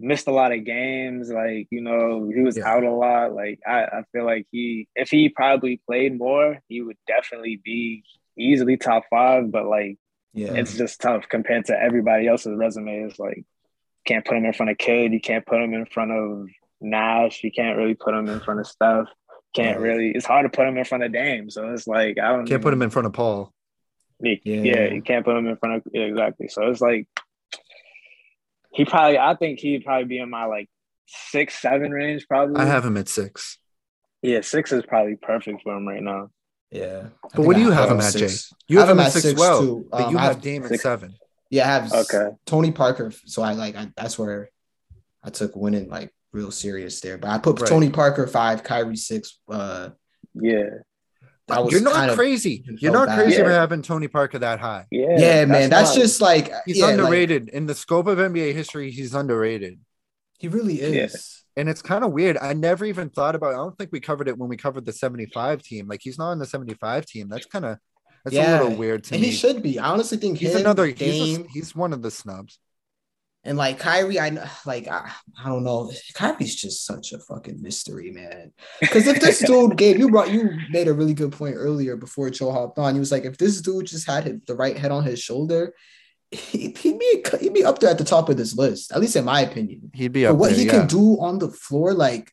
missed 0.00 0.26
a 0.26 0.32
lot 0.32 0.52
of 0.52 0.64
games. 0.64 1.30
Like 1.30 1.68
you 1.70 1.82
know, 1.82 2.30
he 2.34 2.40
was 2.40 2.56
Yeah. 2.56 2.66
out 2.68 2.82
a 2.84 2.90
lot. 2.90 3.34
Like 3.34 3.60
I, 3.66 3.82
I 3.84 4.02
feel 4.12 4.24
like 4.24 4.46
he, 4.50 4.88
if 4.96 5.10
he 5.10 5.28
probably 5.28 5.80
played 5.86 6.16
more, 6.18 6.58
he 6.68 6.80
would 6.80 6.96
definitely 7.06 7.60
be 7.62 8.02
easily 8.38 8.78
top 8.78 9.04
five. 9.10 9.52
But 9.52 9.66
like 9.66 9.98
Yeah. 10.36 10.52
it's 10.54 10.76
just 10.76 11.00
tough 11.00 11.28
compared 11.28 11.64
to 11.66 11.72
everybody 11.80 12.28
else's 12.28 12.54
resume. 12.56 13.00
It's 13.04 13.18
like 13.18 13.44
can't 14.06 14.24
put 14.24 14.36
him 14.36 14.44
in 14.44 14.52
front 14.52 14.70
of 14.70 14.78
Kid. 14.78 15.12
You 15.12 15.20
can't 15.20 15.44
put 15.44 15.60
him 15.60 15.74
in 15.74 15.86
front 15.86 16.12
of 16.12 16.46
Nash. 16.80 17.42
You 17.42 17.50
can't 17.50 17.76
really 17.76 17.94
put 17.94 18.14
him 18.14 18.28
in 18.28 18.38
front 18.40 18.60
of 18.60 18.66
Steph. 18.66 19.06
Can't 19.54 19.78
Right. 19.80 19.88
really. 19.88 20.12
It's 20.14 20.26
hard 20.26 20.44
to 20.44 20.54
put 20.56 20.68
him 20.68 20.76
in 20.76 20.84
front 20.84 21.02
of 21.04 21.12
Dame. 21.12 21.48
So 21.50 21.72
it's 21.72 21.86
like 21.88 22.18
I 22.22 22.28
don't 22.32 22.46
can't 22.46 22.62
put 22.62 22.72
him 22.74 22.82
in 22.82 22.90
front 22.90 23.06
of 23.06 23.12
Paul. 23.14 23.52
Yeah, 24.20 24.34
Yeah. 24.44 24.62
yeah, 24.62 24.84
you 24.92 25.02
can't 25.02 25.24
put 25.24 25.36
him 25.36 25.46
in 25.46 25.56
front 25.56 25.76
of 25.76 25.82
yeah, 25.92 26.02
exactly. 26.02 26.48
So 26.48 26.62
it's 26.70 26.80
like 26.80 27.08
he 28.72 28.84
probably. 28.84 29.18
I 29.18 29.34
think 29.34 29.58
he'd 29.60 29.84
probably 29.84 30.04
be 30.04 30.18
in 30.18 30.28
my 30.30 30.44
like 30.44 30.68
six, 31.06 31.58
seven 31.60 31.90
range. 31.90 32.26
Probably. 32.28 32.56
I 32.56 32.66
have 32.66 32.84
him 32.84 32.96
at 32.96 33.08
six. 33.08 33.58
Yeah, 34.22 34.40
six 34.42 34.72
is 34.72 34.84
probably 34.86 35.16
perfect 35.16 35.62
for 35.62 35.76
him 35.76 35.86
right 35.88 36.02
now. 36.02 36.30
Yeah. 36.70 37.08
But 37.34 37.44
what 37.46 37.56
do 37.56 37.62
you 37.62 37.70
have 37.70 37.90
him 37.90 38.00
at, 38.00 38.14
Jay? 38.14 38.28
You 38.68 38.78
I 38.78 38.80
have 38.82 38.90
him 38.90 39.00
at 39.00 39.12
six, 39.12 39.38
well, 39.38 39.60
too. 39.60 39.86
but 39.90 40.02
Um, 40.06 40.12
you 40.12 40.18
I 40.18 40.22
have 40.24 40.40
Dame 40.40 40.64
at 40.64 40.80
seven. 40.80 41.14
Yeah, 41.50 41.64
I 41.68 41.72
have 41.80 41.92
Okay. 41.92 42.30
Tony 42.44 42.72
Parker. 42.72 43.12
So 43.26 43.42
I 43.42 43.52
like 43.52 43.76
I, 43.76 43.88
that's 43.96 44.18
where 44.18 44.50
I 45.22 45.30
took 45.30 45.54
winning 45.54 45.88
like 45.88 46.12
real 46.32 46.50
serious 46.50 47.00
there. 47.00 47.18
But 47.18 47.30
I 47.30 47.38
put 47.38 47.60
Right. 47.60 47.68
Tony 47.68 47.90
Parker 47.90 48.26
five, 48.26 48.62
Kyrie 48.64 48.96
six. 48.96 49.38
Uh, 49.48 49.90
Yeah, 50.34 50.64
that 51.48 51.62
was 51.64 51.72
You're 51.72 51.82
not 51.82 51.94
kind 51.94 52.10
of- 52.10 52.16
crazy. 52.16 52.64
You're 52.80 52.92
not 52.92 53.06
bad. 53.08 53.18
crazy 53.22 53.38
for 53.42 53.50
having 53.50 53.80
Tony 53.82 54.08
Parker 54.08 54.40
that 54.40 54.58
high. 54.58 54.86
yeah, 54.90 55.16
yeah, 55.18 55.44
man. 55.44 55.70
That's 55.70 55.90
not- 55.94 56.00
just 56.02 56.20
like 56.20 56.50
He's 56.66 56.78
yeah, 56.78 56.86
like, 56.86 56.98
underrated 56.98 57.48
in 57.48 57.66
the 57.66 57.74
scope 57.76 58.06
of 58.08 58.18
NBA 58.18 58.52
history. 58.52 58.90
He's 58.90 59.14
underrated, 59.14 59.78
he 60.38 60.48
really 60.48 60.80
Yeah. 60.80 61.04
is. 61.04 61.44
And 61.56 61.68
it's 61.68 61.82
kind 61.82 62.04
of 62.04 62.12
weird. 62.12 62.36
I 62.38 62.52
never 62.52 62.84
even 62.84 63.10
thought 63.10 63.34
about. 63.34 63.54
I 63.54 63.56
don't 63.56 63.76
think 63.78 63.90
we 63.92 64.00
covered 64.00 64.28
it 64.28 64.36
when 64.38 64.48
we 64.48 64.56
covered 64.56 64.84
the 64.84 64.92
75 64.92 65.62
team. 65.62 65.88
Like 65.88 66.00
he's 66.02 66.18
not 66.18 66.30
on 66.30 66.38
the 66.38 66.46
75 66.46 67.06
team. 67.06 67.28
That's 67.28 67.46
kind 67.46 67.64
of 67.64 67.78
that's 68.24 68.34
Yeah, 68.34 68.60
a 68.60 68.62
little 68.62 68.76
weird 68.76 69.04
to 69.04 69.14
And 69.14 69.22
me. 69.22 69.28
he 69.28 69.34
should 69.34 69.62
be. 69.62 69.78
I 69.78 69.88
honestly 69.90 70.18
think 70.18 70.38
he's 70.38 70.54
him, 70.54 70.60
another. 70.62 70.86
He's, 70.86 71.38
a, 71.38 71.44
he's 71.52 71.74
one 71.74 71.92
of 71.92 72.02
the 72.02 72.10
snubs. 72.10 72.58
and 73.44 73.56
like 73.56 73.78
Kyrie. 73.78 74.18
I 74.18 74.48
like 74.66 74.88
I, 74.88 75.10
I 75.42 75.48
don't 75.48 75.62
know. 75.64 75.92
Kyrie's 76.14 76.56
just 76.56 76.84
such 76.84 77.12
a 77.12 77.18
fucking 77.20 77.62
mystery, 77.62 78.10
man. 78.10 78.52
Because 78.80 79.06
if 79.06 79.20
this 79.20 79.38
dude 79.46 79.76
gave 79.76 79.98
you 79.98 80.10
brought 80.10 80.30
you 80.32 80.50
made 80.70 80.88
a 80.88 80.92
really 80.92 81.14
good 81.14 81.32
point 81.32 81.54
earlier 81.56 81.96
before 81.96 82.28
Joe 82.30 82.50
hopped 82.52 82.78
on. 82.78 82.94
He 82.94 83.00
was 83.00 83.12
like, 83.12 83.24
if 83.24 83.38
this 83.38 83.60
dude 83.60 83.86
just 83.86 84.06
had 84.08 84.24
his, 84.24 84.40
the 84.46 84.56
right 84.56 84.76
head 84.76 84.90
on 84.90 85.04
his 85.04 85.20
shoulder, 85.20 85.72
he, 86.30 86.74
he'd 86.78 86.98
be 86.98 87.24
he'd 87.40 87.54
be 87.54 87.64
up 87.64 87.78
there 87.78 87.90
at 87.90 87.98
the 87.98 88.04
top 88.04 88.28
of 88.28 88.36
this 88.36 88.56
list. 88.56 88.92
At 88.92 89.00
least 89.00 89.16
in 89.16 89.24
my 89.24 89.40
opinion. 89.42 89.90
He'd 89.94 90.12
be 90.12 90.24
For 90.24 90.30
up 90.30 90.36
what 90.36 90.50
there. 90.50 90.58
he 90.58 90.66
yeah. 90.66 90.72
can 90.72 90.86
do 90.86 91.18
on 91.20 91.38
the 91.38 91.48
floor, 91.50 91.94
like 91.94 92.30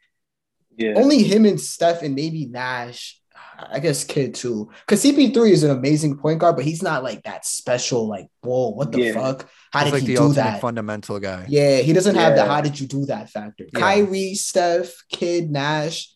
yeah. 0.78 0.94
only 0.96 1.24
him 1.24 1.46
and 1.46 1.60
Steph 1.60 2.02
and 2.02 2.16
maybe 2.16 2.46
Nash. 2.48 3.20
I 3.56 3.80
guess 3.80 4.04
kid 4.04 4.34
too, 4.34 4.72
because 4.86 5.04
CP3 5.04 5.52
is 5.52 5.64
an 5.64 5.70
amazing 5.72 6.18
point 6.18 6.40
guard, 6.40 6.56
but 6.56 6.66
he's 6.66 6.82
not 6.82 7.04
like 7.04 7.24
that 7.24 7.46
special. 7.46 8.08
Like, 8.08 8.28
whoa, 8.42 8.70
what 8.72 8.92
the 8.92 9.00
Yeah. 9.00 9.14
fuck? 9.14 9.48
How 9.72 9.84
He's 9.84 9.92
did 9.92 9.94
like 10.00 10.08
he 10.08 10.16
the 10.16 10.22
do 10.28 10.34
that? 10.34 10.60
fundamental 10.60 11.20
guy. 11.20 11.46
Yeah, 11.48 11.78
he 11.78 11.94
doesn't 11.94 12.16
have 12.16 12.36
the 12.36 12.46
how 12.46 12.62
did 12.62 12.80
you 12.80 12.88
do 12.88 13.06
that 13.06 13.30
factor. 13.30 13.66
Yeah. 13.72 13.80
Kyrie, 13.80 14.34
Steph, 14.34 14.94
Kid, 15.10 15.52
Nash, 15.52 16.12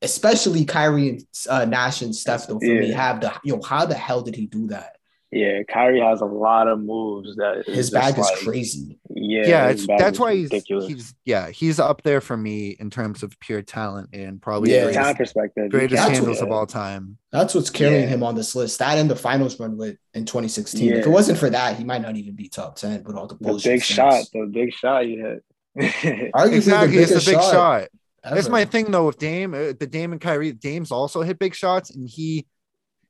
especially 0.00 0.64
Kyrie 0.64 1.08
and 1.10 1.22
uh, 1.48 1.66
Nash 1.66 2.00
and 2.02 2.14
Steph 2.16 2.46
though 2.46 2.58
for 2.58 2.64
me 2.64 2.90
have 2.90 3.20
the 3.20 3.32
yo. 3.44 3.60
How 3.62 3.84
the 3.84 3.94
hell 3.94 4.22
did 4.22 4.34
he 4.34 4.46
do 4.46 4.68
that? 4.68 4.96
Yeah, 5.30 5.62
Kyrie 5.64 6.00
has 6.00 6.22
a 6.22 6.24
lot 6.24 6.68
of 6.68 6.80
moves 6.80 7.36
that 7.36 7.64
His 7.66 7.90
just 7.90 7.92
bag 7.92 8.18
is 8.18 8.24
like- 8.24 8.38
crazy. 8.38 8.98
Yeah, 9.14 9.46
Yeah, 9.46 9.68
it's 9.68 9.86
that's 9.86 10.18
why 10.18 10.34
he's 10.34 10.44
ridiculous. 10.50 10.86
he's 10.86 11.14
yeah 11.24 11.50
he's 11.50 11.78
up 11.80 12.02
there 12.02 12.20
for 12.20 12.36
me 12.36 12.76
in 12.78 12.88
terms 12.88 13.22
of 13.22 13.38
pure 13.40 13.60
talent 13.62 14.10
and 14.14 14.40
probably 14.40 14.72
Yeah. 14.72 14.86
the 14.86 14.86
From 14.86 14.88
a 14.88 14.92
greatest, 14.94 14.98
talent 15.04 15.18
perspective. 15.18 15.70
greatest 15.70 15.96
That's 16.02 16.12
handles 16.18 16.38
yeah. 16.38 16.44
of 16.44 16.52
all 16.52 16.66
time. 16.66 17.18
That's 17.32 17.54
what's 17.54 17.68
carrying 17.68 18.02
Yeah. 18.04 18.08
him 18.08 18.22
on 18.22 18.36
this 18.36 18.54
list. 18.54 18.78
That 18.78 18.96
and 18.96 19.10
the 19.10 19.16
finals 19.16 19.58
run 19.60 19.76
with 19.76 19.96
in 20.14 20.24
2016. 20.24 20.94
If 20.94 21.04
it 21.06 21.10
wasn't 21.10 21.36
for 21.38 21.50
that, 21.50 21.76
he 21.76 21.84
might 21.84 22.00
not 22.00 22.16
even 22.16 22.34
be 22.34 22.48
top 22.48 22.76
10 22.76 23.02
with 23.04 23.16
all 23.16 23.26
the 23.26 23.34
The 23.34 23.52
big 23.62 23.80
stats. 23.80 23.82
shot, 23.82 24.24
the 24.32 24.46
big 24.50 24.72
shot 24.72 25.06
you 25.06 25.20
hit. 25.26 25.44
Arguably 26.34 26.52
Exactly, 26.56 26.96
the 26.96 27.02
it's 27.02 27.12
a 27.12 27.30
big 27.30 27.40
shot. 27.40 27.52
shot. 27.52 27.88
That's 28.24 28.48
my 28.48 28.64
thing 28.64 28.90
though 28.90 29.06
with 29.06 29.18
Dame. 29.18 29.52
uh, 29.52 29.72
The 29.78 29.86
Dame 29.86 30.12
and 30.12 30.20
Kyrie. 30.20 30.52
Dame's 30.52 30.90
also 30.90 31.22
hit 31.22 31.38
big 31.38 31.54
shots, 31.54 31.90
and 31.90 32.08
he 32.08 32.46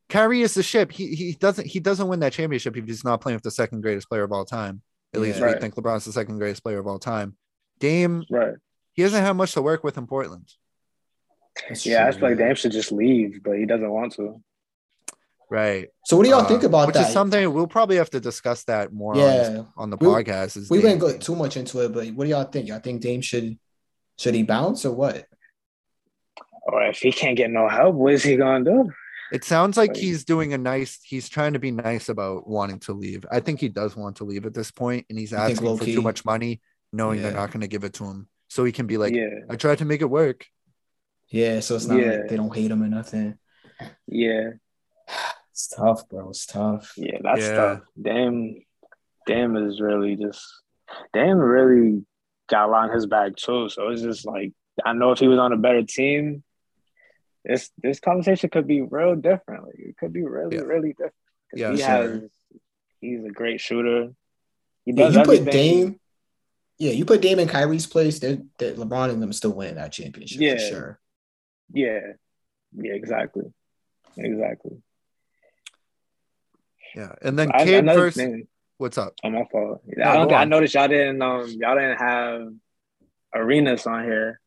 Kyrie 0.09 0.43
is 0.43 0.55
the 0.55 0.63
ship. 0.63 0.91
He 0.93 1.15
he 1.15 1.33
doesn't 1.35 1.67
he 1.67 1.81
doesn't 1.81 2.09
win 2.09 2.21
that 2.21 2.33
championship 2.33 2.77
if 2.77 2.87
he's 2.87 3.05
not 3.05 3.21
playing 3.21 3.37
with 3.37 3.43
the 3.43 3.51
second 3.51 3.83
greatest 3.83 4.09
player 4.09 4.23
of 4.25 4.33
all 4.33 4.45
time. 4.45 4.83
At 5.15 5.21
least 5.21 5.39
Yeah. 5.39 5.47
we 5.47 5.53
Right. 5.53 5.61
think 5.61 5.75
LeBron's 5.75 6.05
the 6.05 6.13
second 6.13 6.39
greatest 6.39 6.63
player 6.63 6.79
of 6.79 6.87
all 6.87 6.99
time. 6.99 7.37
Dame 7.79 8.25
right. 8.31 8.55
he 8.95 9.03
doesn't 9.03 9.23
have 9.23 9.37
much 9.37 9.53
to 9.53 9.63
work 9.63 9.85
with 9.85 9.99
in 9.99 10.07
Portland. 10.07 10.49
That's 11.69 11.85
Yeah, 11.87 12.07
I 12.07 12.13
feel 12.13 12.29
like 12.29 12.39
Dame 12.39 12.55
should 12.55 12.73
just 12.73 12.93
leave, 12.93 13.43
but 13.43 13.59
he 13.59 13.67
doesn't 13.67 13.91
want 13.91 14.13
to. 14.15 14.43
Right. 15.51 15.89
So 16.05 16.17
what 16.17 16.25
do 16.25 16.31
y'all 16.31 16.41
Uh, 16.41 16.49
think 16.49 16.63
about 16.63 16.89
which 16.89 16.95
that? 16.95 17.07
is 17.09 17.13
something 17.13 17.53
we'll 17.55 17.67
probably 17.67 17.97
have 17.97 18.11
to 18.11 18.21
discuss 18.21 18.65
that 18.65 18.93
more 18.93 19.15
on, 19.15 19.19
yeah, 19.19 19.49
this- 19.51 19.67
on 19.77 19.91
the 19.91 19.97
We- 19.97 20.07
podcast. 20.07 20.57
Is 20.59 20.69
we 20.71 20.81
didn't 20.83 20.99
go 20.99 21.17
too 21.17 21.35
much 21.35 21.57
into 21.57 21.81
it, 21.85 21.93
but 21.93 22.07
what 22.11 22.25
do 22.25 22.31
y'all 22.31 22.45
think? 22.45 22.69
Y'all 22.69 22.81
think 22.81 23.01
Dame 23.03 23.21
should 23.21 23.59
should 24.19 24.35
he 24.35 24.43
bounce 24.43 24.85
or 24.85 24.93
what? 24.93 25.27
Or 26.65 26.83
if 26.85 26.99
he 26.99 27.13
can't 27.13 27.37
get 27.37 27.51
no 27.51 27.69
help, 27.69 27.95
what 27.95 28.13
is 28.15 28.23
he 28.25 28.37
gonna 28.37 28.65
do? 28.65 28.93
It 29.33 29.45
sounds 29.45 29.76
like 29.76 29.91
Like- 29.91 29.99
he's 29.99 30.24
doing 30.24 30.53
a 30.55 30.59
nice. 30.59 31.01
He's 31.03 31.29
trying 31.29 31.53
to 31.53 31.59
be 31.59 31.70
nice 31.70 32.09
about 32.09 32.49
wanting 32.49 32.79
to 32.81 32.93
leave. 32.95 33.24
I 33.31 33.41
think 33.41 33.61
he 33.61 33.68
does 33.68 33.95
want 33.97 34.16
to 34.16 34.24
leave 34.24 34.47
at 34.47 34.55
this 34.55 34.70
point, 34.70 35.07
and 35.11 35.18
he's 35.18 35.33
asking 35.33 35.57
for 35.57 35.64
low-key? 35.64 35.95
too 35.95 36.03
much 36.03 36.24
money, 36.24 36.61
knowing 36.93 37.20
they're 37.22 37.33
not 37.33 37.51
going 37.51 37.61
to 37.61 37.68
give 37.68 37.85
it 37.85 37.95
to 37.95 38.05
him. 38.05 38.29
So 38.49 38.64
he 38.64 38.72
can 38.72 38.87
be 38.87 38.97
like, 38.97 39.14
yeah, 39.14 39.41
"I 39.51 39.57
tried 39.57 39.79
to 39.79 39.85
make 39.85 40.01
it 40.01 40.09
work." 40.11 40.47
Yeah, 41.29 41.61
so 41.61 41.76
it's 41.76 41.87
not 41.87 41.99
Yeah. 42.01 42.12
like 42.12 42.29
they 42.29 42.37
don't 42.37 42.55
hate 42.55 42.70
him 42.70 42.83
or 42.83 42.89
nothing. 42.89 43.39
yeah, 44.07 44.51
It's 45.53 45.68
tough, 45.68 46.09
bro. 46.09 46.31
It's 46.31 46.47
tough. 46.47 46.95
yeah. 46.97 47.18
That's 47.22 47.41
Yeah. 47.43 47.55
tough. 47.55 47.81
Damn, 48.01 48.55
damn 49.26 49.57
is 49.57 49.81
really 49.81 50.16
just 50.16 50.41
damn 51.12 51.37
really 51.39 52.07
got 52.49 52.68
a 52.68 52.72
lot 52.72 52.89
in 52.89 52.95
his 52.95 53.07
back 53.07 53.37
too. 53.37 53.68
So 53.68 53.89
it's 53.89 54.01
just 54.03 54.24
like 54.24 54.53
I 54.85 54.93
know 54.95 55.11
if 55.12 55.18
he 55.18 55.26
was 55.29 55.39
on 55.41 55.53
a 55.53 55.57
better 55.59 55.83
team, 55.83 56.43
this 57.45 57.70
this 57.82 58.01
conversation 58.01 58.51
could 58.51 58.66
be 58.66 58.82
real 58.82 59.14
different. 59.16 59.64
Like 59.66 59.78
it 59.78 59.97
could 59.97 60.12
be 60.12 60.22
really, 60.22 60.57
Yeah. 60.57 60.62
really 60.62 60.91
different. 60.91 61.14
'Cause 61.51 61.61
Yeah, 61.61 61.70
he 61.72 61.76
sure. 61.78 61.86
has 61.86 62.30
he's 63.01 63.24
a 63.24 63.30
great 63.30 63.61
shooter. 63.61 64.12
He 64.84 64.93
Yeah, 64.93 65.05
does 65.11 65.16
you 65.16 65.22
put. 65.22 65.45
Dame. 65.51 66.01
Yeah, 66.78 66.93
you 66.93 67.05
put 67.05 67.20
Dame 67.22 67.41
in 67.41 67.49
Kyrie's 67.49 67.86
place, 67.86 68.20
they're, 68.20 68.39
they're 68.59 68.74
LeBron 68.74 69.11
and 69.11 69.20
them 69.20 69.32
still 69.32 69.53
winning 69.53 69.74
that 69.76 69.91
championship 69.91 70.41
Yeah. 70.41 70.55
for 70.55 70.61
sure. 70.61 71.01
Yeah, 71.72 72.01
yeah, 72.72 72.93
exactly, 72.93 73.53
exactly. 74.16 74.80
Yeah, 76.95 77.14
and 77.22 77.39
then 77.39 77.51
I- 77.53 77.64
Kid 77.64 77.84
versus 77.84 78.14
thing- 78.22 78.49
what's 78.78 78.97
up? 78.97 79.14
Oh, 79.24 79.30
my 79.30 79.45
fault. 79.51 79.82
No, 79.86 80.05
I 80.09 80.14
don't. 80.14 80.28
go 80.28 80.34
I 80.36 80.45
noticed 80.45 80.74
y'all 80.74 80.89
didn't. 80.89 81.20
Um, 81.20 81.49
y'all 81.51 81.74
didn't 81.74 81.99
have 81.99 82.49
Arenas 83.34 83.86
on 83.86 84.05
here. 84.05 84.41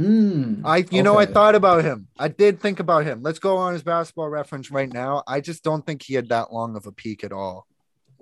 Mm, 0.00 0.62
I 0.64 0.84
you 0.90 1.02
know 1.02 1.18
I 1.18 1.26
thought 1.26 1.54
about 1.54 1.84
him. 1.84 2.08
I 2.18 2.28
did 2.28 2.60
think 2.60 2.80
about 2.80 3.04
him. 3.04 3.20
Let's 3.22 3.38
go 3.38 3.56
on 3.58 3.72
his 3.74 3.82
basketball 3.82 4.28
reference 4.28 4.70
right 4.70 4.90
now. 4.90 5.22
I 5.26 5.40
just 5.40 5.62
don't 5.62 5.84
think 5.84 6.02
he 6.02 6.14
had 6.14 6.28
that 6.30 6.52
long 6.52 6.76
of 6.76 6.86
a 6.86 6.92
peak 6.92 7.22
at 7.24 7.32
all. 7.32 7.66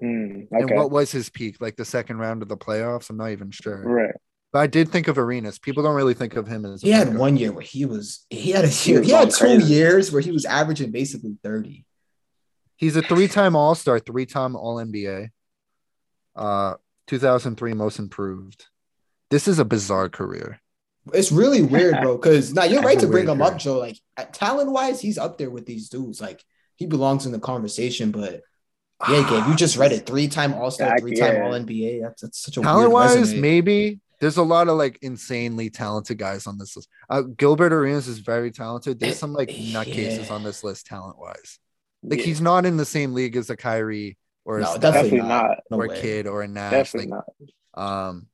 Hmm, 0.01 0.43
And 0.51 0.71
what 0.71 0.91
was 0.91 1.11
his 1.13 1.29
peak? 1.29 1.61
Like 1.61 1.77
the 1.77 1.85
second 1.85 2.19
round 2.19 2.43
of 2.43 2.49
the 2.49 2.57
playoffs? 2.57 3.11
I'm 3.11 3.17
not 3.17 3.31
even 3.31 3.51
sure. 3.51 3.83
right. 3.83 4.15
But 4.53 4.61
I 4.61 4.67
did 4.67 4.89
think 4.89 5.09
of 5.09 5.19
Arenas. 5.19 5.59
People 5.59 5.83
don't 5.83 5.95
really 5.95 6.15
think 6.15 6.35
of 6.35 6.47
him 6.49 6.65
as. 6.65 6.83
a 6.83 6.87
He 6.87 6.93
had 6.93 7.17
one 7.19 7.37
year 7.37 7.53
where 7.53 7.63
he 7.63 7.85
was 7.85 8.25
he 8.31 8.53
had 8.53 8.65
a 8.65 8.69
year, 8.69 9.01
was 9.01 9.07
he 9.09 9.13
had 9.13 9.31
two 9.31 9.37
crazy. 9.45 9.73
years 9.75 10.11
where 10.11 10.23
he 10.23 10.33
was 10.33 10.47
averaging 10.47 10.91
basically 10.91 11.37
30. 11.45 11.85
He's 12.77 12.97
a 12.97 13.03
three-time 13.03 13.55
All-Star, 13.57 13.99
three-time 13.99 14.57
All-NBA. 14.57 15.29
Uh, 16.35 16.75
2003 17.09 17.75
Most 17.75 17.99
Improved. 17.99 18.67
This 19.31 19.49
is 19.49 19.59
a 19.59 19.65
bizarre 19.65 20.09
career. 20.09 20.61
It's 21.15 21.33
really 21.33 21.63
weird, 21.63 22.01
bro. 22.03 22.17
Because 22.17 22.53
now 22.55 22.65
you're 22.65 22.83
right 22.83 22.99
to 23.01 23.07
bring 23.07 23.27
weird 23.27 23.37
him 23.37 23.43
up. 23.43 23.59
Joe. 23.59 23.79
Like 23.79 23.99
talent 24.33 24.71
wise, 24.71 25.01
he's 25.01 25.19
up 25.19 25.39
there 25.39 25.51
with 25.51 25.67
these 25.67 25.89
dudes. 25.89 26.21
Like 26.21 26.43
he 26.77 26.87
belongs 26.87 27.27
in 27.27 27.33
the 27.33 27.39
conversation. 27.41 28.11
But 28.11 28.43
yeah, 29.09 29.29
Gabe, 29.29 29.47
you 29.49 29.57
just 29.57 29.77
read 29.77 29.93
it. 29.93 30.07
Three 30.07 30.29
time 30.29 30.55
All 30.55 30.71
Star, 30.71 30.89
Back- 30.91 31.01
three 31.01 31.15
time 31.15 31.35
yeah. 31.37 31.45
All 31.45 31.53
NBA. 31.53 32.03
That's, 32.03 32.23
that's 32.23 32.39
such 32.41 32.57
a 32.57 32.61
talent 32.63 32.91
wise, 32.93 33.35
maybe 33.35 34.01
there's 34.21 34.37
a 34.37 34.43
lot 34.43 34.67
of 34.69 34.77
like 34.77 34.99
insanely 35.03 35.71
talented 35.71 36.19
guys 36.19 36.47
on 36.49 36.59
this 36.59 36.75
list. 36.77 36.89
Uh, 37.09 37.23
Gilbert 37.23 37.73
Arenas 37.73 38.09
is 38.09 38.19
very 38.19 38.51
talented. 38.51 38.99
There's 38.99 39.17
some 39.19 39.33
like 39.33 39.49
nutcases 39.51 40.27
Yeah. 40.29 40.35
on 40.35 40.43
this 40.43 40.65
list 40.65 40.87
talent 40.87 41.19
wise. 41.19 41.59
Like 42.03 42.19
Yeah, 42.21 42.25
he's 42.27 42.41
not 42.41 42.67
in 42.67 42.77
the 42.77 42.85
same 42.85 43.15
league 43.15 43.37
as 43.37 43.49
a 43.51 43.57
Kyrie 43.57 44.17
or 44.45 44.59
a 44.59 44.63
No, 44.63 44.67
Steph 44.71 44.81
definitely, 44.81 45.11
Definitely 45.19 45.29
not. 45.29 45.43
not. 45.49 45.59
No 45.71 45.77
or 45.79 45.85
a 45.85 45.89
way. 45.91 46.01
Kid 46.01 46.27
or 46.27 46.43
a 46.43 46.49
Nash. 46.49 46.71
definitely 46.73 47.11
Like, 47.13 47.25
not. 47.77 48.09
um, 48.09 48.27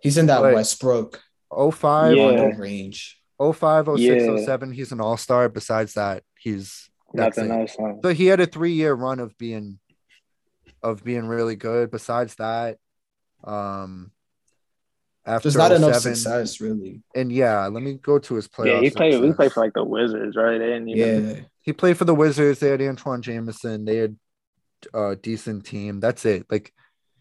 He's 0.00 0.16
in 0.16 0.26
that 0.26 0.40
But- 0.42 0.54
Westbrook 0.54 1.20
05, 1.52 2.16
Yeah. 2.16 2.24
Rondo 2.24 2.56
range. 2.58 3.18
05, 3.40 3.86
06, 3.86 4.00
Yeah. 4.00 4.44
07, 4.44 4.72
he's 4.72 4.92
an 4.92 5.00
all 5.00 5.16
star. 5.16 5.48
Besides 5.48 5.94
that, 5.94 6.22
he's 6.38 6.88
that's 7.14 7.36
Nothing 7.38 7.50
it. 7.52 7.60
else. 7.62 7.76
Huh? 7.78 7.92
So 8.02 8.08
he 8.14 8.26
had 8.26 8.40
a 8.40 8.46
three 8.46 8.72
year 8.72 8.92
run 8.94 9.18
of 9.20 9.36
being 9.38 9.78
of 10.82 11.02
being 11.04 11.26
really 11.26 11.56
good. 11.56 11.90
Besides 11.90 12.34
that, 12.36 12.78
um 13.44 14.12
after 15.26 15.48
There's 15.48 15.56
not 15.56 15.72
enough 15.72 15.96
07 15.96 16.16
success, 16.16 16.60
really. 16.60 17.02
and 17.14 17.30
yeah, 17.30 17.66
let 17.66 17.82
me 17.82 17.94
go 17.94 18.18
to 18.18 18.34
his 18.34 18.48
playoff. 18.48 18.66
Yeah, 18.66 18.80
he 18.80 18.90
played. 18.90 19.22
He 19.22 19.32
played 19.32 19.52
for 19.52 19.60
like 19.62 19.74
the 19.74 19.84
Wizards, 19.84 20.34
right? 20.36 20.58
They 20.58 20.66
didn't. 20.66 20.88
Yeah. 20.88 21.40
he 21.60 21.72
played 21.74 21.98
for 21.98 22.04
the 22.06 22.14
Wizards. 22.14 22.60
They 22.60 22.68
had 22.70 22.80
Antawn 22.80 23.20
Jamison. 23.22 23.84
They 23.84 23.96
had 23.96 24.16
a 24.94 25.16
decent 25.16 25.66
team. 25.66 26.00
That's 26.00 26.24
it. 26.24 26.46
Like 26.50 26.72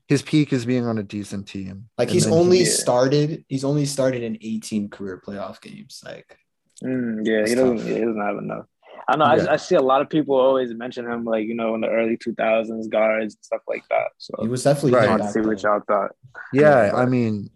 his 0.10 0.22
peak 0.22 0.51
is 0.51 0.66
being 0.66 0.86
on 0.86 0.97
a 0.97 1.03
decent 1.03 1.47
team. 1.47 1.88
Like 1.97 2.10
he's 2.10 2.28
only 2.28 2.60
yeah. 2.60 2.66
started, 2.70 3.45
he's 3.47 3.64
only 3.64 3.86
started 3.86 4.24
in 4.24 4.38
18 4.41 4.89
career 4.89 5.22
playoff 5.26 5.62
games. 5.62 6.01
Like 6.03 6.38
Mm, 6.84 7.26
yeah, 7.26 7.39
That's 7.39 7.51
he 7.51 7.55
doesn't. 7.55 7.78
tough. 7.78 7.88
Yeah, 7.88 7.93
he 7.93 7.99
doesn't 8.05 8.22
have 8.22 8.38
enough. 8.38 8.66
I 9.07 9.16
know. 9.16 9.26
Yeah. 9.36 9.45
I, 9.49 9.53
I 9.53 9.55
see 9.57 9.76
a 9.76 9.82
lot 9.82 10.01
of 10.01 10.10
people 10.10 10.36
always 10.36 10.74
mention 10.74 11.05
him, 11.05 11.26
like 11.26 11.45
you 11.45 11.55
know, 11.55 11.76
in 11.76 11.82
the 11.82 11.89
early 11.89 12.18
two 12.18 12.34
thousands 12.34 12.88
guards 12.88 13.36
and 13.36 13.43
stuff 13.43 13.62
like 13.68 13.84
that. 13.89 14.07
So 14.18 14.36
he 14.41 14.47
was 14.47 14.64
definitely 14.64 14.93
Right. 14.93 15.07
I 15.07 15.12
want 15.12 15.22
to 15.22 15.26
back 15.26 15.34
see 15.34 15.41
what 15.41 15.64
y'all 15.64 15.82
thought. 15.88 16.12
yeah, 16.53 16.88
Yeah, 16.88 16.95
I 16.95 17.05
mean, 17.05 17.49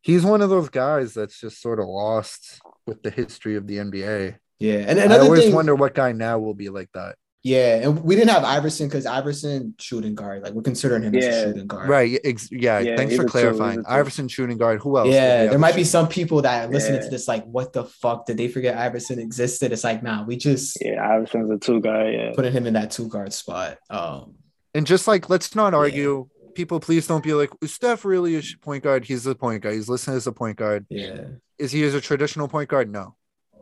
he's 0.00 0.24
one 0.24 0.42
of 0.42 0.50
those 0.50 0.68
guys 0.68 1.14
that's 1.14 1.40
just 1.40 1.60
sort 1.60 1.80
of 1.80 1.86
lost 1.86 2.60
with 2.86 3.02
the 3.02 3.10
history 3.10 3.56
of 3.56 3.66
the 3.66 3.78
NBA. 3.78 4.36
Yeah. 4.58 4.84
And 4.86 5.00
I 5.12 5.18
always 5.18 5.44
thing, 5.44 5.54
wonder 5.54 5.74
what 5.74 5.94
guy 5.94 6.12
now 6.12 6.38
will 6.38 6.54
be 6.54 6.68
like 6.68 6.88
that. 6.94 7.16
Yeah, 7.42 7.76
and 7.82 8.04
we 8.04 8.14
didn't 8.14 8.30
have 8.30 8.44
Iverson 8.44 8.86
because 8.88 9.04
Iverson 9.06 9.74
shooting 9.78 10.14
guard. 10.14 10.42
Like 10.42 10.52
we're 10.52 10.62
considering 10.62 11.02
him 11.02 11.14
as 11.16 11.24
a 11.24 11.42
shooting 11.48 11.66
guard. 11.66 11.88
Right. 11.88 12.20
Ex- 12.24 12.48
yeah, 12.52 12.78
Yeah, 12.78 12.96
Thanks 12.96 13.16
for 13.16 13.24
clarifying. 13.24 13.78
he's 13.78 13.86
a 13.86 13.88
two. 13.88 13.94
Iverson 13.94 14.28
shooting 14.28 14.58
guard. 14.58 14.80
Who 14.80 14.96
else? 14.98 15.08
Yeah, 15.08 15.46
there 15.46 15.54
a 15.56 15.58
might 15.58 15.74
be 15.74 15.84
some 15.84 16.08
people 16.08 16.42
that 16.42 16.64
are 16.68 16.72
listening 16.72 17.00
Yeah. 17.00 17.04
to 17.06 17.10
this 17.10 17.26
like, 17.26 17.44
what 17.46 17.72
the 17.72 17.84
fuck? 17.84 18.26
Did 18.26 18.36
they 18.36 18.48
forget 18.48 18.76
Iverson 18.76 19.18
existed? 19.18 19.72
It's 19.72 19.82
like, 19.84 20.02
nah, 20.02 20.24
we 20.24 20.36
just 20.36 20.78
Yeah, 20.80 21.02
Iverson's 21.04 21.50
a 21.50 21.58
two 21.58 21.80
guard. 21.80 22.14
Yeah, 22.14 22.32
putting 22.34 22.52
him 22.52 22.66
in 22.66 22.74
that 22.74 22.90
two 22.92 23.08
guard 23.08 23.32
spot. 23.32 23.78
Um, 23.90 24.34
And 24.74 24.86
just 24.86 25.06
like, 25.08 25.28
let's 25.28 25.54
not 25.56 25.74
argue. 25.74 26.28
People, 26.54 26.80
please 26.80 27.06
don't 27.06 27.24
be 27.24 27.32
like, 27.32 27.50
is 27.62 27.72
Steph 27.72 28.04
really 28.04 28.36
a 28.36 28.42
point 28.60 28.84
guard? 28.84 29.04
He's 29.06 29.26
a 29.26 29.34
point 29.34 29.62
guard. 29.62 29.74
He's 29.74 29.88
listed 29.88 30.14
as 30.14 30.26
a 30.26 30.32
point 30.32 30.58
guard. 30.58 30.84
yeah, 30.90 31.22
Is 31.58 31.72
he 31.72 31.82
as 31.84 31.94
a 31.94 32.00
traditional 32.00 32.46
point 32.46 32.68
guard? 32.68 32.90
No, 32.92 33.16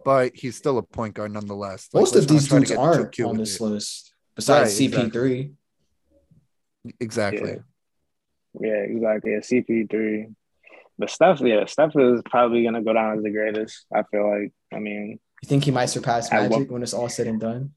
but 0.04 0.32
he's 0.34 0.56
still 0.56 0.78
a 0.78 0.82
point 0.82 1.14
guard 1.14 1.32
nonetheless. 1.32 1.88
Like, 1.92 2.00
most 2.02 2.16
of 2.16 2.26
these 2.28 2.48
try 2.48 2.58
dudes 2.58 2.72
aren't 2.72 3.20
on 3.20 3.36
this 3.36 3.60
it. 3.60 3.62
list 3.64 4.12
besides 4.34 4.78
Right, 4.80 4.90
CP3. 4.90 5.52
Exactly. 7.00 7.56
Yeah. 8.60 8.60
yeah, 8.68 8.82
exactly. 8.84 9.32
Yeah, 9.32 9.38
CP 9.38 9.90
three. 9.90 10.28
But 10.98 11.10
Steph, 11.10 11.40
yeah, 11.40 11.64
Steph 11.66 11.96
is 11.96 12.20
probably 12.24 12.62
gonna 12.64 12.82
go 12.82 12.92
down 12.92 13.16
as 13.16 13.22
the 13.22 13.30
greatest. 13.30 13.86
I 13.94 14.02
feel 14.10 14.28
like. 14.28 14.52
I 14.72 14.78
mean, 14.78 15.18
You 15.42 15.46
think 15.48 15.64
he 15.64 15.70
might 15.70 15.86
surpass 15.86 16.30
At 16.32 16.42
what- 16.42 16.50
Magic 16.58 16.70
when 16.70 16.82
it's 16.82 16.94
all 16.94 17.08
said 17.08 17.26
and 17.26 17.40
done? 17.40 17.72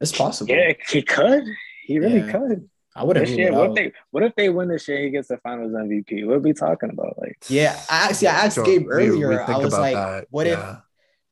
It's 0.00 0.12
possible. 0.12 0.50
yeah, 0.52 0.72
he 0.88 1.02
could. 1.02 1.44
He 1.86 1.98
really 1.98 2.18
Yeah. 2.20 2.32
could. 2.32 2.68
I 2.96 3.02
wouldn't 3.02 3.26
This 3.26 3.36
year, 3.36 3.52
what 3.52 3.70
if 3.70 3.74
they 3.74 3.92
what 4.10 4.22
if 4.22 4.34
they 4.36 4.48
win 4.50 4.68
this 4.68 4.86
year? 4.86 4.98
He 5.02 5.10
gets 5.10 5.26
the 5.28 5.36
Finals 5.38 5.72
MVP. 5.72 6.24
What 6.26 6.36
are 6.36 6.40
we 6.40 6.52
talking 6.52 6.90
about? 6.90 7.18
Like, 7.18 7.36
Yeah, 7.48 7.76
I 7.90 8.08
actually 8.08 8.28
I 8.28 8.44
asked 8.46 8.54
So 8.56 8.64
Gabe 8.64 8.82
we- 8.82 9.10
we 9.10 9.24
earlier. 9.24 9.40
I 9.42 9.56
was 9.58 9.72
like, 9.72 9.94
that, 9.94 10.26
what 10.30 10.46
if 10.46 10.58
yeah. 10.58 10.76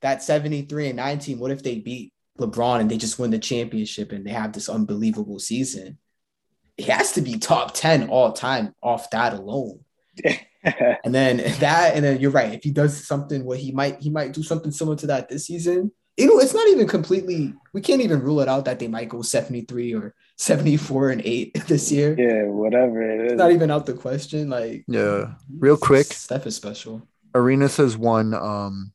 That 0.03 0.23
73 0.23 0.89
and 0.89 0.97
19, 0.97 1.39
what 1.39 1.51
if 1.51 1.63
they 1.63 1.79
beat 1.79 2.13
LeBron 2.39 2.81
and 2.81 2.91
they 2.91 2.97
just 2.97 3.19
win 3.19 3.31
the 3.31 3.39
championship 3.39 4.13
and 4.13 4.27
they 4.27 4.31
have 4.31 4.53
this 4.53 4.69
unbelievable 4.69 5.39
season, 5.39 5.99
he 6.77 6.85
has 6.85 7.13
to 7.13 7.21
be 7.21 7.39
top 7.39 7.75
10 7.75 8.09
all 8.09 8.33
time 8.33 8.75
off 8.83 9.11
that 9.11 9.33
alone. 9.33 9.81
and 10.65 11.15
then 11.15 11.39
that, 11.61 11.95
and 11.95 12.05
then 12.05 12.21
you're 12.21 12.31
right. 12.31 12.55
If 12.55 12.65
he 12.65 12.71
does 12.71 13.07
something 13.07 13.45
where 13.45 13.59
he 13.59 13.73
might, 13.73 14.01
he 14.01 14.11
might 14.11 14.33
do 14.33 14.43
something 14.43 14.71
similar 14.71 14.97
to 14.97 15.07
that 15.09 15.29
this 15.29 15.47
season. 15.47 15.93
You 16.17 16.27
know, 16.27 16.41
it's 16.41 16.53
not 16.53 16.69
even 16.69 16.87
completely, 16.87 17.55
we 17.73 17.81
can't 17.81 18.03
even 18.03 18.21
rule 18.21 18.41
it 18.41 18.49
out 18.49 18.67
that 18.67 18.79
they 18.79 18.89
might 18.89 19.09
go 19.09 19.23
73 19.23 19.95
or 19.95 20.15
74 20.37 21.11
and 21.11 21.23
8 21.25 21.55
this 21.69 21.91
year. 21.91 22.15
Yeah, 22.19 22.45
whatever 22.51 23.03
it 23.03 23.27
is. 23.27 23.33
It's 23.33 23.39
not 23.39 23.53
even 23.53 23.71
out 23.71 23.87
the 23.87 23.95
question. 23.95 24.51
Like, 24.51 24.85
Yeah. 24.89 25.35
Real 25.59 25.77
quick, 25.77 26.07
Steph 26.07 26.47
is 26.47 26.57
special. 26.57 27.07
Arenas 27.35 27.79
has 27.79 27.97
won 27.97 28.35
um 28.35 28.93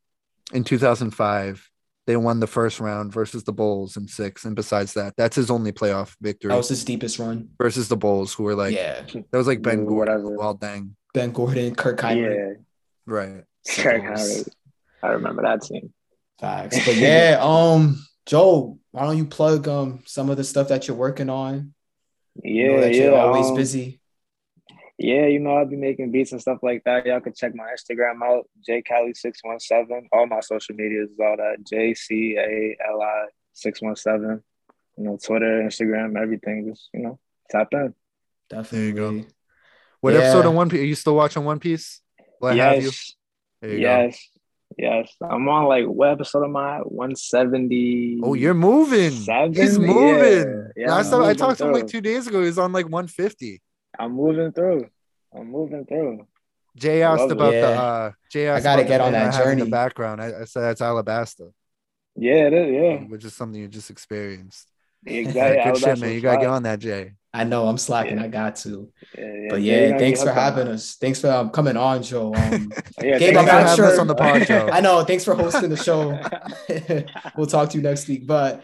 in 0.54 0.64
2005. 0.64 1.70
They 2.06 2.16
won 2.16 2.40
the 2.40 2.48
first 2.48 2.80
round 2.80 3.12
versus 3.12 3.44
the 3.44 3.52
Bulls 3.52 3.98
in 3.98 4.08
six. 4.08 4.46
And 4.46 4.56
besides 4.56 4.94
that, 4.94 5.14
that's 5.18 5.36
his 5.36 5.52
only 5.52 5.74
playoff 5.74 6.16
victory 6.22 6.48
That 6.50 6.56
was 6.56 6.70
his 6.70 6.86
deepest 6.86 7.20
run. 7.20 7.50
versus 7.62 7.90
the 7.90 7.98
Bulls, 7.98 8.34
who 8.34 8.44
were 8.44 8.56
like, 8.56 8.74
yeah. 8.74 9.02
that 9.12 9.26
was 9.38 9.46
like 9.48 9.62
Ben 9.62 9.80
Ooh, 9.82 9.86
Gordon. 9.88 10.24
whatever. 10.24 10.38
Well, 10.38 10.54
dang. 10.54 10.96
Ben 11.14 11.32
Gordon, 11.32 11.76
Kirk 11.76 12.00
Hinrich. 12.00 12.56
yeah, 12.56 12.62
Right. 13.06 13.44
Kirk 13.70 14.04
Howard. 14.04 14.48
I 15.04 15.08
remember 15.10 15.42
that 15.42 15.64
team. 15.64 15.94
Facts. 16.40 16.78
But 16.86 16.96
yeah, 16.96 17.40
um, 17.42 18.02
Joe, 18.26 18.80
why 18.92 19.04
don't 19.04 19.18
you 19.18 19.26
plug 19.26 19.68
um 19.68 20.02
some 20.06 20.30
of 20.30 20.38
the 20.38 20.44
stuff 20.46 20.70
that 20.70 20.88
you're 20.88 20.96
working 20.96 21.30
on? 21.30 21.74
You 22.42 22.64
Yeah, 22.64 22.68
know 22.76 22.82
that 22.82 22.94
yeah. 22.96 23.04
you're 23.04 23.18
always 23.20 23.48
um, 23.48 23.56
busy. 23.56 23.97
Yeah, 25.00 25.28
you 25.28 25.40
know, 25.40 25.52
I'll 25.58 25.66
be 25.66 25.76
making 25.76 26.12
beats 26.12 26.32
and 26.32 26.42
stuff 26.42 26.60
like 26.64 26.84
that. 26.86 27.06
Y'all 27.06 27.20
can 27.22 27.34
check 27.34 27.54
my 27.54 27.66
Instagram 27.66 28.24
out, 28.24 28.50
jcali617. 28.68 30.08
All 30.12 30.26
my 30.28 30.40
social 30.40 30.76
media 30.76 31.04
is 31.04 31.10
all 31.20 31.38
that. 31.38 31.58
J 31.68 31.94
C 31.94 32.36
A 32.38 32.76
L 32.90 33.02
I 33.02 33.26
617. 33.54 34.42
You 34.98 35.04
know, 35.04 35.18
Twitter, 35.24 35.62
Instagram, 35.62 36.20
everything. 36.20 36.70
Just, 36.70 36.90
you 36.94 37.02
know, 37.02 37.20
tap 37.52 37.68
in. 37.74 37.94
Definitely. 38.50 38.88
you 38.88 38.94
go. 38.94 39.26
What 40.02 40.14
Yeah. 40.14 40.22
episode 40.22 40.46
of 40.48 40.54
One 40.56 40.70
Piece? 40.70 40.80
Are 40.82 40.86
you 40.86 40.96
still 40.96 41.16
watching 41.16 41.44
One 41.46 41.60
Piece? 41.60 42.02
Will 42.42 42.50
I 42.50 42.56
have 42.56 42.78
you? 42.78 42.82
yes. 42.86 43.14
There 43.62 43.72
you 43.72 43.78
Yes. 43.80 44.30
Yes. 44.78 45.16
I'm 45.22 45.48
on 45.48 45.66
like 45.66 45.86
what 45.86 46.10
episode 46.10 46.44
am 46.46 46.56
I? 46.58 46.80
170. 46.80 48.20
Oh, 48.24 48.34
you're 48.34 48.54
moving. 48.54 49.12
Seven? 49.12 49.54
He's 49.54 49.78
moving. 49.78 50.72
Yeah, 50.76 50.90
Last 50.90 51.08
I'm 51.08 51.12
time 51.12 51.20
I 51.22 51.24
moving 51.24 51.38
talked 51.38 51.58
to 51.60 51.66
him 51.68 51.74
like 51.74 51.88
two 51.88 52.02
days 52.02 52.28
ago, 52.28 52.42
he 52.42 52.48
was 52.48 52.58
on 52.60 52.72
like 52.74 52.86
150. 52.86 53.62
I'm 54.00 54.14
moving 54.14 54.52
through. 54.52 54.88
I'm 55.36 55.52
moving 55.52 55.86
through. 55.86 56.28
Jay 56.76 57.02
asked 57.02 57.22
love 57.22 57.32
it. 57.32 57.34
about 57.34 57.52
the 57.52 57.68
uh 57.68 58.12
Jay 58.32 58.48
asked 58.48 58.64
gotta 58.64 58.84
get 58.84 59.02
on 59.02 59.12
that 59.14 59.34
I 59.34 59.38
have 59.38 59.48
in 59.48 59.60
the 59.60 59.66
background. 59.66 60.22
I, 60.22 60.42
I 60.42 60.46
said 60.46 60.62
that's 60.62 60.82
Alabasta, 60.82 61.52
Yeah, 62.16 62.48
it 62.48 62.54
is. 62.54 62.74
Yeah. 62.74 63.08
which 63.08 63.26
is 63.26 63.34
something 63.34 63.60
you 63.60 63.68
just 63.68 63.90
experienced. 63.90 64.68
Exactly. 65.06 65.72
Good 65.72 65.80
shit, 65.82 66.00
man. 66.00 66.14
You 66.14 66.22
gotta 66.22 66.40
get 66.42 66.50
on 66.50 66.64
that, 66.64 66.80
Jay. 66.80 67.14
I 67.34 67.44
know 67.44 67.68
I'm 67.68 67.78
slacking. 67.78 68.18
Yeah. 68.18 68.24
I 68.26 68.28
got 68.28 68.56
to. 68.58 68.92
Yeah, 69.18 69.24
yeah, 69.26 69.48
But 69.50 69.62
yeah, 69.62 69.88
yeah, 69.90 69.98
thanks 69.98 70.20
for 70.22 70.30
hooked 70.30 70.38
on 70.40 70.44
having 70.44 70.68
us. 70.74 70.96
Thanks 70.96 71.22
for 71.22 71.30
um, 71.30 71.50
coming 71.52 71.78
on, 71.78 72.02
Joe. 72.04 72.34
Um, 72.34 72.72
Yeah, 73.02 73.20
Gabe, 73.20 73.38
I'm 73.38 73.46
for 73.46 73.52
not 73.52 73.62
having 73.62 73.76
sure- 73.76 73.86
us 73.86 74.00
on 74.00 74.08
the 74.08 74.16
pod, 74.24 74.46
Joe. 74.48 74.70
I 74.74 74.82
know. 74.82 75.04
Thanks 75.04 75.24
for 75.24 75.36
hosting 75.36 75.70
the 75.70 75.78
show. 75.78 76.20
we'll 77.38 77.46
talk 77.46 77.70
to 77.70 77.78
you 77.78 77.84
next 77.84 78.08
week. 78.08 78.26
But 78.28 78.64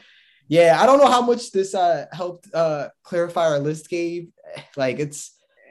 yeah, 0.57 0.71
I 0.81 0.85
don't 0.87 0.99
know 0.99 1.11
how 1.17 1.21
much 1.31 1.43
this 1.51 1.73
uh 1.73 2.05
helped 2.11 2.45
uh 2.53 2.89
clarify 3.09 3.45
our 3.51 3.59
list, 3.59 3.89
Gabe. 3.89 4.29
Like 4.83 4.97
it's 5.05 5.19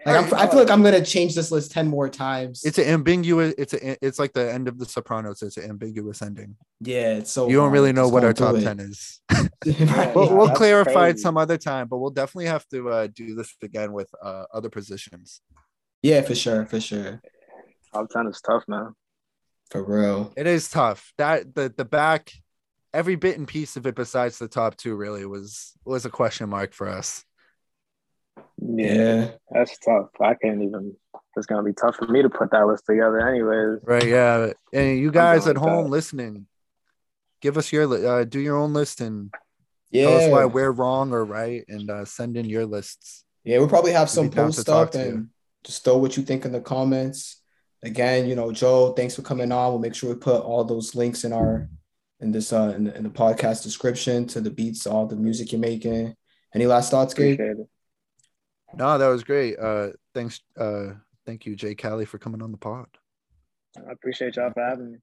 like 0.05 0.17
I'm, 0.21 0.35
I 0.35 0.45
feel 0.49 0.59
like 0.59 0.71
I'm 0.75 0.83
gonna 0.83 1.05
change 1.05 1.33
this 1.37 1.51
list 1.53 1.71
ten 1.71 1.87
more 1.97 2.09
times. 2.09 2.65
It's 2.65 2.79
an 2.79 2.87
ambiguous. 2.99 3.55
It's 3.63 3.75
a. 3.75 4.05
It's 4.07 4.19
like 4.19 4.33
the 4.33 4.47
end 4.57 4.67
of 4.67 4.77
the 4.81 4.87
Sopranos. 4.87 5.43
It's 5.43 5.57
an 5.57 5.71
ambiguous 5.71 6.21
ending. 6.23 6.57
yeah, 6.81 7.19
it's 7.19 7.31
so 7.31 7.47
you 7.49 7.55
don't 7.57 7.65
hard. 7.71 7.73
really 7.75 7.93
know 7.93 8.07
Just 8.07 8.13
what 8.15 8.25
our 8.25 8.33
top 8.33 8.55
do 8.57 8.63
ten 8.63 8.81
is. 8.81 9.21
it. 9.31 9.53
Yeah, 9.65 10.13
We'll, 10.13 10.37
we'll 10.37 10.47
that's 10.49 10.59
clarify 10.59 11.09
it 11.11 11.21
some 11.21 11.37
other 11.37 11.57
time, 11.57 11.87
but 11.87 11.99
we'll 11.99 12.11
definitely 12.23 12.47
have 12.47 12.67
to 12.75 12.79
uh, 12.91 13.07
do 13.21 13.37
this 13.37 13.55
again 13.63 13.93
with 13.93 14.11
uh, 14.21 14.45
other 14.53 14.71
positions. 14.79 15.41
yeah, 16.03 16.21
for 16.23 16.35
sure, 16.35 16.67
for 16.67 16.81
sure, 16.81 17.23
Top 17.95 18.09
10 18.11 18.27
is 18.27 18.41
tough, 18.41 18.65
man. 18.67 18.89
for 19.71 19.85
real. 19.85 20.33
It 20.37 20.49
is 20.49 20.69
tough. 20.69 21.13
That 21.19 21.55
the 21.55 21.73
the 21.81 21.85
back, 21.85 22.33
every 22.95 23.17
bit 23.17 23.39
and 23.39 23.49
piece 23.49 23.77
of 23.77 23.87
it 23.87 23.95
besides 23.95 24.39
the 24.39 24.49
top 24.49 24.77
two 24.77 24.95
really 24.95 25.27
was 25.27 25.73
was 25.85 26.05
a 26.05 26.11
question 26.11 26.49
mark 26.49 26.73
for 26.73 26.89
us. 26.89 27.25
Yeah, 28.59 28.95
Yeah, 28.95 29.31
that's 29.51 29.79
tough. 29.79 30.09
I 30.21 30.35
can't 30.35 30.63
even. 30.63 30.95
It's 31.37 31.47
gonna 31.47 31.63
be 31.63 31.73
tough 31.73 31.97
for 31.97 32.07
me 32.07 32.23
to 32.23 32.29
put 32.29 32.51
that 32.51 32.67
list 32.67 32.85
together, 32.87 33.27
anyways. 33.27 33.81
Right? 33.85 34.07
Yeah. 34.07 34.53
And 34.73 34.99
you 34.99 35.11
guys 35.11 35.47
at 35.47 35.57
home 35.57 35.85
that. 35.85 35.91
listening, 35.91 36.47
give 37.41 37.57
us 37.57 37.73
your 37.73 37.93
uh, 38.07 38.25
do 38.25 38.39
your 38.39 38.57
own 38.57 38.75
list 38.75 39.01
and 39.01 39.33
yeah. 39.91 40.07
tell 40.07 40.19
us 40.19 40.31
why 40.31 40.45
we're 40.45 40.71
wrong 40.71 41.13
or 41.13 41.25
right, 41.25 41.65
and 41.69 41.91
uh, 41.91 42.05
send 42.05 42.37
in 42.37 42.47
your 42.47 42.67
lists. 42.67 43.25
Yeah, 43.45 43.59
we'll 43.59 43.69
probably 43.69 43.93
have 43.93 44.11
some 44.11 44.29
be 44.29 44.37
down 44.37 44.47
post 44.47 44.67
talk 44.67 44.89
up 44.89 44.93
to 44.93 44.99
you. 44.99 45.05
and 45.05 45.29
just 45.65 45.85
throw 45.85 45.97
what 45.97 46.17
you 46.17 46.23
think 46.23 46.45
in 46.45 46.53
the 46.53 46.61
comments. 46.61 47.41
Again, 47.83 48.29
you 48.29 48.37
know, 48.37 48.53
Joe, 48.53 48.93
thanks 48.93 49.17
for 49.17 49.23
coming 49.23 49.51
on. 49.51 49.71
We'll 49.71 49.81
make 49.81 49.95
sure 49.95 50.11
we 50.11 50.17
put 50.17 50.43
all 50.43 50.65
those 50.65 50.95
links 50.95 51.25
in 51.25 51.33
our 51.33 51.69
in 52.23 52.33
this 52.33 52.53
uh 52.53 52.73
in 52.77 52.85
the, 52.85 52.97
in 52.97 53.03
the 53.03 53.11
podcast 53.11 53.63
description 53.63 54.27
to 54.29 54.41
the 54.41 54.51
beats, 54.51 54.87
all 54.87 55.07
the 55.07 55.17
music 55.17 55.53
you're 55.53 55.61
making. 55.61 56.15
Any 56.55 56.67
last 56.67 56.91
thoughts, 56.91 57.15
Gabe? 57.15 57.41
No, 58.75 58.99
that 58.99 59.09
was 59.09 59.25
great. 59.25 59.59
Uh, 59.59 59.89
thanks. 60.15 60.41
Uh, 60.57 60.95
thank 61.27 61.47
you, 61.47 61.57
J 61.57 61.75
Cali, 61.75 62.05
for 62.05 62.19
coming 62.19 62.43
on 62.43 62.53
the 62.53 62.59
pod. 62.59 62.87
I 63.77 63.93
appreciate 63.93 64.37
y'all 64.37 64.51
for 64.53 64.63
having 64.63 64.93
me. 64.93 64.99